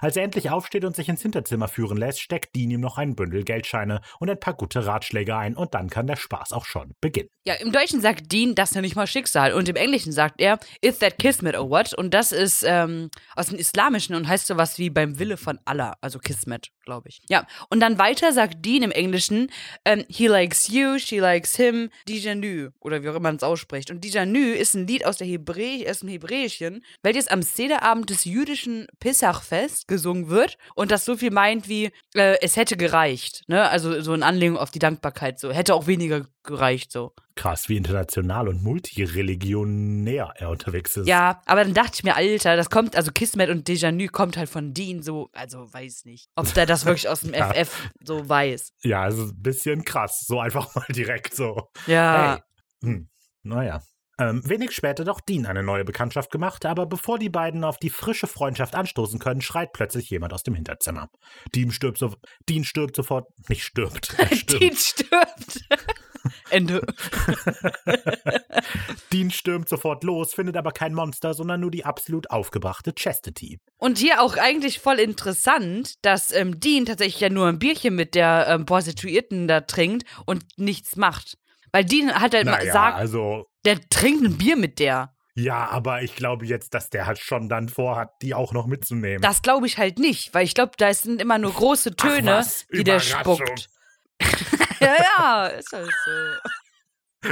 [0.00, 3.14] Als er endlich aufsteht und sich ins Hinterzimmer führen lässt, steckt Dean ihm noch ein
[3.14, 6.92] Bündel Geldscheine und ein paar gute Ratschläge ein und dann kann der Spaß auch schon
[7.00, 7.28] beginnen.
[7.46, 9.52] Ja, im Deutschen sagt Dean, das ja nicht mal Schicksal.
[9.52, 11.94] Und im Englischen sagt er, is that Kismet or what?
[11.94, 15.94] Und das ist ähm, aus dem Islamischen und heißt sowas wie beim Wille von Allah.
[16.00, 17.22] Also Kismet, glaube ich.
[17.28, 19.50] Ja, und dann weiter sagt Dean im Englischen,
[19.84, 22.70] ähm, he likes you, she likes him, Dijanu.
[22.80, 23.90] Oder wie auch immer man es ausspricht.
[23.90, 28.24] Und Dijanu ist ein Lied aus, der Hebräisch, aus dem Hebräischen, welches am Sederabend des
[28.24, 30.58] jüdischen Pessachfest gesungen wird.
[30.74, 33.42] Und das so viel meint wie, äh, es hätte gereicht.
[33.46, 33.68] Ne?
[33.68, 35.38] Also so in Anlehnung auf die Dankbarkeit.
[35.38, 37.12] So, hätte auch weniger gereicht, so.
[37.36, 41.06] Krass, wie international und multireligionär er unterwegs ist.
[41.06, 44.48] Ja, aber dann dachte ich mir, Alter, das kommt, also Kismet und Déjà-nu kommt halt
[44.48, 47.52] von Dean, so, also weiß nicht, ob der das wirklich aus dem Ja.
[47.52, 48.72] FF so weiß.
[48.82, 50.24] Ja, es ist ein bisschen krass.
[50.26, 51.70] So einfach mal direkt so.
[51.86, 52.42] Ja.
[52.82, 52.90] Hey.
[52.90, 53.08] Hm.
[53.42, 53.80] Naja.
[54.18, 57.88] Ähm, wenig später doch Dean eine neue Bekanntschaft gemacht, aber bevor die beiden auf die
[57.88, 61.08] frische Freundschaft anstoßen können, schreit plötzlich jemand aus dem Hinterzimmer.
[61.54, 62.14] Dean stirbt, so,
[62.46, 64.26] Dean stirbt sofort, nicht stirbt, er
[64.58, 65.60] Dean stirbt.
[66.50, 66.82] Ende.
[69.12, 73.60] Dean stürmt sofort los, findet aber kein Monster, sondern nur die absolut aufgebrachte Chastity.
[73.78, 78.14] Und hier auch eigentlich voll interessant, dass ähm, Dean tatsächlich ja nur ein Bierchen mit
[78.14, 81.36] der ähm, Prostituierten da trinkt und nichts macht.
[81.72, 85.14] Weil Dean hat halt mal Naja, sagt, also, der trinkt ein Bier mit der.
[85.34, 89.22] ja, aber ich glaube jetzt, dass der halt schon dann vorhat, die auch noch mitzunehmen.
[89.22, 92.66] Das glaube ich halt nicht, weil ich glaube, da sind immer nur große Töne, was,
[92.72, 93.68] die der spuckt.
[94.80, 97.30] ja, ja, ist halt so.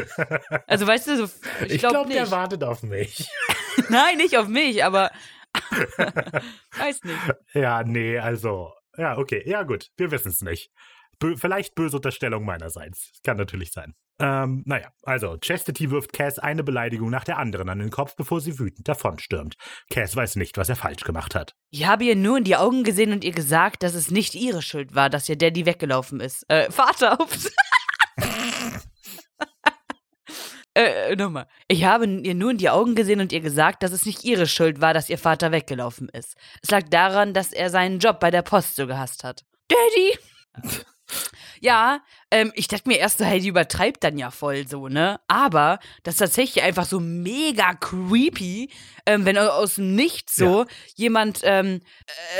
[0.66, 1.35] Also weißt du, so,
[1.66, 2.20] ich, glaube nicht.
[2.20, 3.28] der wartet auf mich.
[3.89, 5.10] Nein, nicht auf mich, aber
[6.77, 7.19] weiß nicht.
[7.55, 10.70] Ja, nee, also, ja, okay, ja gut, wir wissen es nicht.
[11.19, 13.12] Bö vielleicht böse Unterstellung meinerseits.
[13.24, 13.94] Kann natürlich sein.
[14.20, 18.40] Ähm, naja, also, Chastity wirft Cass eine Beleidigung nach der anderen an den Kopf, bevor
[18.40, 19.55] sie wütend davonstürmt.
[19.90, 21.55] Cass weiß nicht, was er falsch gemacht hat.
[21.70, 24.62] Ich habe ihr nur in die Augen gesehen und ihr gesagt, dass es nicht ihre
[24.62, 26.45] Schuld war, dass ihr Daddy weggelaufen ist.
[26.49, 27.53] Äh, Vater, ups.
[30.74, 31.49] Äh, nochmal.
[31.66, 34.47] Ich habe ihr nur in die Augen gesehen und ihr gesagt, dass es nicht ihre
[34.47, 36.36] Schuld war, dass ihr Vater weggelaufen ist.
[36.62, 39.45] Es lag daran, dass er seinen Job bei der Post so gehasst hat.
[39.66, 40.85] Daddy!
[41.61, 45.21] Ja, ähm, ich dachte mir erst so, hey, die übertreibt dann ja voll so, ne?
[45.27, 48.71] Aber das ist tatsächlich einfach so mega creepy,
[49.07, 51.81] ähm, wenn aus dem Nichts so jemand ähm,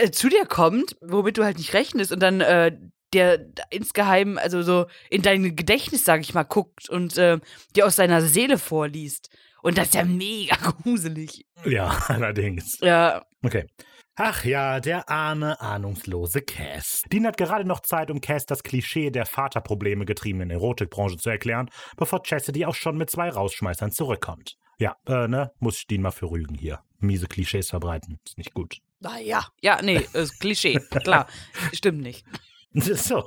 [0.01, 2.77] äh, zu dir kommt, womit du halt nicht rechnest und dann äh,
[3.13, 7.39] der insgeheim, also so in dein Gedächtnis, sag ich mal, guckt und äh,
[7.75, 9.31] dir aus seiner Seele vorliest.
[9.63, 11.47] Und das ist ja mega gruselig.
[11.65, 12.79] Ja, allerdings.
[12.81, 13.67] Ja, Okay.
[14.21, 17.05] Ach ja, der arme, ahnungslose Cass.
[17.13, 21.71] Dean hat gerade noch Zeit, um Cass das Klischee der Vaterprobleme getriebenen Erotikbranche zu erklären,
[21.97, 24.57] bevor Chastity auch schon mit zwei Rausschmeißern zurückkommt.
[24.81, 26.81] Ja, äh, ne, muss ich Dean mal für rügen hier.
[26.99, 28.79] Miese Klischees verbreiten, ist nicht gut.
[28.99, 29.47] naja.
[29.63, 30.81] Ja, nee, ist Klischee.
[30.91, 31.29] Klar,
[31.73, 32.27] stimmt nicht.
[32.75, 33.25] So.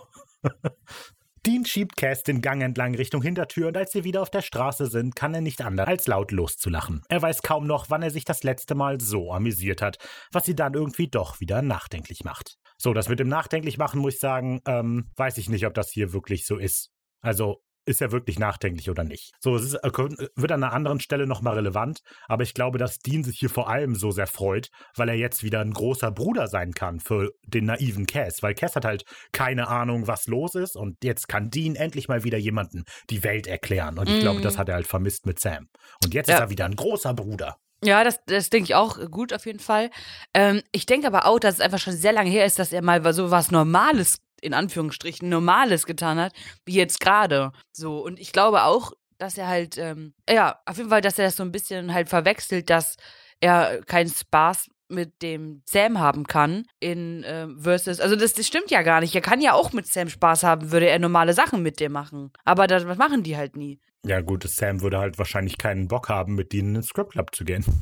[1.44, 4.86] Dean schiebt Cass den Gang entlang Richtung Hintertür und als sie wieder auf der Straße
[4.86, 7.02] sind, kann er nicht anders als laut loszulachen.
[7.10, 9.98] Er weiß kaum noch, wann er sich das letzte Mal so amüsiert hat,
[10.32, 12.58] was sie dann irgendwie doch wieder nachdenklich macht.
[12.78, 15.90] So, das mit dem nachdenklich machen, muss ich sagen, ähm, weiß ich nicht, ob das
[15.90, 16.92] hier wirklich so ist.
[17.22, 19.32] Also, ist er wirklich nachdenklich oder nicht?
[19.40, 19.90] So, es ist, äh,
[20.36, 23.70] wird an einer anderen Stelle nochmal relevant, aber ich glaube, dass Dean sich hier vor
[23.70, 27.66] allem so sehr freut, weil er jetzt wieder ein großer Bruder sein kann für den
[27.66, 31.76] naiven Cass, weil Cass hat halt keine Ahnung, was los ist und jetzt kann Dean
[31.76, 34.44] endlich mal wieder jemanden die Welt erklären und ich glaube, Mm.
[34.44, 35.68] das hat er halt vermisst mit Sam.
[36.04, 36.36] Und jetzt Ja.
[36.36, 37.58] ist er wieder ein großer Bruder.
[37.84, 39.90] Ja, das, das denke ich auch gut auf jeden Fall.
[40.36, 42.84] Ähm, ich denke aber auch, dass es einfach schon sehr lange her ist, dass er
[42.84, 46.34] mal so was Normales, in Anführungsstrichen, Normales getan hat,
[46.66, 47.52] wie jetzt gerade.
[47.72, 51.26] So, und ich glaube auch, dass er halt, ähm, ja, auf jeden Fall, dass er
[51.26, 52.98] das so ein bisschen halt verwechselt, dass
[53.40, 58.00] er keinen Spaß mit dem Sam haben kann in ähm, Versus.
[58.00, 59.16] Also das, das stimmt ja gar nicht.
[59.16, 62.32] Er kann ja auch mit Sam Spaß haben, würde er normale Sachen mit dem machen.
[62.44, 63.80] Aber das, machen die halt nie.
[64.06, 67.34] Ja, gut, Sam würde halt wahrscheinlich keinen Bock haben, mit Dean in den Script Club
[67.34, 67.66] zu gehen.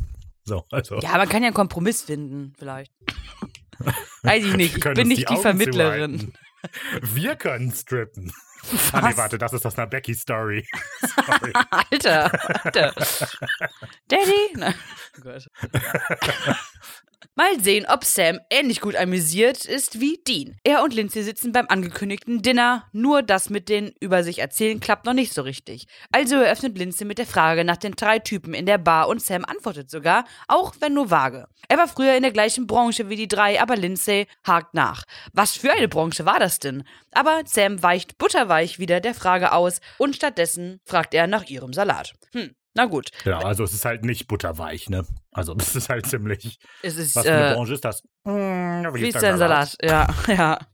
[0.45, 0.97] So, also.
[0.97, 2.91] Ja, man kann ja einen Kompromiss finden, vielleicht.
[4.23, 4.77] Weiß ich nicht.
[4.77, 6.33] Ich bin nicht die, Augen Vermittlerin.
[7.01, 8.31] Wir können strippen.
[8.91, 10.67] Ah, nee, warte, das ist aus einer Becky-Story.
[11.15, 11.53] Sorry.
[11.91, 12.93] Alter, Alter.
[14.07, 14.53] Daddy?
[14.55, 14.75] Nein.
[15.17, 15.47] Oh Gott.
[17.39, 20.57] Mal sehen, ob Sam ähnlich gut amüsiert ist wie Dean.
[20.65, 25.05] Er und Lindsay sitzen beim angekündigten Dinner, nur das mit den über sich erzählen klappt
[25.05, 25.87] noch nicht so richtig.
[26.11, 29.45] Also eröffnet Lindsay mit der Frage nach den drei Typen in der Bar und Sam
[29.45, 31.47] antwortet sogar, auch wenn nur vage.
[31.69, 35.03] Er war früher in der gleichen Branche wie die drei, aber Lindsay hakt nach.
[35.31, 36.83] Was für eine Branche war das denn?
[37.13, 42.13] Aber Sam weicht butterweich wieder der Frage aus und stattdessen fragt er nach ihrem Salat.
[42.33, 43.09] Hm, na gut.
[43.25, 45.05] Ja, also es ist halt nicht butterweich, ne?
[45.31, 46.59] Also das ist halt ziemlich.
[46.81, 48.03] Es ist, Was für eine äh, Branche ist das?
[48.25, 49.75] Hm, wie ist dein Salat?
[49.81, 50.59] Ja, ja.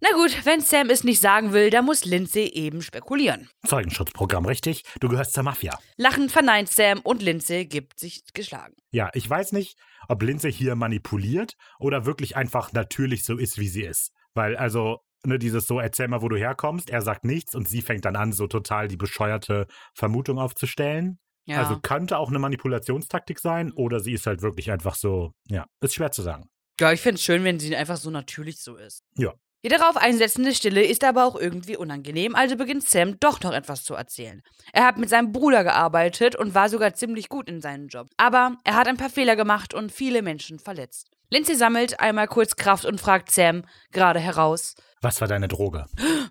[0.00, 3.48] Na gut, wenn Sam es nicht sagen will, dann muss Lindsay eben spekulieren.
[3.66, 4.84] Zeugenschutzprogramm, richtig?
[5.00, 5.78] Du gehörst zur Mafia.
[5.96, 8.74] Lachend verneint Sam und Lindsay gibt sich geschlagen.
[8.90, 9.78] Ja, ich weiß nicht,
[10.08, 14.12] ob Lindsay hier manipuliert oder wirklich einfach natürlich so ist, wie sie ist.
[14.34, 17.82] Weil, also, ne, dieses so, erzähl mal, wo du herkommst, er sagt nichts und sie
[17.82, 21.18] fängt dann an, so total die bescheuerte Vermutung aufzustellen.
[21.46, 21.58] Ja.
[21.58, 25.94] Also könnte auch eine Manipulationstaktik sein oder sie ist halt wirklich einfach so, ja, ist
[25.94, 26.48] schwer zu sagen.
[26.80, 29.02] ja, ich finde es schön, wenn sie einfach so natürlich so ist.
[29.16, 29.32] Ja.
[29.64, 33.82] Die darauf einsetzende Stille ist aber auch irgendwie unangenehm, also beginnt Sam doch noch etwas
[33.82, 34.42] zu erzählen.
[34.74, 38.08] Er hat mit seinem Bruder gearbeitet und war sogar ziemlich gut in seinem Job.
[38.18, 41.10] Aber er hat ein paar Fehler gemacht und viele Menschen verletzt.
[41.34, 45.86] Lindsay sammelt einmal kurz Kraft und fragt Sam gerade heraus, Was war deine Droge?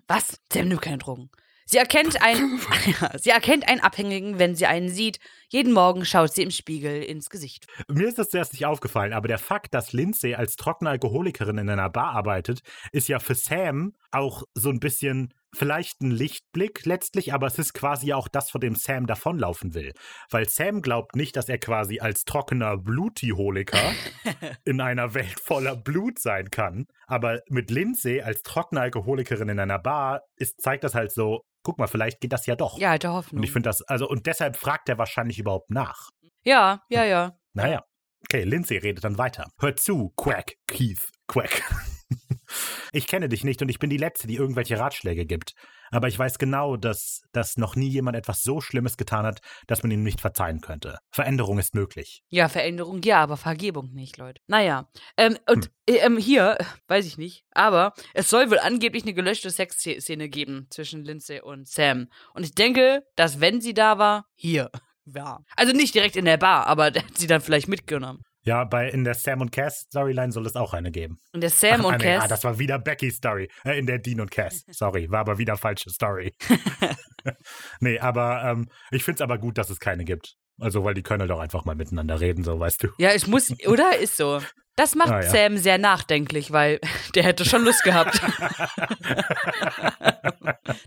[0.08, 0.40] Was?
[0.50, 1.28] Sam nimmt keine Drogen.
[1.66, 5.18] Sie erkennt, ein, ja, sie erkennt einen Abhängigen, wenn sie einen sieht.
[5.54, 7.68] Jeden Morgen schaut sie im Spiegel ins Gesicht.
[7.86, 11.70] Mir ist das zuerst nicht aufgefallen, aber der Fakt, dass Lindsay als trockene Alkoholikerin in
[11.70, 12.58] einer Bar arbeitet,
[12.90, 17.72] ist ja für Sam auch so ein bisschen vielleicht ein Lichtblick letztlich, aber es ist
[17.72, 19.92] quasi auch das, vor dem Sam davonlaufen will.
[20.28, 23.92] Weil Sam glaubt nicht, dass er quasi als trockener Blutiholiker
[24.64, 26.86] in einer Welt voller Blut sein kann.
[27.06, 31.78] Aber mit Lindsay als trockene Alkoholikerin in einer Bar ist, zeigt das halt so, guck
[31.78, 32.78] mal, vielleicht geht das ja doch.
[32.78, 33.38] Ja, alte Hoffnung.
[33.38, 36.08] Und ich finde das, also, und deshalb fragt er wahrscheinlich überhaupt nach.
[36.42, 37.32] ja, ja, ja.
[37.52, 37.84] Naja.
[38.26, 39.50] Okay, Lindsay redet dann weiter.
[39.60, 41.62] Hör zu, Quack, Keith, Quack.
[42.92, 45.52] ich kenne dich nicht und ich bin die Letzte, die irgendwelche Ratschläge gibt.
[45.90, 49.82] Aber ich weiß genau, dass, dass noch nie jemand etwas so Schlimmes getan hat, dass
[49.82, 50.98] man ihm nicht verzeihen könnte.
[51.10, 52.22] Veränderung ist möglich.
[52.30, 54.40] Ja, Veränderung ja, aber Vergebung nicht, Leute.
[54.46, 54.88] Naja,
[55.18, 55.96] ähm, und Hm.
[56.00, 56.56] ähm, hier,
[56.88, 61.68] weiß ich nicht, aber es soll wohl angeblich eine gelöschte Sexszene geben zwischen Lindsay und
[61.68, 62.08] Sam.
[62.32, 64.70] Und ich denke, dass wenn sie da war, hier
[65.06, 65.40] war.
[65.56, 68.20] Also nicht direkt in der Bar, aber der hat sie dann vielleicht mitgenommen.
[68.46, 71.18] Ja, bei in der Sam und Cass Storyline soll es auch eine geben.
[71.32, 72.24] Und der Sam Ach, und ah, nee, Cass.
[72.24, 73.48] Ah, das war wieder Becky's Story.
[73.64, 74.64] Äh, in der Dean und Cass.
[74.70, 76.32] Sorry, war aber wieder falsche Story.
[77.80, 80.34] nee, aber ähm, ich finde es aber gut, dass es keine gibt.
[80.60, 82.88] Also, weil die können doch einfach mal miteinander reden, so weißt du.
[82.98, 83.98] Ja, ich muss, oder?
[83.98, 84.40] Ist so.
[84.76, 85.30] Das macht Ah, ja.
[85.30, 86.80] Sam sehr nachdenklich, weil
[87.14, 88.20] der hätte schon Lust gehabt.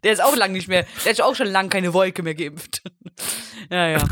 [0.04, 2.82] der ist auch lang nicht mehr, der hat auch schon lange keine Wolke mehr geimpft.
[3.70, 4.04] ja, ja.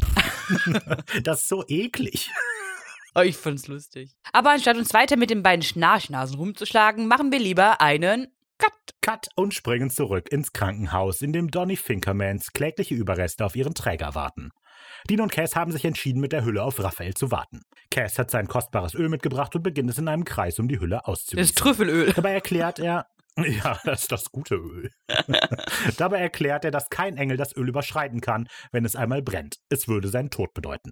[1.24, 2.30] Das ist so eklig.
[3.16, 4.12] Oh, ich find's lustig.
[4.34, 8.28] Aber anstatt uns weiter mit den beiden Schnarchnasen rumzuschlagen, machen wir lieber einen
[8.58, 8.74] Cut.
[9.02, 14.16] Cut und springen zurück ins Krankenhaus, in dem Donny Finkermans klägliche Überreste auf ihren Träger
[14.16, 14.52] warten.
[15.10, 17.62] Dean und Cass haben sich entschieden, mit der Hülle auf Raphael zu warten.
[17.92, 20.98] Cass hat sein kostbares Öl mitgebracht und beginnt es in einem Kreis um die Hülle
[20.98, 21.40] Das auszugießen.
[21.40, 22.12] ist Trüffelöl.
[22.14, 23.06] Dabei erklärt er,
[23.38, 24.90] ja, das ist das gute Öl.
[25.98, 29.58] Dabei erklärt er, dass kein Engel das Öl überschreiten kann, wenn es einmal brennt.
[29.70, 30.92] Es würde seinen Tod bedeuten.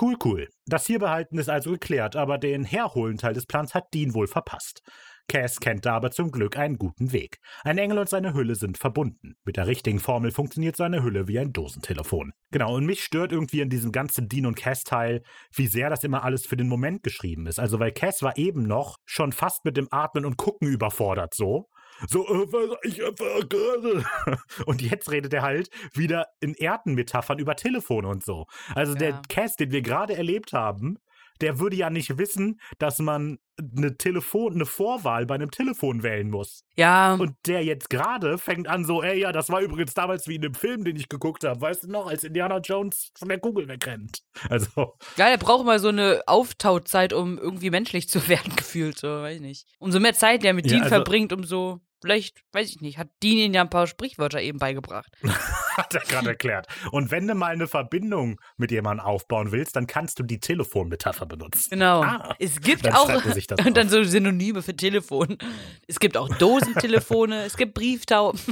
[0.00, 0.48] Cool, cool.
[0.66, 4.82] Das Hierbehalten ist also geklärt, aber den Herholen-Teil des Plans hat Dean wohl verpasst.
[5.28, 7.38] Cass kennt da aber zum Glück einen guten Weg.
[7.62, 9.36] Ein Engel und seine Hülle sind verbunden.
[9.44, 12.32] Mit der richtigen Formel funktioniert seine Hülle wie ein Dosentelefon.
[12.50, 15.22] Genau, und mich stört irgendwie in diesem ganzen Dean und Cass-Teil,
[15.54, 17.60] wie sehr das immer alles für den Moment geschrieben ist.
[17.60, 21.68] Also, weil Cass war eben noch schon fast mit dem Atmen und Gucken überfordert, so.
[22.06, 24.04] So, äh, ich gerade.
[24.66, 28.46] Und jetzt redet er halt wieder in Erdenmetaphern über Telefone und so.
[28.74, 29.22] Also der Ja.
[29.28, 30.98] Cass, den wir gerade erlebt haben,
[31.40, 33.38] der würde ja nicht wissen, dass man
[33.76, 36.62] eine Telefon, eine Vorwahl bei einem Telefon wählen muss.
[36.76, 40.36] Ja, Und der jetzt gerade fängt an so, ey, ja, das war übrigens damals wie
[40.36, 43.40] in dem Film, den ich geguckt habe, weißt du noch, als Indiana Jones von der
[43.40, 44.20] Kugel wegrennt.
[44.48, 49.08] Also, ja, der braucht mal so eine Auftauzeit, um irgendwie menschlich zu werden, gefühlt, so,
[49.08, 49.66] weiß ich nicht.
[49.80, 53.08] Umso mehr Zeit der mit Ja, Dean also- verbringt, umso, vielleicht, weiß ich nicht, hat
[53.24, 55.10] Dean ihn ja ein paar Sprichwörter eben beigebracht.
[55.78, 56.66] hat er gerade erklärt.
[56.90, 61.26] Und wenn du mal eine Verbindung mit jemandem aufbauen willst, dann kannst du die Telefonmetapher
[61.26, 61.70] benutzen.
[61.70, 62.02] Genau.
[62.02, 63.08] Ah, es gibt dann auch
[63.64, 65.38] und dann so Synonyme für Telefon.
[65.86, 68.40] Es gibt auch Dosentelefone, es gibt Brieftauben.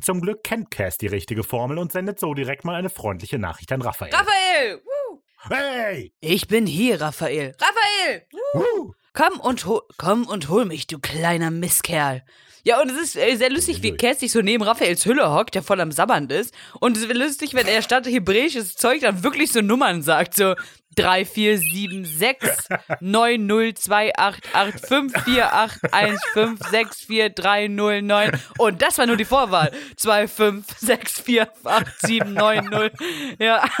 [0.00, 3.70] Zum Glück kennt Cass die richtige Formel und sendet so direkt mal eine freundliche Nachricht
[3.72, 4.12] an Raphael.
[4.12, 4.82] Raphael!
[4.82, 5.22] Woo.
[5.50, 6.14] hey!
[6.20, 7.54] Ich bin hier, Raphael.
[7.60, 8.26] Raphael!
[8.32, 8.60] Woo.
[8.60, 8.94] Woo!
[9.12, 12.24] Komm und hol, komm und hol mich, du kleiner Misskerl.
[12.64, 13.96] Ja, und es ist äh, sehr lustig, wie.
[13.96, 16.54] Cass sich so neben Raphaels Hülle hockt, der voll am Sabbern ist.
[16.80, 20.34] Und es wird lustig, wenn er statt hebräisches Zeug dann wirklich so Nummern sagt.
[20.34, 20.54] So
[20.96, 22.68] 3, 4, 7, 6,
[23.00, 28.40] 9, 0, 2, 8, 8, 5, 4, 8, 1, 5, 6, 4, 3, 0, 9.
[28.58, 29.72] Und das war nur die Vorwahl.
[29.96, 32.92] 2, 5, 6, 4, 8, 7, 9, 0.
[33.38, 33.64] Ja.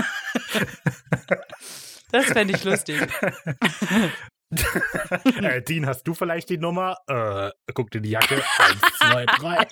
[2.12, 3.00] Das fände ich lustig.
[5.42, 6.98] äh, Dean, hast du vielleicht die Nummer?
[7.06, 8.34] Äh, guck dir die Jacke.
[8.58, 9.66] Eins, zwei, drei.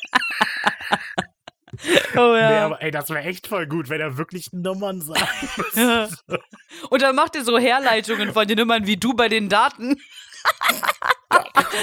[2.17, 2.67] Oh Nee, ja.
[2.67, 5.29] aber ey, das wäre echt voll gut, wenn er wirklich Nummern sagt.
[5.75, 6.09] Ja.
[6.91, 9.97] Und dann macht er so Herleitungen von den Nummern wie du bei den Daten.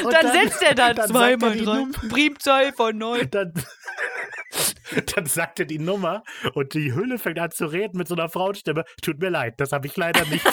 [0.03, 1.75] Und Dann, setzt er da dann zwei sagt er mal die drei.
[1.75, 1.97] Nummer.
[2.09, 3.29] Primzahl von neun.
[3.31, 3.53] Dann,
[5.15, 8.27] dann sagt er die Nummer und die Hülle fängt an zu reden mit so einer
[8.29, 8.83] Frauenstimme.
[9.01, 10.45] Tut mir leid, das habe ich leider nicht.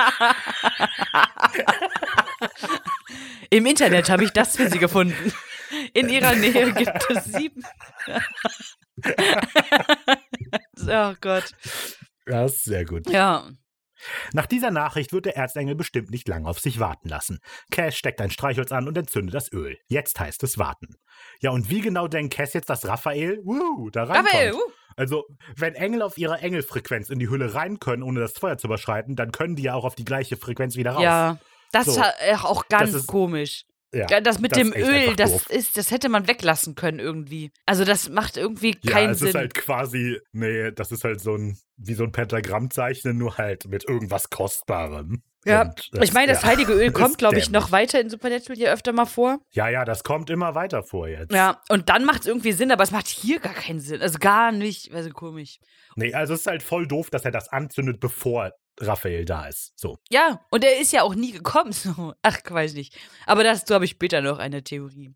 [3.50, 5.32] Im Internet habe ich das für sie gefunden.
[5.92, 7.62] In ihrer Nähe gibt es sieben.
[10.88, 11.52] oh Gott.
[12.26, 13.08] Das ist sehr gut.
[13.10, 13.48] Ja.
[14.32, 17.40] Nach dieser Nachricht wird der Erzengel bestimmt nicht lange auf sich warten lassen.
[17.70, 19.78] Cass steckt ein Streichholz an und entzündet das Öl.
[19.88, 20.94] Jetzt heißt es warten.
[21.40, 24.28] Ja, und wie genau denkt Cass jetzt, dass Raphael, wuh, da reinkommt?
[24.28, 24.58] Raphael, uh.
[24.96, 25.24] Also,
[25.56, 29.16] wenn Engel auf ihrer Engelfrequenz in die Hülle rein können, ohne das Feuer zu überschreiten,
[29.16, 31.02] dann können die ja auch auf die gleiche Frequenz wieder raus.
[31.02, 31.38] Ja.
[31.72, 31.92] Das So.
[31.92, 33.64] ist ha- auch ganz ist- komisch.
[33.92, 35.50] Ja, Ja, das mit das dem Öl, das doof.
[35.50, 37.50] ist, das hätte man weglassen können irgendwie.
[37.66, 39.28] Also das macht irgendwie Ja, keinen es Sinn.
[39.28, 43.66] ist halt quasi, nee, das ist halt so ein, wie so ein Pentagrammzeichnen, nur halt
[43.68, 45.22] mit irgendwas Kostbarem.
[45.44, 48.56] ja, Und ich meine, das ja, heilige Öl kommt, glaube ich, noch weiter in Supernatural
[48.56, 49.38] hier öfter mal vor.
[49.50, 51.32] Ja, ja, das kommt immer weiter vor jetzt.
[51.32, 54.02] Ja, und dann macht es irgendwie Sinn, aber es macht hier gar keinen Sinn.
[54.02, 54.92] Also gar nicht.
[54.92, 55.58] Also komisch.
[55.96, 59.72] Nee, also es ist halt voll doof, dass er das anzündet, bevor Raphael da ist.
[59.76, 59.98] So.
[60.10, 61.72] Ja, und er ist ja auch nie gekommen.
[61.80, 62.14] So.
[62.22, 62.96] Ach, weiß nicht.
[63.26, 65.14] Aber dazu habe ich später noch eine Theorie.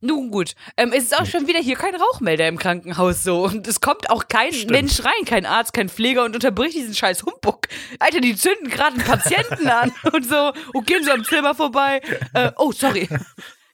[0.00, 3.44] Nun gut, ähm, es ist auch schon wieder hier kein Rauchmelder im Krankenhaus so.
[3.44, 4.70] Und es kommt auch kein Stimmt.
[4.70, 7.66] Mensch rein, kein Arzt, kein Pfleger und unterbricht diesen scheiß Humbug.
[7.98, 12.00] Alter, die zünden gerade einen Patienten an und so und gehen so am Zimmer vorbei.
[12.32, 13.08] Äh, oh, sorry.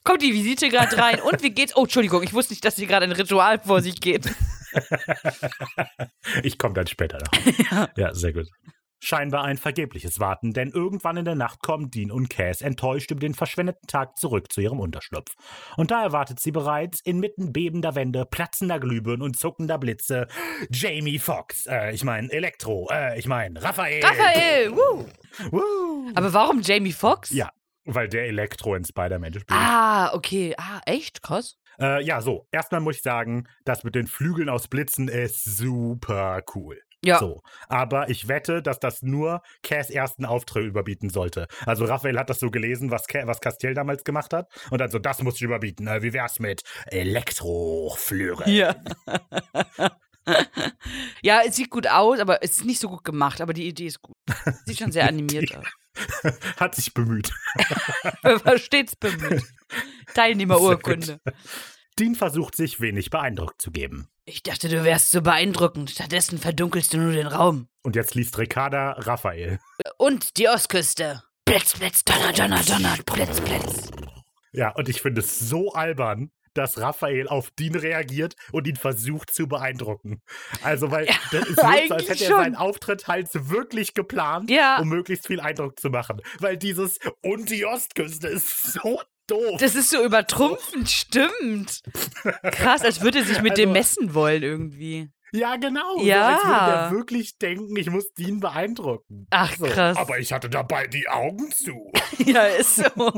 [0.03, 1.75] Kommt die Visite gerade rein und wie geht's?
[1.75, 4.29] Oh, Entschuldigung, ich wusste nicht, dass hier gerade ein Ritual vor sich geht.
[6.43, 7.87] Ich komme dann später noch.
[7.95, 8.13] ja.
[8.13, 8.47] sehr gut.
[8.99, 13.19] Scheinbar ein vergebliches Warten, denn irgendwann in der Nacht kommen Dean und Cass enttäuscht über
[13.19, 15.35] den verschwendeten Tag zurück zu ihrem Unterschlupf.
[15.77, 20.27] Und da erwartet sie bereits inmitten bebender Wände, platzender Glühbirnen und zuckender Blitze
[20.71, 24.03] Jamie Foxx, äh, ich meine Elektro, äh, ich meine Raphael.
[24.03, 25.05] Raphael, wuh.
[25.51, 26.11] Woo.
[26.15, 27.29] Aber warum Jamie Foxx?
[27.31, 27.51] Ja,
[27.85, 29.51] weil der Elektro in Spider-Man spielt.
[29.51, 30.55] Ah, okay.
[30.57, 31.21] Ah, echt?
[31.21, 31.57] Krass.
[31.79, 32.47] Äh, ja, so.
[32.51, 36.81] Erstmal muss ich sagen, das mit den Flügeln aus Blitzen ist super cool.
[37.05, 37.19] Ja.
[37.19, 37.41] So.
[37.67, 41.47] Aber ich wette, dass das nur Cass ersten Auftritt überbieten sollte.
[41.65, 44.49] Also Raphael hat das so gelesen, was, Ca was Castiel damals gemacht hat.
[44.69, 45.87] Und dann so, das muss ich überbieten.
[46.01, 48.49] Wie wär's mit Elektroflügel?
[48.49, 48.75] Ja.
[51.21, 53.87] ja, es sieht gut aus, aber es ist nicht so gut gemacht, aber die Idee
[53.87, 54.15] ist gut.
[54.65, 55.65] Sieht schon sehr animiert aus.
[56.57, 57.31] hat sich bemüht.
[58.21, 59.43] War stets bemüht.
[60.13, 61.19] Teilnehmerurkunde.
[61.97, 64.09] Dean versucht sich wenig beeindruckt zu geben.
[64.25, 65.91] Ich dachte, du wärst so beeindruckend.
[65.91, 67.67] Stattdessen verdunkelst du nur den Raum.
[67.83, 69.59] Und jetzt liest Ricarda Raphael.
[69.97, 71.23] Und die Ostküste.
[71.45, 73.91] Blitz, Blitz, Donner, Donner, Donner, Blitz, Blitz.
[74.51, 79.33] Ja, und ich finde es so albern, dass Raphael auf Dean reagiert und ihn versucht
[79.33, 80.21] zu beeindrucken.
[80.63, 82.37] Also, weil Ja, das ist so, als hätte er schon.
[82.43, 84.79] seinen Auftritt halt wirklich geplant, Ja.
[84.79, 86.21] um möglichst viel Eindruck zu machen.
[86.39, 89.59] Weil dieses und die Ostküste ist so doof.
[89.59, 91.81] Das ist so übertrumpfend, stimmt.
[92.51, 95.09] Krass, als würde er sich mit dem Also- messen wollen irgendwie.
[95.33, 95.99] ja, genau.
[96.01, 96.39] Ja.
[96.41, 99.27] So, als würde der wirklich denken, ich muss Dean beeindrucken.
[99.31, 99.97] Ach, So, krass.
[99.97, 101.91] Aber ich hatte dabei die Augen zu.
[102.25, 103.11] Ja, ist so.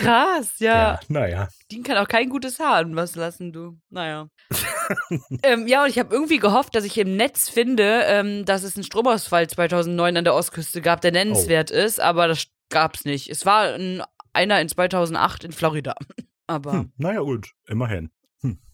[0.00, 0.72] Krass, ja.
[0.92, 1.48] Ja, naja.
[1.70, 3.78] Dean kann auch kein gutes Haar an was lassen, du.
[3.90, 4.28] Naja.
[5.42, 8.76] ähm, ja, und ich habe irgendwie gehofft, dass ich im Netz finde, ähm, dass es
[8.76, 13.28] einen Stromausfall 2009 an der Ostküste gab, der nennenswert ist, aber das gab's nicht.
[13.28, 14.02] Es war ein,
[14.38, 15.94] einer in 2008 in Florida.
[16.46, 17.50] Aber Hm, naja, gut.
[17.66, 18.10] Immerhin.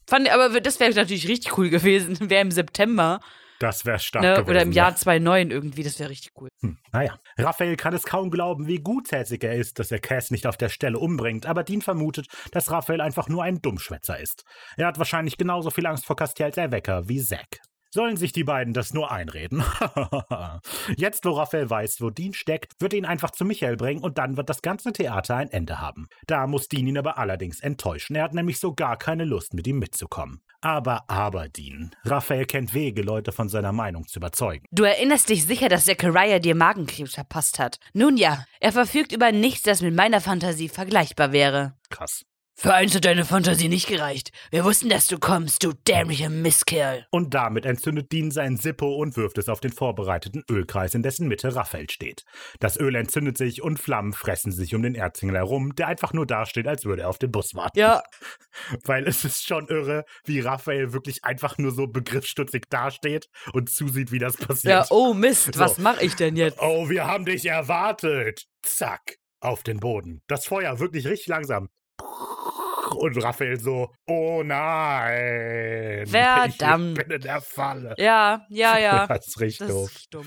[0.09, 2.31] fand, aber das wäre natürlich richtig cool gewesen.
[2.31, 3.19] Wäre im September
[3.59, 4.51] Das wäre stark ne, gewesen.
[4.51, 4.85] oder im ja.
[4.85, 5.83] Jahr 2009 irgendwie.
[5.83, 6.49] Das wäre richtig cool.
[6.61, 7.19] Hm, naja.
[7.37, 10.69] Raphael kann es kaum glauben, wie guttätig er ist, dass er Cass nicht auf der
[10.69, 14.45] Stelle umbringt, aber Dean vermutet, dass Raphael einfach nur ein Dummschwätzer ist.
[14.77, 17.59] Er hat wahrscheinlich genauso viel Angst vor Castiels Erwecker wie Zack.
[17.95, 19.63] Sollen sich die beiden das nur einreden?
[20.97, 24.19] Jetzt, wo Raphael weiß, wo Dean steckt, wird er ihn einfach zu Michael bringen und
[24.19, 26.09] dann wird das ganze Theater ein Ende haben.
[26.27, 28.17] Da muss Dean ihn aber allerdings enttäuschen.
[28.17, 30.43] Er hat nämlich so gar keine Lust, mit ihm mitzukommen.
[30.61, 31.95] Aber, aber, Dean.
[32.05, 34.67] Raphael kennt Wege, Leute von seiner Meinung zu überzeugen.
[34.73, 37.79] Du erinnerst dich sicher, dass Zachariah dir Magenkrebs verpasst hat.
[37.93, 41.75] Nun ja, er verfügt über nichts, das mit meiner Fantasie vergleichbar wäre.
[41.91, 42.25] Krass.
[42.57, 44.31] Für eins hat deine Fantasie nicht gereicht.
[44.53, 47.05] Wir wussten, dass du kommst, du dämlicher Misskerl.
[47.11, 51.27] Und damit entzündet Dean sein Sippo und wirft es auf den vorbereiteten Ölkreis, in dessen
[51.27, 52.25] Mitte Raphael steht.
[52.61, 56.27] Das Öl entzündet sich und Flammen fressen sich um den Erzengel herum, der einfach nur
[56.27, 57.77] dasteht, als würde er auf den Bus warten.
[57.79, 58.03] Ja,
[58.85, 64.13] Weil es ist schon irre, wie Raphael wirklich einfach nur so begriffsstutzig dasteht und zusieht,
[64.13, 64.73] wie das passiert.
[64.73, 65.61] ja, oh Mist, So.
[65.61, 66.59] was mache ich denn jetzt?
[66.61, 68.47] Oh, wir haben dich erwartet.
[68.63, 70.23] Zack, auf den Boden.
[70.29, 71.69] Das Feuer wirklich richtig langsam.
[72.95, 76.07] Und Raphael so, oh nein.
[76.07, 76.99] Verdammt.
[76.99, 77.95] Ich bin in der Falle.
[77.99, 79.07] Ja, ja, ja.
[79.09, 79.93] Das ist richtig Das doof.
[79.95, 80.27] ist dumm.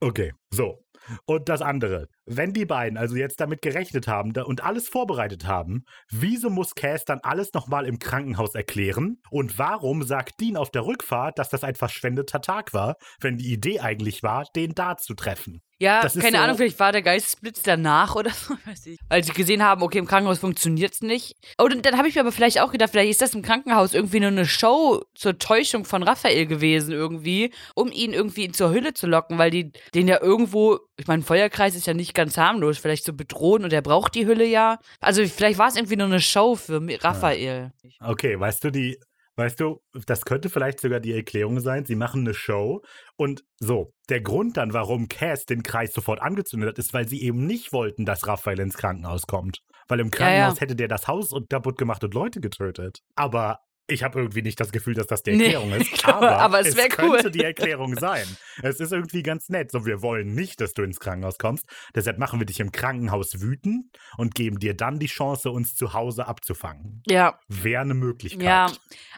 [0.00, 0.78] Okay, so.
[1.24, 2.06] Und das andere.
[2.26, 7.04] Wenn die beiden also jetzt damit gerechnet haben und alles vorbereitet haben, wieso muss Cass
[7.04, 9.16] dann alles nochmal im Krankenhaus erklären?
[9.30, 13.52] Und warum sagt Dean auf der Rückfahrt, dass das ein verschwendeter Tag war, wenn die
[13.52, 15.62] Idee eigentlich war, den da zu treffen?
[15.80, 18.98] Ja, Das keine so- Ahnung, vielleicht war der Geistesblitz danach oder so, weiß ich.
[19.08, 21.36] Weil sie gesehen haben, okay, im Krankenhaus funktioniert's nicht.
[21.56, 23.94] Oh, dann, dann habe ich mir aber vielleicht auch gedacht, vielleicht ist das im Krankenhaus
[23.94, 28.92] irgendwie nur eine Show zur Täuschung von Raphael gewesen irgendwie, um ihn irgendwie zur Hülle
[28.94, 32.78] zu locken, weil die den ja irgendwo, ich meine, Feuerkreis ist ja nicht ganz harmlos,
[32.78, 34.78] vielleicht so bedrohen und er braucht die Hülle ja.
[35.00, 37.70] Also vielleicht war es irgendwie nur eine Show für Raphael.
[38.00, 38.98] Okay, weißt du, die,
[39.38, 41.84] weißt du, das könnte vielleicht sogar die Erklärung sein.
[41.84, 42.82] Sie machen eine Show
[43.16, 43.92] und so.
[44.08, 47.72] Der Grund dann, warum Cass den Kreis sofort angezündet hat, ist, weil sie eben nicht
[47.72, 49.60] wollten, dass Raphael ins Krankenhaus kommt.
[49.86, 50.60] Weil im Ja, Krankenhaus ja.
[50.62, 53.00] hätte der das Haus und kaputt gemacht und Leute getötet.
[53.14, 55.80] Aber ich habe irgendwie nicht das Gefühl, dass das die Nee, Erklärung ist.
[55.92, 57.16] ich glaube, aber es wär cool.
[57.16, 58.24] könnte die Erklärung sein.
[58.62, 59.72] Es ist irgendwie ganz nett.
[59.72, 61.66] So, wir wollen nicht, dass du ins Krankenhaus kommst.
[61.94, 63.86] Deshalb machen wir dich im Krankenhaus wütend
[64.18, 67.02] und geben dir dann die Chance, uns zu Hause abzufangen.
[67.06, 68.42] Ja, Wäre eine Möglichkeit.
[68.42, 68.70] Ja,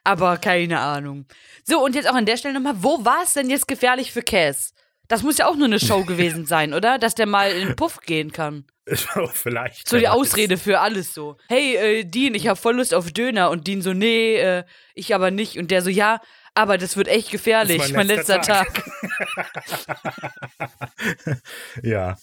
[0.05, 1.27] aber keine Ahnung.
[1.65, 4.23] So, und jetzt auch an der Stelle nochmal, wo war es denn jetzt gefährlich für
[4.23, 4.73] Cass?
[5.09, 6.97] Das muss ja auch nur eine Show gewesen sein, oder?
[6.99, 8.65] Dass der mal in den Puff gehen kann.
[9.33, 9.89] Vielleicht.
[9.89, 10.11] So die weiß.
[10.11, 11.37] Ausrede für alles so.
[11.49, 13.51] Hey, äh, Dean, ich hab voll Lust auf Döner.
[13.51, 14.65] Und Dean so, nee, äh,
[14.95, 15.59] ich aber nicht.
[15.59, 16.21] Und der so, ja,
[16.55, 17.79] aber das wird echt gefährlich.
[17.79, 18.85] Das mein mein letzter, letzter Tag.
[21.83, 22.17] Ja.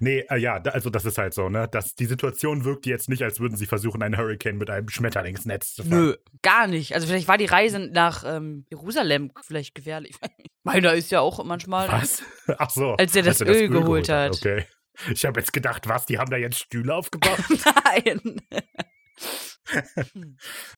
[0.00, 1.68] Nee, äh, ja, also das ist halt so, ne?
[1.70, 5.74] Das, die Situation wirkt jetzt nicht, als würden sie versuchen, einen Hurricane mit einem Schmetterlingsnetz
[5.74, 6.06] zu fangen.
[6.06, 6.94] Nö, gar nicht.
[6.94, 10.16] Also vielleicht war die Reise nach ähm, Jerusalem vielleicht gefährlich.
[10.64, 11.92] Meiner ist ja auch manchmal.
[11.92, 12.22] Was?
[12.58, 12.94] Ach so.
[12.94, 14.32] Als er das Öl geholt hat.
[14.32, 14.64] Okay.
[15.12, 16.06] Ich habe jetzt gedacht, was?
[16.06, 17.38] Die haben da jetzt Stühle aufgebaut?
[17.84, 18.40] Nein.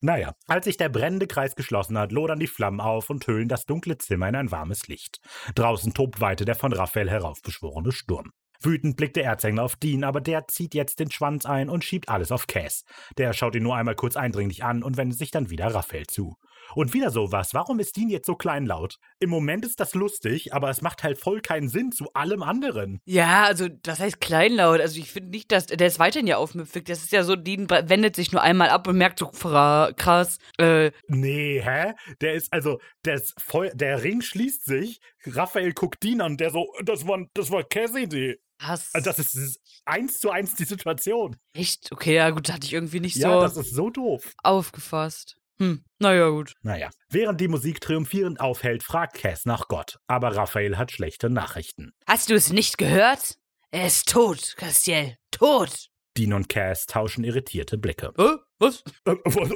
[0.01, 3.65] naja, als sich der brennende Kreis geschlossen hat, lodern die Flammen auf und hüllen das
[3.65, 5.19] dunkle Zimmer in ein warmes Licht.
[5.55, 8.31] Draußen tobt weiter der von Raphael heraufbeschworene Sturm.
[8.61, 12.09] Wütend blickt der Erzengel auf Dean, aber der zieht jetzt den Schwanz ein und schiebt
[12.09, 12.83] alles auf Cass.
[13.17, 16.35] Der schaut ihn nur einmal kurz eindringlich an und wendet sich dann wieder Raphael zu.
[16.75, 18.97] Und wieder sowas, warum ist Dean jetzt so kleinlaut?
[19.19, 23.01] Im Moment ist das lustig, aber es macht halt voll keinen Sinn zu allem anderen.
[23.05, 24.79] Ja, also das heißt kleinlaut.
[24.81, 26.85] Also ich finde nicht, dass der ist weiterhin ja aufmüpfig.
[26.85, 30.37] Das ist ja so, Dean wendet sich nur einmal ab und merkt so krass.
[30.57, 31.93] Äh, Nee, hä?
[32.21, 36.51] Der ist also, der ist voll, der Ring schließt sich, Raphael guckt Dean an, der
[36.51, 38.37] so, das war, das war Cassidy.
[38.59, 38.93] was?
[38.93, 41.35] Also Das ist eins zu eins die Situation.
[41.53, 41.91] Echt?
[41.91, 44.33] Okay, ja gut, hatte ich irgendwie nicht Ja, so das ist so doof.
[44.43, 45.37] aufgefasst.
[45.61, 46.53] Hm, naja, gut.
[46.61, 49.99] Naja, während die Musik triumphierend aufhält, fragt Cass nach Gott.
[50.07, 51.91] Aber Raphael hat schlechte Nachrichten.
[52.07, 53.37] Hast du es nicht gehört?
[53.71, 55.17] Er ist tot, Castiel.
[55.31, 55.89] Tot.
[56.17, 58.13] Dean und Cass tauschen irritierte Blicke.
[58.17, 58.37] Hä?
[58.59, 58.83] Was?
[59.05, 59.49] Äh, was,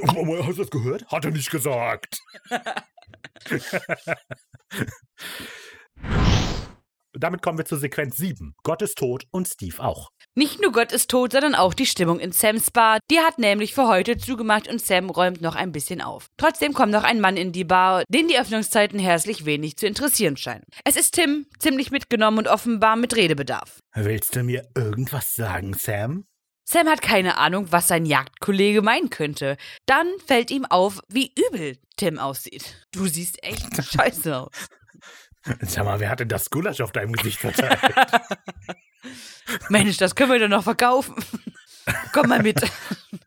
[0.46, 1.06] hast du das gehört?
[1.08, 2.18] Hat er nicht gesagt.
[7.16, 8.54] Damit kommen wir zur Sequenz 7.
[8.64, 10.10] Gott ist tot und Steve auch.
[10.34, 12.98] Nicht nur Gott ist tot, sondern auch die Stimmung in Sams Bar.
[13.10, 16.26] Die hat nämlich für heute zugemacht und Sam räumt noch ein bisschen auf.
[16.36, 20.36] Trotzdem kommt noch ein Mann in die Bar, den die Öffnungszeiten herzlich wenig zu interessieren
[20.36, 20.64] scheinen.
[20.84, 23.78] Es ist Tim, ziemlich mitgenommen und offenbar mit Redebedarf.
[23.94, 26.24] Willst du mir irgendwas sagen, Sam?
[26.66, 29.56] Sam hat keine Ahnung, was sein Jagdkollege meinen könnte.
[29.86, 32.86] Dann fällt ihm auf, wie übel Tim aussieht.
[32.90, 34.50] Du siehst echt scheiße aus.
[35.60, 37.80] Sag mal, wer hat denn das Gulasch auf deinem Gesicht verteilt?
[39.68, 41.14] Mensch, das können wir doch noch verkaufen.
[42.12, 42.60] Komm mal mit.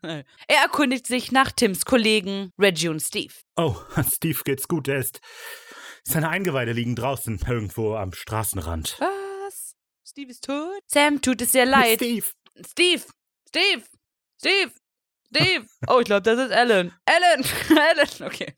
[0.02, 3.34] Er erkundigt sich nach Tims Kollegen Reggie und Steve.
[3.56, 3.76] oh,
[4.08, 4.86] Steve geht's gut.
[4.86, 5.20] Er ist.
[6.04, 8.96] Seine Eingeweide liegen draußen irgendwo am Straßenrand.
[9.00, 9.74] Was?
[10.08, 10.82] Steve ist tot?
[10.86, 11.96] Sam tut es sehr leid.
[11.96, 12.26] Steve!
[12.64, 13.02] Steve!
[13.48, 13.82] Steve!
[14.38, 14.72] Steve!
[15.26, 15.66] Steve!
[15.88, 16.92] Oh, ich glaube, das ist Alan.
[17.04, 17.44] Alan!
[17.70, 18.08] Alan!
[18.28, 18.54] Okay.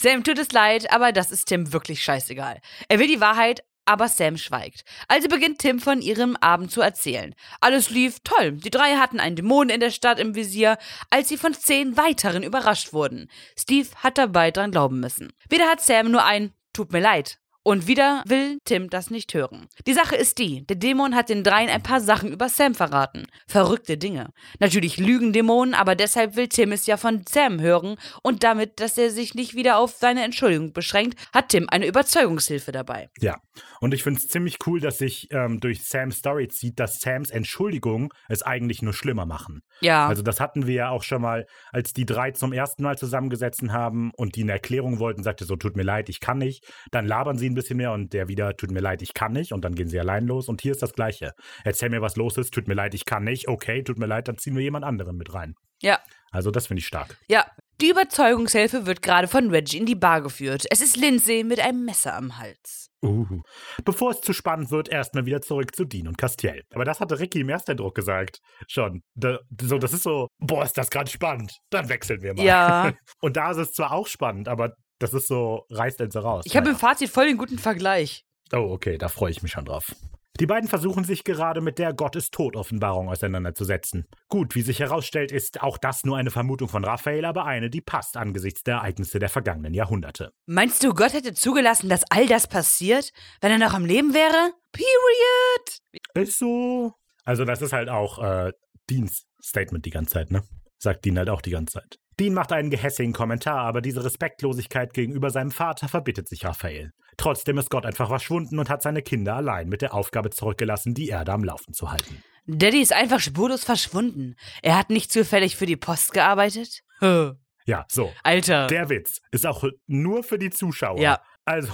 [0.00, 2.62] Sam tut es leid, aber das ist Tim wirklich scheißegal.
[2.88, 4.82] Er will die Wahrheit, aber Sam schweigt.
[5.08, 7.34] Also beginnt Tim von ihrem Abend zu erzählen.
[7.60, 8.52] Alles lief toll.
[8.52, 10.78] Die drei hatten einen Dämon in der Stadt im Visier,
[11.10, 13.28] als sie von zehn weiteren überrascht wurden.
[13.58, 15.34] Steve hat dabei dran glauben müssen.
[15.50, 17.38] Wieder hat Sam nur ein Tut mir leid.
[17.70, 19.68] Und wieder will Tim das nicht hören.
[19.86, 23.28] Die Sache ist die, der Dämon hat den dreien ein paar Sachen über Sam verraten.
[23.46, 24.32] Verrückte Dinge.
[24.58, 27.94] Natürlich lügen Dämonen, aber deshalb will Tim es ja von Sam hören
[28.24, 32.72] und damit, dass er sich nicht wieder auf seine Entschuldigung beschränkt, hat Tim eine Überzeugungshilfe
[32.72, 33.08] dabei.
[33.20, 33.36] Ja,
[33.78, 37.30] und ich finde es ziemlich cool, dass sich ähm, durch Sams Story zieht, dass Sams
[37.30, 39.62] Entschuldigungen es eigentlich nur schlimmer machen.
[39.80, 40.08] Ja.
[40.08, 43.72] Also das hatten wir ja auch schon mal, als die drei zum ersten Mal zusammengesessen
[43.72, 46.64] haben und die eine Erklärung wollten, sagte so, tut mir leid, ich kann nicht.
[46.90, 49.52] Dann labern sie ein bisschen mehr und der wieder, tut mir leid, ich kann nicht.
[49.52, 50.48] Und dann gehen sie allein los.
[50.48, 51.32] Und hier ist das Gleiche.
[51.64, 53.48] Erzähl mir, was los ist, tut mir leid, ich kann nicht.
[53.48, 55.54] Okay, tut mir leid, dann ziehen wir jemand anderen mit rein.
[55.82, 55.98] ja.
[56.32, 57.16] Also das finde ich stark.
[57.28, 57.44] Ja.
[57.80, 60.64] Die Überzeugungshilfe wird gerade von Reggie in die Bar geführt.
[60.70, 62.90] Es ist Lindsay mit einem Messer am Hals.
[63.02, 63.40] Uh.
[63.84, 66.62] Bevor es zu spannend wird, erstmal wieder zurück zu Dean und Castiel.
[66.74, 68.40] Aber das hatte Ricky im Ersteindruck gesagt.
[68.68, 69.02] Schon.
[69.14, 71.56] Da, so, das ist so, boah, ist das gerade spannend.
[71.70, 72.44] Dann wechseln wir mal.
[72.44, 72.92] Ja.
[73.22, 76.44] Und da ist es zwar auch spannend, aber das ist so, reißt so raus.
[76.46, 76.74] Ich habe Naja.
[76.76, 78.24] im Fazit voll den guten Vergleich.
[78.52, 79.92] Oh, okay, da freue ich mich schon drauf.
[80.38, 84.06] Die beiden versuchen sich gerade mit der Gott ist tot Offenbarung auseinanderzusetzen.
[84.28, 87.80] Gut, wie sich herausstellt, ist auch das nur eine Vermutung von Raphael, aber eine, die
[87.82, 90.32] passt angesichts der Ereignisse der vergangenen Jahrhunderte.
[90.46, 94.52] Meinst du, Gott hätte zugelassen, dass all das passiert, wenn er noch am Leben wäre?
[94.72, 95.80] Period.
[96.14, 96.94] Ist so.
[97.24, 98.52] Also, das ist halt auch äh,
[98.88, 100.42] Deans Statement die ganze Zeit, ne?
[100.78, 101.98] Sagt Dean halt auch die ganze Zeit.
[102.20, 106.92] Dean macht einen gehässigen Kommentar, aber diese Respektlosigkeit gegenüber seinem Vater verbittet sich Raphael.
[107.16, 111.08] Trotzdem ist Gott einfach verschwunden und hat seine Kinder allein mit der Aufgabe zurückgelassen, die
[111.08, 112.22] Erde am Laufen zu halten.
[112.46, 114.36] Daddy ist einfach spurlos verschwunden.
[114.62, 116.82] Er hat nicht zufällig für die Post gearbeitet?
[117.00, 118.12] Ja, so.
[118.22, 118.66] Alter.
[118.66, 121.00] Der Witz ist auch nur für die Zuschauer.
[121.00, 121.22] Ja.
[121.46, 121.72] Also,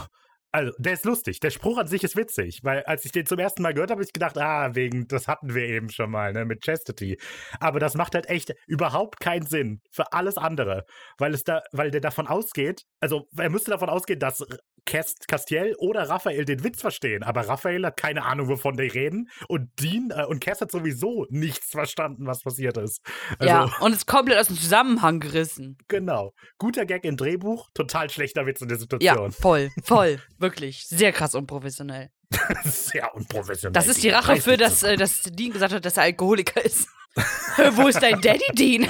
[0.57, 1.39] Also, der ist lustig.
[1.41, 3.99] Der Spruch an sich ist witzig, weil als ich den zum ersten Mal gehört habe,
[3.99, 7.19] habe ich gedacht, ah, wegen, das hatten wir eben schon mal, ne, mit Chastity.
[7.61, 10.87] Aber das macht halt echt überhaupt keinen Sinn für alles andere,
[11.19, 14.47] weil es da, weil der davon ausgeht, also er müsste davon ausgehen, dass
[14.87, 19.29] Cast, Castiel oder Raphael den Witz verstehen, aber Raphael hat keine Ahnung, wovon die reden
[19.49, 23.03] und Dean äh, und Cass hat sowieso nichts verstanden, was passiert ist.
[23.39, 25.77] Also, ja, und ist komplett aus dem Zusammenhang gerissen.
[25.89, 26.33] Genau.
[26.59, 29.33] Guter Gag im Drehbuch, total schlechter Witz in der Ja, Situation.
[29.33, 30.21] voll, voll.
[30.47, 30.87] Wirklich.
[30.87, 32.11] Sehr krass unprofessionell.
[32.65, 33.73] Sehr unprofessionell.
[33.73, 34.93] Das ist die Rache für, zusammen.
[34.95, 36.87] äh, dass Dean gesagt hat, dass er Alkoholiker ist.
[37.73, 38.89] Wo ist dein Daddy, Dean?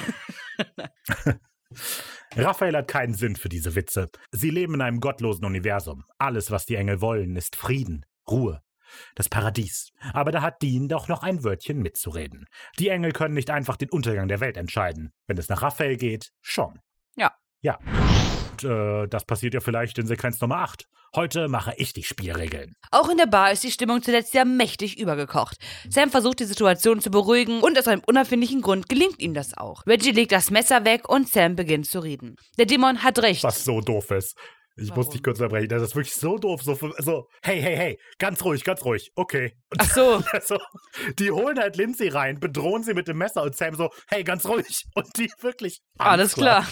[2.37, 4.11] Raphael hat keinen Sinn für diese Witze.
[4.33, 6.05] Sie leben in einem gottlosen Universum.
[6.19, 8.61] Alles, was die Engel wollen, ist Frieden, Ruhe,
[9.15, 9.93] das Paradies.
[10.13, 12.45] Aber da hat Dean doch noch ein Wörtchen mitzureden.
[12.79, 15.15] Die Engel können nicht einfach den Untergang der Welt entscheiden.
[15.27, 16.81] Wenn es nach Raphael geht, schon.
[17.17, 17.33] Ja.
[17.63, 17.79] Ja.
[18.57, 20.87] Und, äh, das passiert ja vielleicht in Sequenz Nummer 8.
[21.15, 22.75] Heute mache ich die Spielregeln.
[22.91, 25.57] Auch in der Bar ist die Stimmung zuletzt ja mächtig übergekocht.
[25.89, 29.87] Sam versucht die Situation zu beruhigen und aus einem unerfindlichen Grund gelingt ihm das auch.
[29.87, 32.37] Reggie legt das Messer weg und Sam beginnt zu reden.
[32.59, 33.45] Der Dämon hat recht.
[33.45, 34.37] Was so doof ist.
[34.79, 35.13] Ich muss Warum?
[35.13, 35.69] dich kurz unterbrechen.
[35.69, 36.63] Das ist wirklich so doof.
[36.63, 39.11] So, so, hey, hey, hey, ganz ruhig, ganz ruhig.
[39.15, 39.57] Okay.
[39.71, 40.23] Und Ach so.
[40.33, 40.59] Also,
[41.19, 44.45] die holen halt Lindsay rein, bedrohen sie mit dem Messer und Sam so, hey, ganz
[44.45, 44.85] ruhig.
[44.95, 45.81] Und die wirklich.
[45.97, 46.67] Alles klar.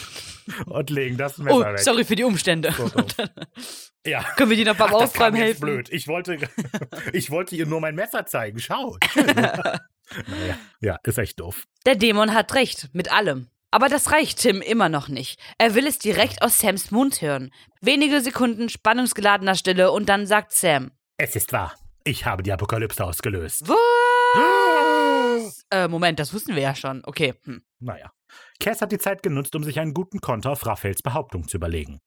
[0.67, 1.79] Und legen das Messer Oh, weg.
[1.79, 2.73] sorry für die Umstände.
[2.73, 2.91] So.
[4.07, 4.23] Ja.
[4.37, 5.63] Können wir dir noch beim Ach, Aufräumen helfen?
[5.63, 5.89] blöd.
[5.91, 6.37] Ich wollte,
[7.15, 8.59] ich wollte ihr nur mein Messer zeigen.
[8.59, 8.99] Schau.
[9.17, 10.59] naja.
[10.83, 11.65] Ja, ist echt doof.
[11.87, 13.49] Der Dämon hat recht, mit allem.
[13.75, 15.41] Aber das reicht Tim immer noch nicht.
[15.59, 17.51] Er will es direkt aus Sams Mund hören.
[17.81, 20.93] Wenige Sekunden spannungsgeladener Stille und dann sagt Sam.
[21.17, 21.75] Es ist wahr.
[22.05, 23.69] Ich habe die Apokalypse ausgelöst.
[23.69, 25.65] Was?
[25.71, 27.03] Äh, Moment, das wussten wir ja schon.
[27.05, 27.35] Okay.
[27.43, 27.63] Hm.
[27.81, 28.13] Naja.
[28.61, 32.01] Cass hat die Zeit genutzt, um sich einen guten Konter auf Raphaels Behauptung zu überlegen.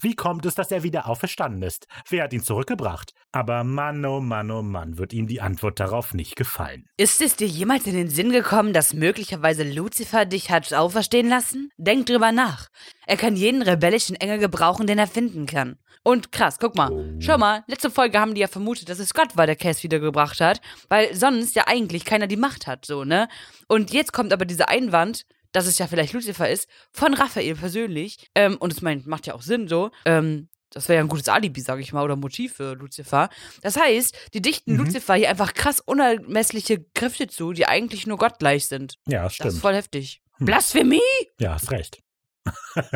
[0.00, 1.86] Wie kommt es, dass er wieder auferstanden ist?
[2.08, 3.12] Wer hat ihn zurückgebracht?
[3.30, 6.86] Aber Mann, oh Mann, oh Mann, wird ihm die Antwort darauf nicht gefallen.
[6.96, 11.70] Ist es dir jemals in den Sinn gekommen, dass möglicherweise Lucifer dich hat auferstehen lassen?
[11.76, 12.68] Denk drüber nach.
[13.06, 15.78] Er kann jeden rebellischen Engel gebrauchen, den er finden kann.
[16.04, 16.90] Und krass, guck mal.
[16.90, 17.04] Oh.
[17.20, 20.40] Schau mal, letzte Folge haben die ja vermutet, dass es Gott war, der Cass wiedergebracht
[20.40, 23.28] hat, weil sonst ja eigentlich keiner die Macht hat, so, ne?
[23.68, 28.30] Und jetzt kommt aber dieser Einwand, dass es ja vielleicht Lucifer ist, von Raphael persönlich.
[28.34, 29.90] Ähm, und es macht ja auch Sinn so.
[30.04, 33.28] Ähm, das wäre ja ein gutes Alibi, sag ich mal, oder Motiv für Lucifer.
[33.60, 34.84] Das heißt, die dichten Mhm.
[34.86, 38.98] Lucifer hier einfach krass unermessliche Kräfte zu, die eigentlich nur gottgleich sind.
[39.06, 39.58] Ja, Das ist stimmt.
[39.60, 40.22] voll heftig.
[40.38, 40.46] Hm.
[40.46, 41.00] Blasphemie?
[41.38, 42.02] Ja, hast recht.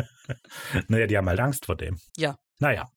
[0.87, 1.99] naja, die haben halt Angst vor dem.
[2.17, 2.37] Ja.
[2.59, 2.89] Naja.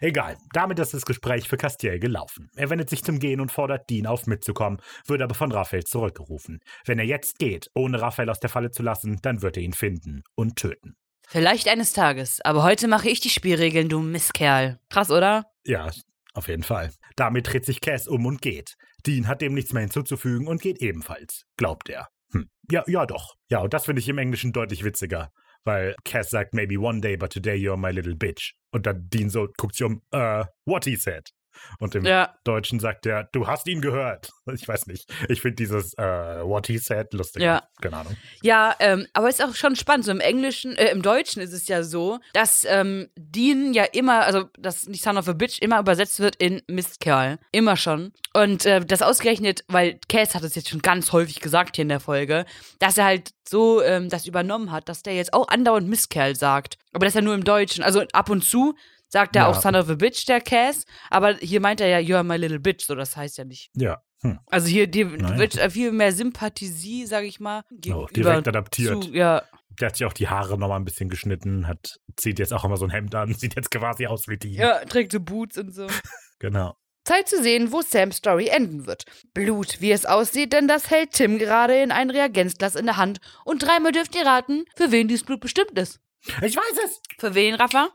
[0.00, 2.50] Egal, damit ist das Gespräch für Castiel gelaufen.
[2.56, 6.60] Er wendet sich zum Gehen und fordert Dean auf, mitzukommen, wird aber von Raphael zurückgerufen.
[6.84, 9.72] Wenn er jetzt geht, ohne Raphael aus der Falle zu lassen, dann wird er ihn
[9.72, 10.96] finden und töten.
[11.28, 14.78] Vielleicht eines Tages, aber heute mache ich die Spielregeln, du Misskerl.
[14.90, 15.46] Krass, oder?
[15.64, 15.90] Ja,
[16.34, 16.90] auf jeden Fall.
[17.16, 18.76] Damit dreht sich Cass um und geht.
[19.06, 22.08] Dean hat dem nichts mehr hinzuzufügen und geht ebenfalls, glaubt er.
[22.32, 22.48] Hm.
[22.70, 23.34] Ja, ja doch.
[23.48, 25.32] Ja, und das finde ich im Englischen deutlich witziger.
[25.64, 28.54] Weil Cass sagt, maybe one day, but today you're my little bitch.
[28.72, 31.30] Und dann Dean so guckt sich um, äh, what he said.
[31.78, 32.34] Und im Ja.
[32.44, 34.30] Deutschen sagt er, du hast ihn gehört.
[34.52, 35.10] Ich weiß nicht.
[35.28, 37.42] Ich finde dieses äh, what he said lustig.
[37.42, 37.62] Ja.
[37.80, 38.16] Keine Ahnung.
[38.42, 40.04] Ja, ähm, aber ist auch schon spannend.
[40.04, 44.24] So im Englischen, äh, im Deutschen ist es ja so, dass ähm, Dean ja immer,
[44.24, 47.38] also dass nicht Son of a Bitch immer übersetzt wird in Mistkerl.
[47.52, 48.12] Immer schon.
[48.34, 51.88] Und äh, das ausgerechnet, weil Cass hat es jetzt schon ganz häufig gesagt hier in
[51.88, 52.44] der Folge,
[52.80, 56.78] dass er halt so ähm, das übernommen hat, dass der jetzt auch andauernd Mistkerl sagt.
[56.92, 57.84] Aber das ist ja nur im Deutschen.
[57.84, 58.74] Also ab und zu
[59.12, 59.48] sagt er Ja.
[59.48, 60.84] auch Son of a Bitch, der Cass.
[61.10, 62.84] Aber hier meint er ja, you're my little bitch.
[62.86, 63.70] So, das heißt ja nicht.
[63.76, 64.02] Ja.
[64.22, 64.38] Hm.
[64.46, 67.62] Also hier die wird äh, viel mehr Sympathie, sag ich mal.
[67.92, 69.04] Oh, direkt adaptiert.
[69.04, 69.42] Zu, ja,
[69.80, 72.76] Der hat sich auch die Haare nochmal ein bisschen geschnitten, hat, zieht jetzt auch immer
[72.76, 74.54] so ein Hemd an, sieht jetzt quasi aus wie die.
[74.54, 75.86] ja, trägt so Boots und so.
[76.38, 76.74] Genau.
[77.04, 79.04] Zeit zu sehen, wo Sams Story enden wird.
[79.34, 83.18] Blut, wie es aussieht, denn das hält Tim gerade in ein Reagenzglas in der Hand.
[83.44, 86.00] Und dreimal dürft ihr raten, für wen dieses Blut bestimmt ist.
[86.42, 87.00] Ich weiß es!
[87.18, 87.88] Für wen, Rafa?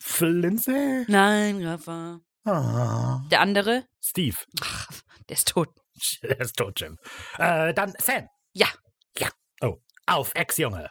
[0.00, 1.04] Flinze.
[1.08, 2.20] Nein, Rafa.
[2.44, 3.20] Ah.
[3.30, 3.84] Der andere?
[4.00, 4.36] Steve.
[4.62, 4.88] Ach,
[5.28, 5.68] der ist tot.
[6.22, 6.96] Er ist tot, Jim.
[7.38, 8.28] Äh, dann Sam.
[8.52, 8.68] Ja.
[9.18, 9.28] Ja.
[9.60, 9.78] Oh.
[10.06, 10.90] Auf, Ex-Junge.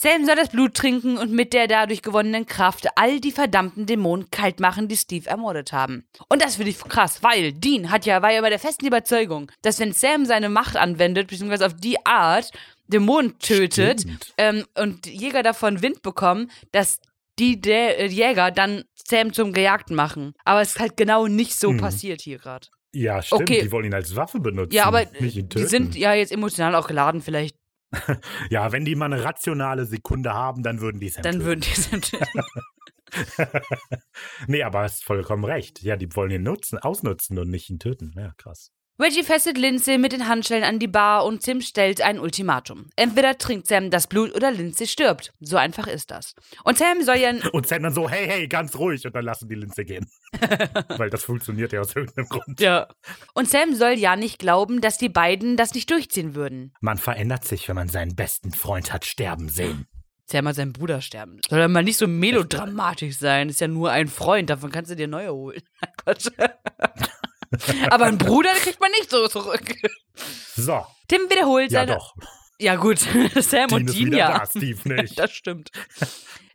[0.00, 4.30] Sam soll das Blut trinken und mit der dadurch gewonnenen Kraft all die verdammten Dämonen
[4.30, 6.08] kalt machen, die Steve ermordet haben.
[6.28, 9.50] Und das finde ich krass, weil Dean hat ja, war ja bei der festen Überzeugung,
[9.62, 12.50] dass wenn Sam seine Macht anwendet, beziehungsweise auf die Art
[12.88, 14.04] Dämonen tötet
[14.38, 17.00] ähm, und Jäger davon Wind bekommen, dass
[17.38, 20.32] die der, äh, Jäger dann Sam zum Gejagten machen.
[20.44, 21.78] Aber es ist halt genau nicht so Mhm.
[21.78, 22.66] passiert hier gerade.
[22.92, 23.42] Ja, stimmt.
[23.42, 23.62] Okay.
[23.62, 24.74] Die wollen ihn als Waffe benutzen.
[24.74, 27.56] Ja, aber nicht ihn die sind ja jetzt emotional auch geladen, vielleicht.
[28.50, 31.44] Ja, wenn die mal eine rationale Sekunde haben, dann würden die Sam Dann töten.
[31.46, 32.26] würden die Sam töten.
[34.46, 35.82] nee, aber hast vollkommen recht.
[35.82, 38.12] Ja, die wollen ihn nutzen, ausnutzen und nicht ihn töten.
[38.16, 38.72] Ja, krass.
[38.98, 42.88] Reggie fesselt Lindsay mit den Handschellen an die Bar und Tim stellt ein Ultimatum.
[42.96, 45.34] Entweder trinkt Sam das Blut oder Lindsay stirbt.
[45.38, 46.34] So einfach ist das.
[46.64, 47.34] Und Sam soll ja.
[47.52, 49.04] Und Sam dann so, hey, hey, ganz ruhig.
[49.04, 50.06] Und dann lassen die Lindsay gehen.
[50.96, 52.58] Weil das funktioniert ja aus irgendeinem Grund.
[52.58, 52.88] Ja.
[53.34, 56.72] Und Sam soll ja nicht glauben, dass die beiden das nicht durchziehen würden.
[56.80, 59.86] Man verändert sich, wenn man seinen besten Freund hat sterben sehen.
[60.24, 61.40] Sam hat seinen Bruder sterben.
[61.48, 63.50] Soll ja mal nicht so melodramatisch sein.
[63.50, 65.62] Ist ja nur ein Freund, davon kannst du dir neue holen.
[67.90, 69.74] Aber einen Bruder kriegt man nicht so zurück.
[70.56, 70.84] So.
[71.08, 71.94] Tim wiederholt Ja, seine.
[71.94, 72.14] doch.
[72.58, 72.98] Ja, gut.
[73.34, 74.38] Sam Dean und Dean ja.
[74.38, 75.18] da, Steve nicht.
[75.18, 75.70] Das stimmt.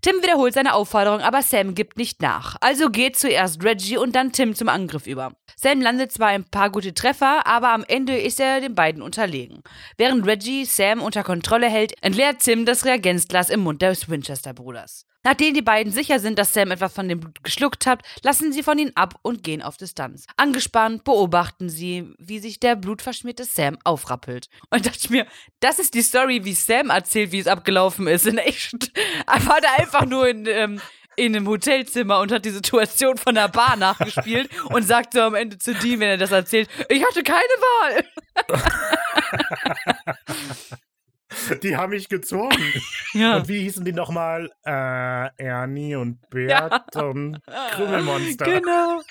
[0.02, 2.56] Tim wiederholt seine Aufforderung, aber Sam gibt nicht nach.
[2.60, 5.34] Also geht zuerst Reggie und dann Tim zum Angriff über.
[5.56, 9.62] Sam landet zwar ein paar gute Treffer, aber am Ende ist er den beiden unterlegen.
[9.98, 15.06] Während Reggie Sam unter Kontrolle hält, entleert Tim das Reagenzglas im Mund des Winchester-Bruders.
[15.24, 18.64] Nachdem die beiden sicher sind, dass Sam etwas von dem Blut geschluckt hat, lassen sie
[18.64, 20.26] von ihm ab und gehen auf Distanz.
[20.38, 24.50] Angespannt beobachten sie, wie sich der blutverschmierte Sam aufrappelt.
[24.70, 25.28] Und dachte mir,
[25.60, 28.26] das ist die Story, wie Sam erzählt, wie es abgelaufen ist.
[28.26, 28.92] In echt.
[29.28, 30.82] Er war da einfach nur in, ähm,
[31.16, 35.36] in einem Hotelzimmer und hat die Situation von der Bar nachgespielt und sagt so am
[35.36, 38.06] Ende zu Dean, wenn er das erzählt, ich hatte keine Wahl.
[41.64, 42.52] Die haben mich gezwungen.
[43.14, 43.36] Ja.
[43.36, 44.50] Und wie hießen die nochmal?
[44.66, 47.42] Äh, Ernie und Bert und
[47.72, 48.46] Krümelmonster.
[48.46, 49.02] Genau.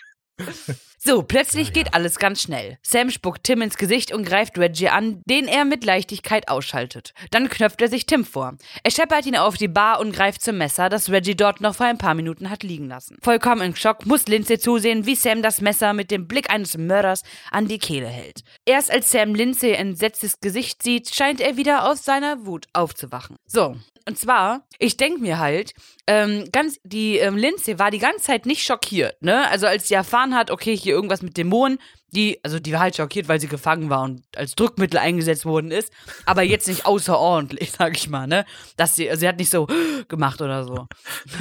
[1.02, 2.76] So, plötzlich geht alles ganz schnell.
[2.82, 7.14] Sam spuckt Tim ins Gesicht und greift Reggie an, den er mit Leichtigkeit ausschaltet.
[7.30, 8.58] Dann knöpft er sich Tim vor.
[8.82, 11.86] Er scheppert ihn auf die Bar und greift zum Messer, das Reggie dort noch vor
[11.86, 13.16] ein paar Minuten hat liegen lassen.
[13.22, 17.22] Vollkommen im Schock muss Lindsay zusehen, wie Sam das Messer mit dem Blick eines Mörders
[17.50, 18.42] an die Kehle hält.
[18.66, 23.36] Erst als Sam Lindsay entsetztes Gesicht sieht, scheint er wieder aus seiner Wut aufzuwachen.
[23.46, 23.74] So,
[24.06, 25.72] und zwar, ich denke mir halt,
[26.06, 29.48] ähm, ganz, die ähm, Lindsay war die ganze Zeit nicht schockiert, ne?
[29.48, 31.78] Also als sie erfahren hat, okay, hier irgendwas mit Dämonen,
[32.12, 35.70] die, also die war halt schockiert, weil sie gefangen war und als Drückmittel eingesetzt worden
[35.70, 35.92] ist,
[36.26, 38.44] aber jetzt nicht außerordentlich, sag ich mal, ne?
[38.76, 39.66] Dass sie, also sie hat nicht so
[40.08, 40.86] gemacht oder so.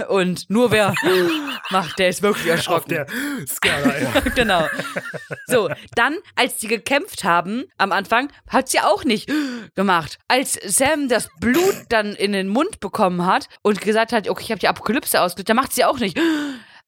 [0.10, 0.94] Und nur wer
[1.70, 2.90] macht, der ist wirklich Auf erschrocken.
[2.90, 3.08] der
[3.48, 4.20] Skala, ja.
[4.36, 4.68] genau.
[5.48, 9.32] So, dann, als sie gekämpft haben am Anfang, hat sie auch nicht
[9.76, 10.20] gemacht.
[10.28, 14.52] Als Sam das Blut dann in den Mund bekommen hat und gesagt hat, okay, ich
[14.52, 16.20] habe die Apokalypse ausgelöst, dann macht sie auch nicht.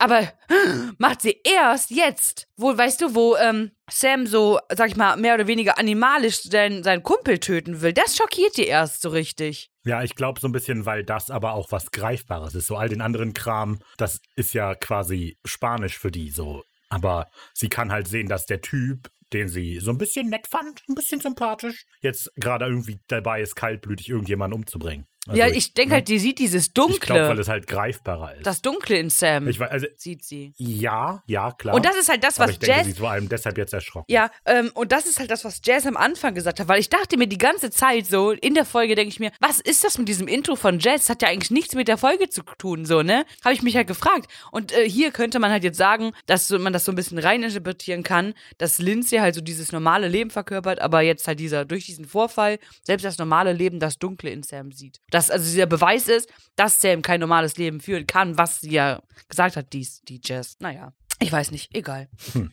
[0.02, 0.34] Aber
[0.98, 5.36] macht sie erst jetzt, wo, weißt du, wo ähm, Sam so, sag ich mal, mehr
[5.36, 7.94] oder weniger animalisch seinen, seinen Kumpel töten will.
[7.94, 9.70] Das schockiert die erst so richtig.
[9.84, 12.66] Ja, ich glaube so ein bisschen, weil das aber auch was Greifbares ist.
[12.66, 16.64] So all den anderen Kram, das ist ja quasi Spanisch für die so.
[16.90, 20.82] Aber sie kann halt sehen, dass der Typ, den sie so ein bisschen nett fand,
[20.90, 25.06] ein bisschen sympathisch, jetzt gerade irgendwie dabei ist, kaltblütig irgendjemanden umzubringen.
[25.28, 27.42] Also ja, ich denke halt, die sieht dieses Ich glaube, weil Dunkle.
[27.42, 28.46] es halt greifbarer ist.
[28.48, 30.54] Das Dunkle in Sam ich also, sieht sie.
[30.58, 31.76] ja, ja, klar.
[31.76, 33.56] Und das ist halt das, aber was ich denke, Jazz sie ist vor allem deshalb
[33.60, 34.12] jetzt erschrocken.
[34.12, 36.90] Ja, ähm, und das ist halt das, was Jazz am Anfang gesagt hat, weil ich
[36.90, 40.00] dachte mir die ganze Zeit so, in der Folge denke ich mir, was ist das
[40.00, 41.08] mit diesem Intro von Jazz?
[41.08, 43.24] Hat ja eigentlich nichts mit der Folge zu tun, so, ne?
[43.46, 44.28] Habe ich mich halt gefragt.
[44.52, 48.02] Und äh, hier könnte man halt jetzt sagen, dass man das so ein bisschen reininterpretieren
[48.02, 52.06] kann, dass Lindsay halt so dieses normale Leben verkörpert, aber jetzt halt dieser, durch diesen
[52.06, 55.00] Vorfall, selbst das normale Leben, das Dunkle in Sam sieht.
[55.12, 59.04] Dass also dieser Beweis ist, dass Sam kein normales Leben führen kann, was sie ja
[59.30, 60.58] gesagt hat, dies, die Jazz.
[60.60, 60.94] Naja.
[61.20, 62.10] Ich weiß nicht, egal.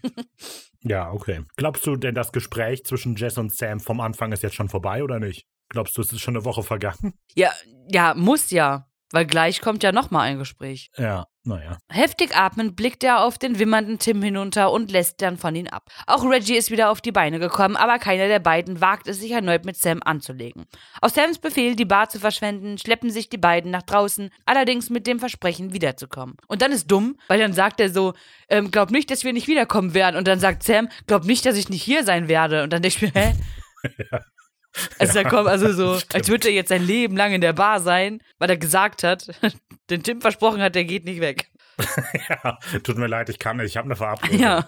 [0.83, 1.45] Ja, okay.
[1.57, 5.03] Glaubst du denn, das Gespräch zwischen Jess und Sam vom Anfang ist jetzt schon vorbei
[5.03, 5.47] oder nicht?
[5.69, 7.15] Glaubst du, es ist schon eine Woche vergangen?
[7.35, 7.53] Ja,
[7.91, 8.87] ja, muss ja.
[9.11, 10.91] Weil gleich kommt ja nochmal ein Gespräch.
[10.97, 11.79] Ja, naja.
[11.89, 15.91] Heftig atmend blickt er auf den wimmernden Tim hinunter und lässt dann von ihm ab.
[16.07, 19.33] Auch Reggie ist wieder auf die Beine gekommen, aber keiner der beiden wagt es, sich
[19.33, 20.67] erneut mit Sam anzulegen.
[21.01, 25.07] Auf Sams Befehl, die Bar zu verschwenden, schleppen sich die beiden nach draußen, allerdings mit
[25.07, 26.37] dem Versprechen, wiederzukommen.
[26.47, 28.13] Und dann ist dumm, weil dann sagt er so,
[28.49, 30.17] ähm, glaub nicht, dass wir nicht wiederkommen werden.
[30.17, 32.63] Und dann sagt Sam, glaub nicht, dass ich nicht hier sein werde.
[32.63, 33.35] Und dann denke ich mir, hä?
[34.99, 37.81] Also, da kommt also so, als würde er jetzt sein Leben lang in der Bar
[37.81, 39.29] sein, weil er gesagt hat,
[39.91, 41.51] den Tim versprochen hat, der geht nicht weg.
[42.29, 44.39] ja, tut mir leid, ich kann nicht, ich habe eine Verabredung.
[44.39, 44.67] Ja.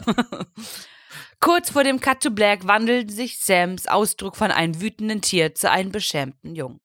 [1.39, 5.70] Kurz vor dem Cut to Black wandelt sich Sams Ausdruck von einem wütenden Tier zu
[5.70, 6.81] einem beschämten Jungen.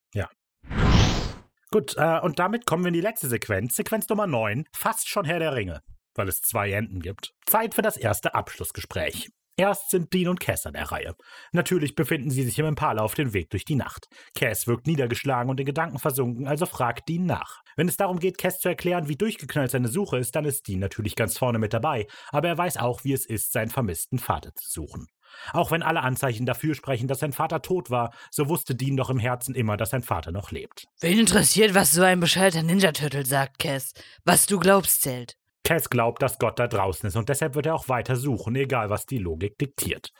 [1.75, 5.25] Gut, äh, und damit kommen wir in die letzte Sequenz, Sequenz Nummer 9, fast schon
[5.25, 5.81] Herr der Ringe,
[6.13, 7.33] weil es zwei Enden gibt.
[7.45, 9.29] Zeit für das erste Abschlussgespräch.
[9.57, 11.15] Erst sind Dean und Cass an der Reihe.
[11.53, 14.07] Natürlich befinden sie sich im Impala auf dem Weg durch die Nacht.
[14.35, 17.61] Cass wirkt niedergeschlagen und in Gedanken versunken, also fragt Dean nach.
[17.77, 20.79] Wenn es darum geht, Cass zu erklären, wie durchgeknallt seine Suche ist, dann ist Dean
[20.79, 24.53] natürlich ganz vorne mit dabei, aber er weiß auch, wie es ist, seinen vermissten Vater
[24.55, 25.07] zu suchen.
[25.53, 29.09] Auch wenn alle Anzeichen dafür sprechen, dass sein Vater tot war, so wusste Dean doch
[29.09, 30.85] im Herzen immer, dass sein Vater noch lebt.
[30.99, 33.93] Wen interessiert, was so ein bescheuerter Ninja-Turtle sagt, Cass?
[34.23, 35.37] Was du glaubst, zählt.
[35.65, 38.89] Cass glaubt, dass Gott da draußen ist und deshalb wird er auch weiter suchen, egal
[38.89, 40.13] was die Logik diktiert.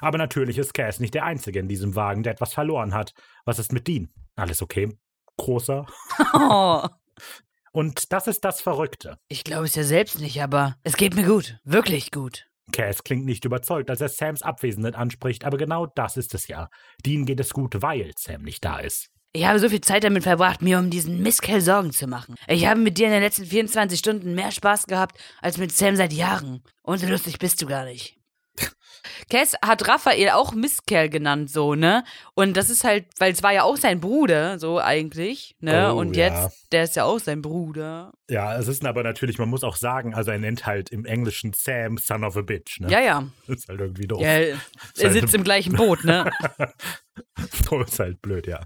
[0.00, 3.12] Aber natürlich ist Cass nicht der Einzige in diesem Wagen, der etwas verloren hat.
[3.44, 4.08] Was ist mit Dean?
[4.36, 4.96] Alles okay?
[5.36, 5.86] Großer?
[6.34, 6.86] Oh,
[7.72, 9.18] Und das ist das Verrückte.
[9.28, 11.58] ich glaube es ja selbst nicht, aber es geht mir gut.
[11.64, 12.46] Wirklich gut.
[12.70, 16.68] Cass klingt nicht überzeugt, als er Sams Abwesenheit anspricht, aber genau das ist es ja.
[17.04, 19.10] Dean geht es gut, weil Sam nicht da ist.
[19.34, 22.34] Ich habe so viel Zeit damit verbracht, mir um diesen Misskerl Sorgen zu machen.
[22.48, 25.96] Ich habe mit dir in den letzten 24 Stunden mehr Spaß gehabt als mit Sam
[25.96, 26.62] seit Jahren.
[26.82, 28.18] Und so lustig bist du gar nicht.
[29.30, 32.04] Cass hat Raphael auch Misskerl genannt, so, ne?
[32.34, 35.94] Und das ist halt, weil es war ja auch sein Bruder, so eigentlich, ne?
[35.94, 36.26] Oh, Und ja.
[36.26, 38.12] jetzt, der ist ja auch sein Bruder.
[38.28, 41.54] Ja, es ist aber natürlich, man muss auch sagen, also er nennt halt im Englischen
[41.54, 42.90] Sam Son of a Bitch, ne?
[42.90, 43.26] Ja, ja.
[43.46, 44.20] Das ist halt irgendwie doof.
[44.20, 44.28] ja
[44.98, 46.30] er sitzt im gleichen Boot, ne?
[47.68, 48.60] so ist halt blöd, ja.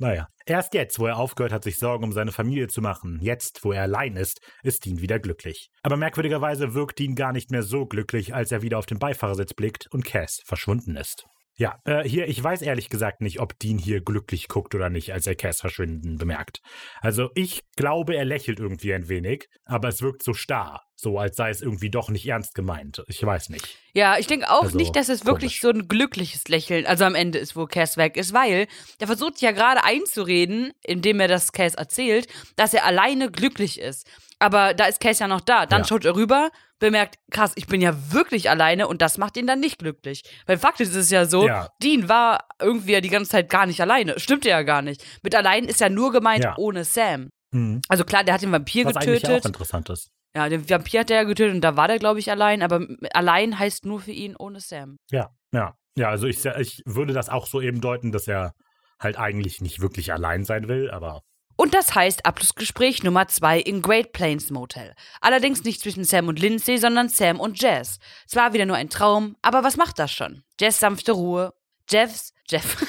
[0.00, 0.28] Naja.
[0.46, 3.72] Erst jetzt, wo er aufgehört hat, sich Sorgen um seine Familie zu machen, jetzt, wo
[3.72, 5.68] er allein ist, ist Dean wieder glücklich.
[5.82, 9.52] Aber merkwürdigerweise wirkt Dean gar nicht mehr so glücklich, als er wieder auf den Beifahrersitz
[9.52, 11.26] blickt und Cass verschwunden ist.
[11.60, 15.12] Ja, äh, hier, ich weiß ehrlich gesagt nicht, ob Dean hier glücklich guckt oder nicht,
[15.12, 16.62] als er Cass verschwinden bemerkt.
[17.02, 21.36] Also ich glaube, er lächelt irgendwie ein wenig, aber es wirkt so starr, so als
[21.36, 23.02] sei es irgendwie doch nicht ernst gemeint.
[23.08, 23.76] Ich weiß nicht.
[23.92, 25.76] Ja, ich denke auch Also, nicht, dass es wirklich komisch.
[25.76, 28.66] so ein glückliches Lächeln, also am Ende ist, wo Cass weg ist, weil
[29.00, 32.26] der versucht ja gerade einzureden, indem er das Cass erzählt,
[32.56, 34.06] dass er alleine glücklich ist.
[34.40, 35.66] Aber da ist Cass ja noch da.
[35.66, 35.86] Dann Ja.
[35.86, 36.50] schaut er rüber,
[36.80, 40.22] bemerkt, krass, ich bin ja wirklich alleine und das macht ihn dann nicht glücklich.
[40.46, 41.68] Weil faktisch ist es ja so, Ja.
[41.82, 44.18] Dean war irgendwie ja die ganze Zeit gar nicht alleine.
[44.18, 45.04] Stimmt ja gar nicht.
[45.22, 46.54] Mit allein ist ja nur gemeint Ja.
[46.56, 47.28] ohne Sam.
[47.54, 47.80] Hm.
[47.88, 49.42] Also klar, der hat den Vampir Was eigentlich getötet.
[49.42, 50.10] auch interessant ist.
[50.34, 52.62] Ja, den Vampir hat er ja getötet und da war der, glaube ich, allein.
[52.62, 54.96] Aber allein heißt nur für ihn ohne Sam.
[55.10, 55.74] Ja, ja.
[55.96, 58.54] Ja, also ich, ich würde das auch so eben deuten, dass er
[59.00, 61.22] halt eigentlich nicht wirklich allein sein will, aber
[61.60, 64.94] Und das heißt Abschlussgespräch Nummer zwei in Great Plains Motel.
[65.20, 67.98] Allerdings nicht zwischen Sam und Lindsay, sondern Sam und Jess.
[68.26, 70.42] Zwar wieder nur ein Traum, aber was macht das schon?
[70.58, 71.52] Jess sanfte Ruhe.
[71.86, 72.82] Jeffs, Jeff.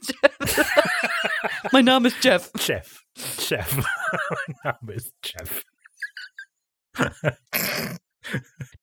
[0.00, 0.66] Jeff.
[1.70, 2.50] mein Name ist Jeff.
[2.58, 3.04] Chef.
[3.40, 3.76] Chef.
[3.76, 5.62] mein Name ist Chef.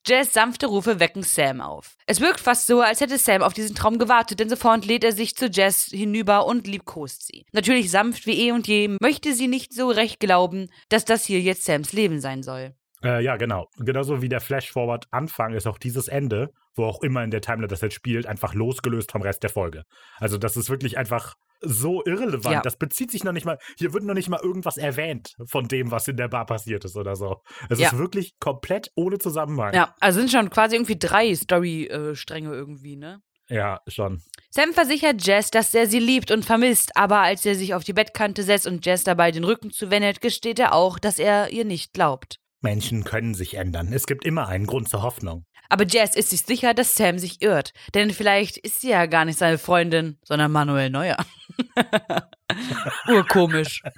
[0.05, 1.95] Jess sanfte Rufe wecken Sam auf.
[2.05, 5.11] Es wirkt fast so, als hätte Sam auf diesen Traum gewartet, denn sofort lädt er
[5.11, 7.45] sich zu Jess hinüber und liebkost sie.
[7.51, 11.39] Natürlich sanft wie eh und je, möchte sie nicht so recht glauben, dass das hier
[11.39, 12.73] jetzt Sams Leben sein soll.
[13.03, 13.67] Äh, ja, genau.
[13.77, 17.81] Genauso wie der Flash-Forward-Anfang ist auch dieses Ende, wo auch immer in der Timeline das
[17.81, 19.83] jetzt spielt, einfach losgelöst vom Rest der Folge.
[20.17, 22.53] Also das ist wirklich einfach so irrelevant.
[22.55, 22.61] Ja.
[22.61, 25.91] Das bezieht sich noch nicht mal, hier wird noch nicht mal irgendwas erwähnt von dem,
[25.91, 27.41] was in der Bar passiert ist oder so.
[27.69, 27.87] Es Ja.
[27.87, 29.73] ist wirklich komplett ohne Zusammenhang.
[29.73, 33.21] Ja, also sind schon quasi irgendwie drei Story-Stränge irgendwie, ne?
[33.49, 34.21] Ja, schon.
[34.49, 37.93] Sam versichert Jess, dass er sie liebt und vermisst, aber als er sich auf die
[37.93, 41.93] Bettkante setzt und Jess dabei den Rücken zuwendet, gesteht er auch, dass er ihr nicht
[41.93, 42.39] glaubt.
[42.63, 43.91] Menschen können sich ändern.
[43.93, 45.45] Es gibt immer einen Grund zur Hoffnung.
[45.69, 49.25] Aber Jess ist sich sicher, dass Sam sich irrt, denn vielleicht ist sie ja gar
[49.25, 51.17] nicht seine Freundin, sondern Manuel Neuer.
[53.07, 53.81] Urkomisch.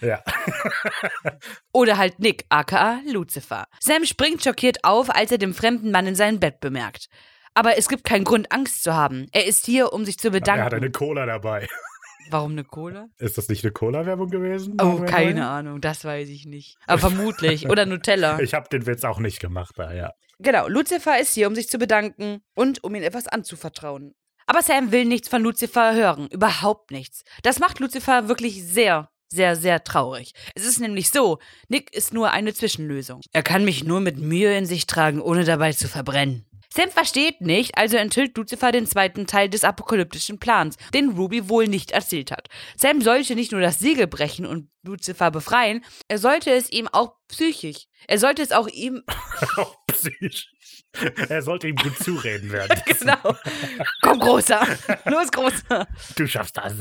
[0.00, 0.22] Ja.
[1.72, 3.66] Oder halt Nick, aka Lucifer.
[3.80, 7.06] Sam springt schockiert auf, als er den fremden Mann in seinem Bett bemerkt.
[7.54, 9.26] Aber es gibt keinen Grund, Angst zu haben.
[9.32, 10.74] Er ist hier, um sich zu Er hat bedanken.
[10.74, 11.68] eine Cola dabei.
[12.30, 13.08] Warum eine Cola?
[13.18, 14.76] Ist das nicht eine Cola-Werbung gewesen?
[14.80, 15.48] Oh, keine Neuer?
[15.48, 16.76] Ahnung, das weiß ich nicht.
[16.86, 17.68] Aber vermutlich.
[17.68, 18.38] Oder Nutella.
[18.42, 20.12] Ich habe den Witz auch nicht gemacht da, ja.
[20.38, 24.14] Genau, Lucifer ist hier, um sich zu bedanken und um ihm etwas anzuvertrauen.
[24.46, 26.28] Aber Sam will nichts von Lucifer hören.
[26.28, 27.22] Überhaupt nichts.
[27.42, 30.32] Das macht Lucifer wirklich sehr, sehr, sehr traurig.
[30.54, 31.38] Es ist nämlich so,
[31.68, 33.20] Nick ist nur eine Zwischenlösung.
[33.32, 36.44] Er kann mich nur mit Mühe in sich tragen, ohne dabei zu verbrennen.
[36.74, 41.68] Sam versteht nicht, also enthüllt Lucifer den zweiten Teil des apokalyptischen Plans, den Ruby wohl
[41.68, 42.48] nicht erzählt hat.
[42.76, 47.14] Sam sollte nicht nur das Siegel brechen und Lucifer befreien, er sollte es ihm auch
[47.28, 47.86] psychisch.
[48.08, 49.02] Er sollte es auch ihm
[49.56, 50.48] Auch psychisch.
[51.28, 52.80] Er sollte ihm gut zureden werden.
[52.86, 53.36] Genau.
[54.02, 54.66] Komm, Großer.
[55.06, 55.86] Los, Großer.
[56.16, 56.74] Du schaffst das.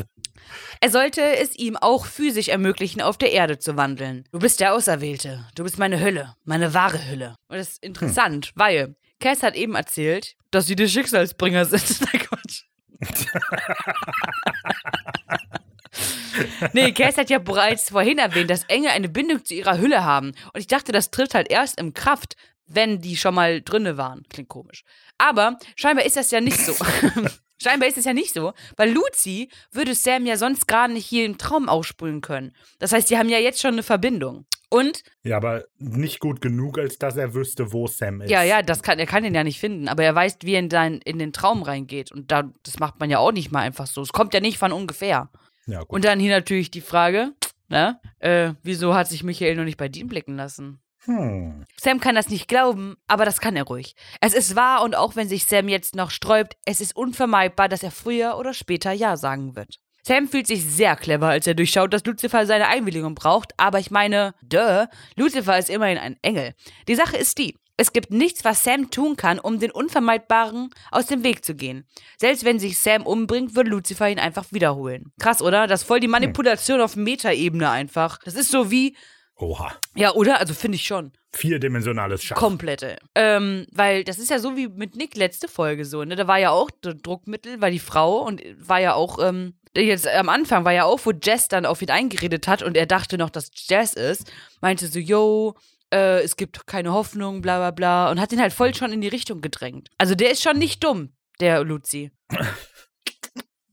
[0.79, 4.25] Er sollte es ihm auch physisch ermöglichen, auf der Erde zu wandeln.
[4.31, 5.47] Du bist der Auserwählte.
[5.55, 6.35] Du bist meine Hülle.
[6.43, 7.35] Meine wahre Hülle.
[7.47, 12.01] Und das ist interessant, weil Cass hat eben erzählt, dass sie die Schicksalsbringer sind.
[12.13, 12.63] Na Quatsch.
[16.73, 20.33] nee, Cass hat ja bereits vorhin erwähnt, dass Engel eine Bindung zu ihrer Hülle haben.
[20.53, 22.35] Und ich dachte, das tritt halt erst in Kraft,
[22.67, 24.23] wenn die schon mal drinne waren.
[24.29, 24.83] Klingt komisch.
[25.17, 26.75] Aber scheinbar ist das ja nicht so.
[27.61, 31.25] scheinbar ist es ja nicht so, weil Lucy würde Sam ja sonst gar nicht hier
[31.25, 32.53] im Traum ausspulen können.
[32.79, 34.45] Das heißt, die haben ja jetzt schon eine Verbindung.
[34.71, 38.31] Und Ja, aber nicht gut genug, als dass er wüsste, wo Sam ist.
[38.31, 40.59] ja, ja, das kann, er kann ihn ja nicht finden, aber er weiß, wie er
[40.59, 42.11] in, dein, in den Traum reingeht.
[42.13, 44.01] Und da, das macht man ja auch nicht mal einfach so.
[44.01, 45.29] Es kommt ja nicht von ungefähr.
[45.67, 45.89] Ja, gut.
[45.89, 47.33] Und dann hier natürlich die Frage,
[47.67, 47.99] ne?
[48.19, 50.79] Äh, wieso hat sich Michael noch nicht bei Dean blicken lassen?
[51.03, 51.65] Hm.
[51.77, 53.95] Sam kann das nicht glauben, aber das kann er ruhig.
[54.21, 57.83] Es ist wahr und auch wenn sich Sam jetzt noch sträubt, es ist unvermeidbar, dass
[57.83, 59.79] er früher oder später Ja sagen wird.
[60.03, 63.91] Sam fühlt sich sehr clever, als er durchschaut, dass Lucifer seine Einwilligung braucht, aber ich
[63.91, 66.53] meine, duh, Lucifer ist immerhin ein Engel.
[66.87, 71.07] Die Sache ist die, es gibt nichts, was Sam tun kann, um den Unvermeidbaren aus
[71.07, 71.87] dem Weg zu gehen.
[72.17, 75.11] Selbst wenn sich Sam umbringt, würde Lucifer ihn einfach wiederholen.
[75.19, 75.65] Krass, oder?
[75.65, 78.19] Das ist voll die Manipulation auf Metaebene einfach.
[78.23, 78.95] Das ist so wie,
[79.35, 79.71] Oha.
[79.95, 80.39] ja, oder?
[80.39, 81.11] Also finde ich schon.
[81.31, 82.35] Vierdimensionales Schach.
[82.35, 82.97] Komplette.
[83.15, 86.15] Ähm, weil das ist ja so wie mit Nick letzte Folge so, ne?
[86.15, 90.29] Da war ja auch Druckmittel, war die Frau und war ja auch, ähm, jetzt am
[90.29, 93.29] Anfang war ja auch, wo Jess dann auf ihn eingeredet hat und er dachte noch,
[93.29, 94.31] dass Jess ist,
[94.61, 95.55] meinte so, yo,
[95.93, 98.11] äh, es gibt keine Hoffnung, bla bla bla.
[98.11, 99.89] Und hat ihn halt voll schon in die Richtung gedrängt.
[99.97, 102.11] Also der ist schon nicht dumm, der Luzi.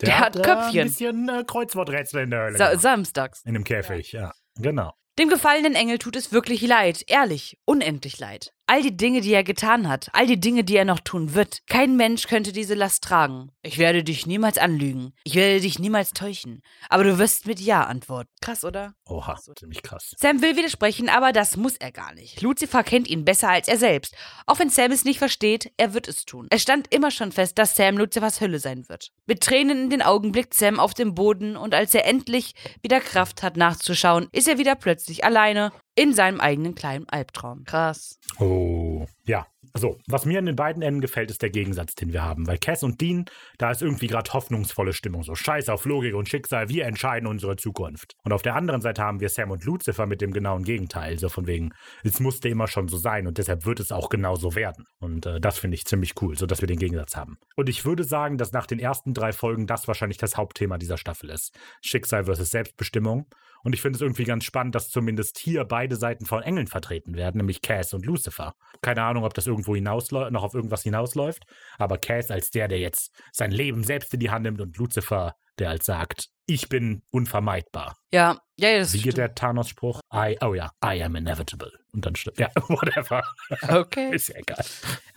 [0.00, 0.80] der hat äh, Köpfchen.
[0.80, 2.58] Ein bisschen äh, Kreuzworträtsel in der Hölle.
[2.58, 3.42] Sa samstags.
[3.44, 4.32] in dem Käfig, ja.
[4.56, 4.92] Genau.
[5.18, 8.52] Dem gefallenen Engel tut es wirklich leid, ehrlich, unendlich leid.
[8.70, 11.66] All die Dinge, die er getan hat, all die Dinge, die er noch tun wird,
[11.68, 13.50] kein Mensch könnte diese Last tragen.
[13.62, 17.84] Ich werde dich niemals anlügen, ich werde dich niemals täuschen, aber du wirst mit Ja
[17.84, 18.28] antworten.
[18.42, 18.92] Krass, oder?
[19.06, 20.14] Oha, ziemlich krass.
[20.18, 22.42] Sam will widersprechen, aber das muss er gar nicht.
[22.42, 24.14] Lucifer kennt ihn besser als er selbst.
[24.44, 26.46] Auch wenn Sam es nicht versteht, er wird es tun.
[26.50, 29.12] Es stand immer schon fest, dass Sam Lucifers Hölle sein wird.
[29.26, 33.00] Mit Tränen in den Augen blickt Sam auf den Boden und als er endlich wieder
[33.00, 37.64] Kraft hat nachzuschauen, ist er wieder plötzlich alleine in seinem eigenen kleinen Albtraum.
[37.64, 38.20] Krass.
[38.38, 39.46] Oh, ja.
[39.74, 42.46] So, was mir an den beiden Enden gefällt, ist der Gegensatz, den wir haben.
[42.46, 43.26] Weil Cass und Dean,
[43.58, 45.22] da ist irgendwie gerade hoffnungsvolle Stimmung.
[45.22, 48.14] So Scheiß auf Logik und Schicksal, wir entscheiden unsere Zukunft.
[48.24, 51.18] Und auf der anderen Seite haben wir Sam und Lucifer mit dem genauen Gegenteil.
[51.18, 51.70] So von wegen,
[52.02, 54.86] es musste immer schon so sein und deshalb wird es auch genau so werden.
[55.00, 57.36] Und äh, das finde ich ziemlich cool, so dass wir den Gegensatz haben.
[57.54, 60.96] Und ich würde sagen, dass nach den ersten drei Folgen das wahrscheinlich das Hauptthema dieser
[60.96, 61.54] Staffel ist.
[61.82, 63.26] Schicksal versus Selbstbestimmung.
[63.62, 67.14] Und ich finde es irgendwie ganz spannend, dass zumindest hier beide Seiten von Engeln vertreten
[67.14, 68.54] werden, nämlich Cass und Lucifer.
[68.82, 71.44] Keine Ahnung, ob das irgendwo hinausläuft, noch auf irgendwas hinausläuft,
[71.78, 75.34] aber Cass als der, der jetzt sein Leben selbst in die Hand nimmt und Lucifer,
[75.58, 77.96] der als sagt, ich bin unvermeidbar.
[78.12, 79.18] Ja, ja, ja das Wie geht stimmt.
[79.18, 80.00] der Thanos-Spruch?
[80.14, 81.72] I, oh ja, I am inevitable.
[81.92, 83.22] Und dann stimmt, ja, whatever.
[83.68, 84.14] Okay.
[84.14, 84.64] Ist ja egal.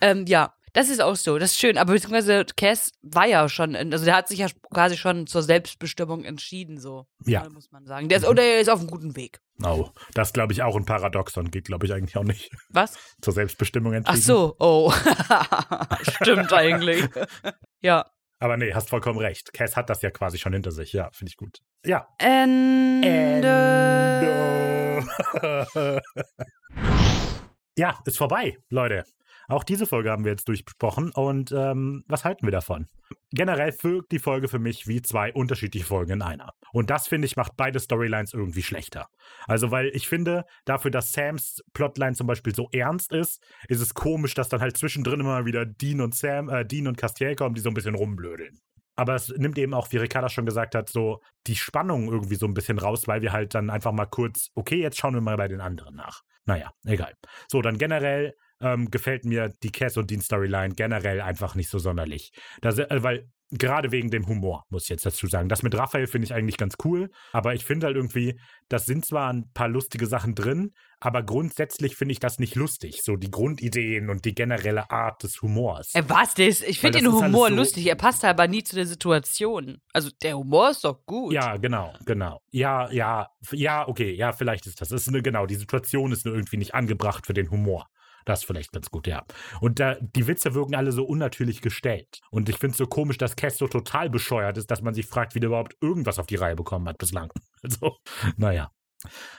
[0.00, 1.38] Ähm, ja, das ist auch so.
[1.38, 1.76] Das ist schön.
[1.76, 5.42] Aber beziehungsweise Cass war ja schon, in, also der hat sich ja quasi schon zur
[5.42, 7.06] Selbstbestimmung entschieden, so.
[7.24, 7.46] Ja.
[7.50, 8.08] Muss man sagen.
[8.08, 9.40] Der ist, oder er ist auf einem guten Weg.
[9.62, 11.50] Oh, das glaube ich auch ein Paradoxon.
[11.50, 12.94] Geht, glaube ich, eigentlich auch nicht Was?
[13.20, 14.18] zur Selbstbestimmung entschieden.
[14.18, 14.92] Ach so, oh.
[16.02, 17.08] Stimmt eigentlich.
[17.80, 18.10] ja.
[18.38, 19.52] Aber nee, hast vollkommen recht.
[19.52, 20.92] Cass hat das ja quasi schon hinter sich.
[20.92, 21.58] Ja, finde ich gut.
[21.84, 23.06] Ja, Ende.
[23.06, 24.42] Ende.
[27.76, 29.04] ja, ist vorbei, Leute.
[29.48, 31.12] Auch diese Folge haben wir jetzt durchbesprochen.
[31.12, 32.88] Und ähm, was halten wir davon?
[33.30, 36.52] Generell wirkt die Folge für mich wie zwei unterschiedliche Folgen in einer.
[36.72, 39.08] Und das, finde ich, macht beide Storylines irgendwie schlechter.
[39.46, 43.94] Also, weil ich finde, dafür, dass Sams Plotline zum Beispiel so ernst ist, ist es
[43.94, 47.54] komisch, dass dann halt zwischendrin immer wieder Dean und Sam, äh, Dean und Castiel kommen,
[47.54, 48.60] die so ein bisschen rumblödeln.
[48.94, 52.46] Aber es nimmt eben auch, wie Ricarda schon gesagt hat, so die Spannung irgendwie so
[52.46, 55.36] ein bisschen raus, weil wir halt dann einfach mal kurz, okay, jetzt schauen wir mal
[55.36, 56.22] bei den anderen nach.
[56.44, 57.14] Naja, egal.
[57.48, 61.78] So, dann generell ähm, gefällt mir die Cass und Dean Storyline generell einfach nicht so
[61.78, 62.32] sonderlich.
[62.60, 65.50] Das, äh, weil gerade wegen dem Humor, muss ich jetzt dazu sagen.
[65.50, 68.40] Das mit Raphael finde ich eigentlich ganz cool, aber ich finde halt irgendwie,
[68.70, 73.02] das sind zwar ein paar lustige Sachen drin, aber grundsätzlich finde ich das nicht lustig.
[73.02, 75.94] So die Grundideen und die generelle Art des Humors.
[75.94, 76.32] Äh, was?
[76.38, 77.86] Ist, ich finde den Humor so- lustig.
[77.88, 79.82] Er passt aber nie zu der Situation.
[79.92, 81.34] Also der Humor ist doch gut.
[81.34, 82.40] Ja, genau, genau.
[82.52, 84.88] Ja, ja, ja, okay, ja, vielleicht ist das.
[84.88, 87.86] das ist eine, genau, die Situation ist nur irgendwie nicht angebracht für den Humor.
[88.24, 89.24] Das ist vielleicht ganz gut, ja.
[89.60, 92.20] Und da, die Witze wirken alle so unnatürlich gestellt.
[92.30, 95.06] Und ich finde es so komisch, dass Cass so total bescheuert ist, dass man sich
[95.06, 97.30] fragt, wie der überhaupt irgendwas auf die Reihe bekommen hat bislang.
[97.64, 97.96] Also,
[98.36, 98.72] naja.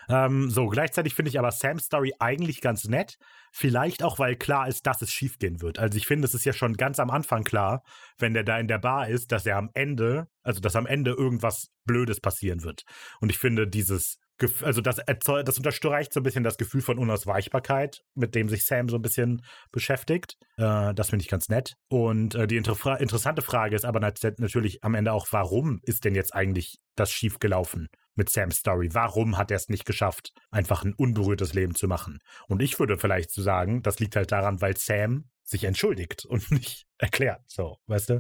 [0.10, 3.18] Ähm, so, gleichzeitig finde ich aber Sam's Story eigentlich ganz nett.
[3.52, 5.80] Vielleicht auch, weil klar ist, dass es schiefgehen wird.
[5.80, 7.84] Also ich finde, es ist ja schon ganz am Anfang klar,
[8.18, 11.12] wenn der da in der Bar ist, dass er am Ende, also dass am Ende
[11.12, 12.84] irgendwas Blödes passieren wird.
[13.20, 14.18] Und ich finde dieses,
[14.62, 18.66] also das, erzeu- das unterstreicht so ein bisschen das Gefühl von Unausweichbarkeit, mit dem sich
[18.66, 20.38] Sam so ein bisschen beschäftigt.
[20.58, 21.74] Äh, das finde ich ganz nett.
[21.90, 26.06] Und äh, die inter interessante Frage ist aber nat natürlich am Ende auch, warum ist
[26.06, 28.90] denn jetzt eigentlich das schiefgelaufen mit Sam's Story?
[28.94, 32.20] Warum hat er es nicht geschafft, einfach ein unberührtes Leben zu machen?
[32.48, 36.50] Und ich würde vielleicht so sagen, das liegt halt daran, weil Sam sich entschuldigt und
[36.52, 37.42] nicht erklärt.
[37.48, 38.14] So, weißt du?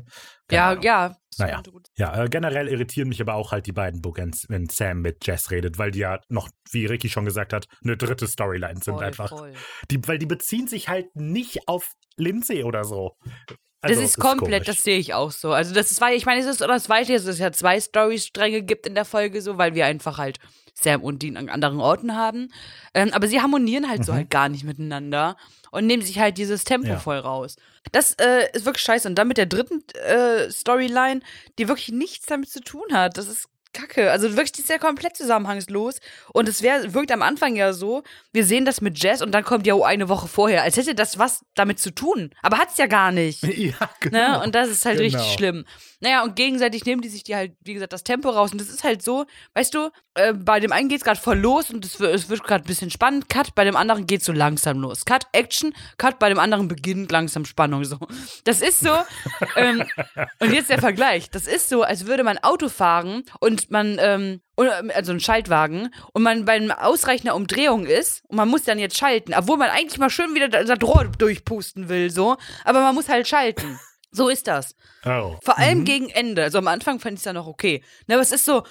[0.47, 0.83] Keine Ja, Ahnung.
[0.83, 1.17] ja.
[1.37, 1.63] Naja.
[1.97, 5.49] Ja, äh, generell irritieren mich aber auch halt die beiden Bookends, wenn Sam mit Jess
[5.51, 9.03] redet, weil die ja noch, wie Ricky schon gesagt hat, eine dritte Storyline sind Voll,
[9.03, 9.29] einfach.
[9.29, 9.53] voll.
[9.89, 13.17] Die, weil die beziehen sich halt nicht auf Lindsay oder so.
[13.81, 14.67] Also, das ist komplett, komisch.
[14.77, 15.51] das sehe ich auch so.
[15.51, 18.61] Also das ist, weil ich meine, es ist das Zweite, dass es ja zwei Storystränge
[18.61, 20.37] gibt in der Folge so, weil wir einfach halt
[20.73, 22.49] Sam und Dean an anderen Orten haben.
[22.93, 24.17] Ähm, aber sie harmonieren halt so Mhm.
[24.17, 25.37] halt gar nicht miteinander
[25.71, 26.99] und nehmen sich halt dieses Tempo Ja.
[26.99, 27.55] voll raus.
[27.91, 29.07] Das äh, ist wirklich scheiße.
[29.07, 31.21] Und dann mit der dritten äh, Storyline,
[31.59, 33.17] die wirklich nichts damit zu tun hat.
[33.17, 34.11] Das ist Kacke.
[34.11, 35.97] Also wirklich, die ist ja komplett zusammenhangslos.
[36.31, 39.43] Und es wär, wirkt am Anfang ja so, wir sehen das mit Jazz und dann
[39.43, 42.31] kommt ja eine Woche vorher, als hätte das was damit zu tun.
[42.41, 43.43] Aber hat's ja gar nicht.
[43.63, 44.17] Ja, genau.
[44.39, 44.43] Ne?
[44.43, 45.33] Und das ist halt richtig Genau.
[45.35, 45.65] schlimm.
[46.01, 48.51] Naja, und gegenseitig nehmen die sich die halt, wie gesagt, das Tempo raus.
[48.51, 51.69] Und das ist halt so, weißt du, äh, bei dem einen geht's gerade voll los
[51.69, 53.29] und es wird, es wird gerade ein bisschen spannend.
[53.29, 55.05] Cut, bei dem anderen geht's so langsam los.
[55.05, 57.85] Cut, Action, Cut, bei dem anderen beginnt langsam Spannung.
[57.85, 57.97] So.
[58.43, 58.91] Das ist so,
[59.55, 59.85] ähm,
[60.39, 61.29] und jetzt der Vergleich.
[61.29, 64.41] Das ist so, als würde man Auto fahren und man, ähm,
[64.93, 68.79] also ein Schaltwagen, und man bei einem Ausreichen der Umdrehung ist und man muss dann
[68.79, 72.95] jetzt schalten, obwohl man eigentlich mal schön wieder das Rohr durchpusten will, so, aber man
[72.95, 73.79] muss halt schalten.
[74.15, 74.75] So ist das.
[75.05, 75.37] Oh.
[75.43, 76.43] Vor allem gegen Ende.
[76.43, 77.83] Also am Anfang fand ich es ja noch okay.
[78.05, 78.61] Ne, aber es ist so.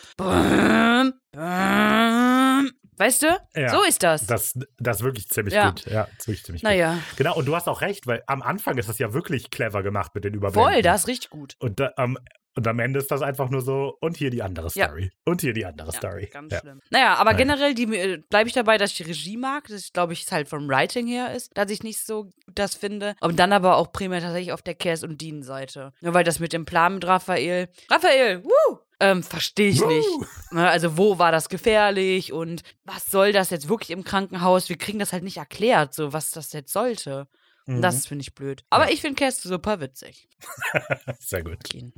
[2.97, 3.27] Weißt du?
[3.57, 4.27] Ja, so ist das.
[4.27, 5.71] Das, das ist wirklich ziemlich Ja.
[5.71, 5.85] gut.
[5.87, 6.95] Ja, wirklich ziemlich naja.
[6.95, 7.03] gut.
[7.17, 10.15] Genau, und du hast auch recht, weil am Anfang ist das ja wirklich clever gemacht
[10.15, 10.73] mit den Überblenden.
[10.75, 11.57] Voll, das ist richtig gut.
[11.59, 12.19] Und, da, am-
[12.55, 14.87] und am Ende ist das einfach nur so, und hier die andere Ja.
[14.87, 15.11] Story.
[15.25, 16.27] Und hier die andere Ja, Story.
[16.33, 16.61] ganz ja.
[16.61, 16.81] schlimm.
[16.91, 19.69] Naja, aber generell äh, bleibe ich dabei, dass ich die Regie mag.
[19.69, 23.15] Das glaube ich, halt vom Writing her ist, dass ich nicht so das finde.
[23.21, 25.93] Und dann aber auch primär tatsächlich auf der Cass und Dean Seite.
[26.01, 27.69] Nur weil das mit dem Plan mit Raphael.
[27.91, 28.79] Raphael, wuh!
[29.01, 30.09] Ähm, verstehe ich nicht.
[30.53, 34.69] Ne, Also, wo war das gefährlich und was soll das jetzt wirklich im Krankenhaus?
[34.69, 37.27] Wir kriegen das halt nicht erklärt, so was das jetzt sollte.
[37.67, 37.83] Mhm.
[37.83, 38.65] Das finde ich blöd.
[38.71, 40.29] Aber ich finde Cass super witzig.
[41.19, 41.73] Sehr gut.
[41.73, 41.93] Dean.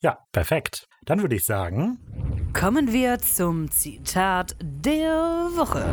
[0.00, 0.88] Ja, perfekt.
[1.04, 1.98] Dann würde ich sagen,
[2.54, 5.84] Kommen wir zum Zitat der Woche.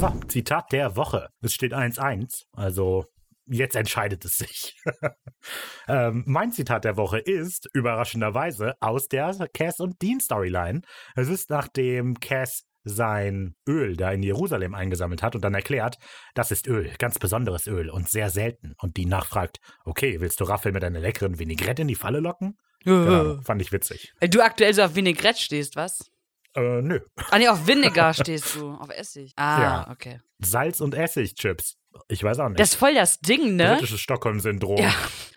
[0.00, 1.28] so, Zitat der Woche.
[1.40, 3.04] Es steht 1-1, also
[3.46, 4.76] jetzt entscheidet es sich.
[5.88, 10.82] ähm, mein Zitat der Woche ist überraschenderweise aus der Cass und Dean Storyline.
[11.16, 15.96] Es ist nachdem Cass sein Öl da in Jerusalem eingesammelt hat und dann erklärt,
[16.34, 18.74] das ist Öl, ganz besonderes Öl und sehr selten.
[18.78, 22.56] Und Dean nachfragt, okay, willst du Raphael mit einer leckeren Vinaigrette in die Falle locken?
[22.84, 24.12] Genau, fand ich witzig.
[24.20, 26.10] Weil du aktuell so auf Vinaigrette stehst, was?
[26.54, 27.00] Äh, nö.
[27.30, 28.70] Ah, nee, auf Vinegar stehst du.
[28.72, 29.32] Auf Essig.
[29.36, 29.90] Ah, Ja.
[29.90, 30.20] okay.
[30.38, 31.76] Salz- und Essigchips.
[32.08, 32.60] Ich weiß auch nicht.
[32.60, 33.74] Das ist voll das Ding, ne?
[33.74, 34.78] Britisches Stockholm-Syndrom.
[34.78, 34.92] Ja.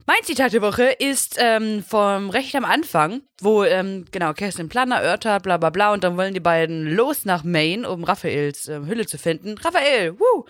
[0.08, 4.92] Mein Zitat der Woche ist ähm, vom recht am Anfang, wo, ähm, genau, Kerstin Plan
[4.92, 8.88] erörtert, bla bla bla, und dann wollen die beiden los nach Maine, um Raphaels ähm,
[8.88, 9.58] Hülle zu finden.
[9.58, 10.46] Raphael, wuh!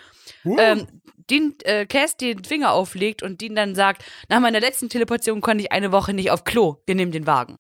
[0.46, 0.88] Uh, Ähm,
[1.30, 5.64] Dean, äh, Cass den Finger auflegt und Dean dann sagt, nach meiner letzten Teleportation konnte
[5.64, 6.78] ich eine Woche nicht auf Klo.
[6.86, 7.58] Wir nehmen den Wagen.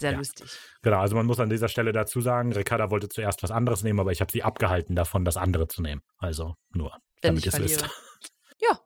[0.00, 0.18] Sehr Ja.
[0.18, 0.50] lustig.
[0.82, 4.00] genau, also man muss an dieser Stelle dazu sagen, Ricarda wollte zuerst was anderes nehmen,
[4.00, 6.02] aber ich habe sie abgehalten davon, das andere zu nehmen.
[6.18, 7.88] Also nur, Wenn damit ihr es wisst.
[8.60, 8.80] Ja.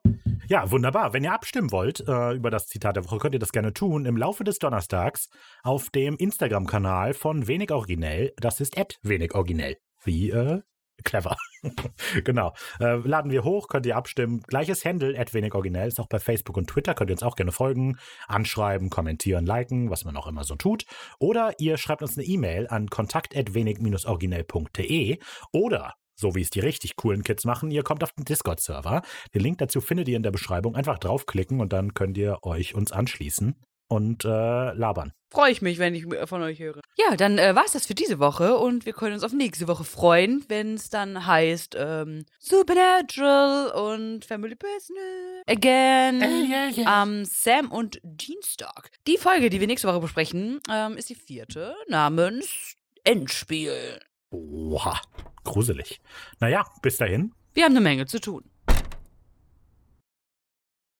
[0.47, 1.13] Ja, wunderbar.
[1.13, 4.05] Wenn ihr abstimmen wollt äh, über das Zitat der Woche, könnt ihr das gerne tun
[4.05, 5.29] im Laufe des Donnerstags
[5.63, 8.33] auf dem Instagram-Kanal von Wenig Originell.
[8.37, 9.77] Das ist wenig originell.
[10.03, 10.61] Wie äh,
[11.03, 11.35] clever.
[12.23, 12.53] genau.
[12.79, 14.41] Äh, laden wir hoch, könnt ihr abstimmen.
[14.47, 16.93] Gleiches Handle, wenig originell, ist auch bei Facebook und Twitter.
[16.93, 17.97] Könnt ihr uns auch gerne folgen,
[18.27, 20.85] anschreiben, kommentieren, liken, was man auch immer so tut.
[21.19, 25.19] Oder ihr schreibt uns eine E-Mail an kontakt.wenig-originell.de
[25.51, 29.01] oder so wie es die richtig coolen Kids machen, ihr kommt auf den Discord-Server.
[29.33, 30.75] Den Link dazu findet ihr in der Beschreibung.
[30.75, 33.55] Einfach draufklicken und dann könnt ihr euch uns anschließen
[33.93, 35.13] und äh, labern.
[35.29, 36.81] Freue ich mich, wenn ich von euch höre.
[36.97, 39.67] Ja, dann äh, war es das für diese Woche und wir können uns auf nächste
[39.67, 46.23] Woche freuen, wenn es dann heißt ähm, Supernatural und Family Business again
[46.85, 48.89] am Sam und Dienstag.
[49.07, 53.99] Die Folge, die wir nächste Woche besprechen, ähm, ist die vierte namens Endspiel.
[54.31, 54.99] Oha,
[55.43, 55.99] gruselig.
[56.39, 57.33] Naja, bis dahin.
[57.53, 58.52] Wir haben eine Menge zu tun.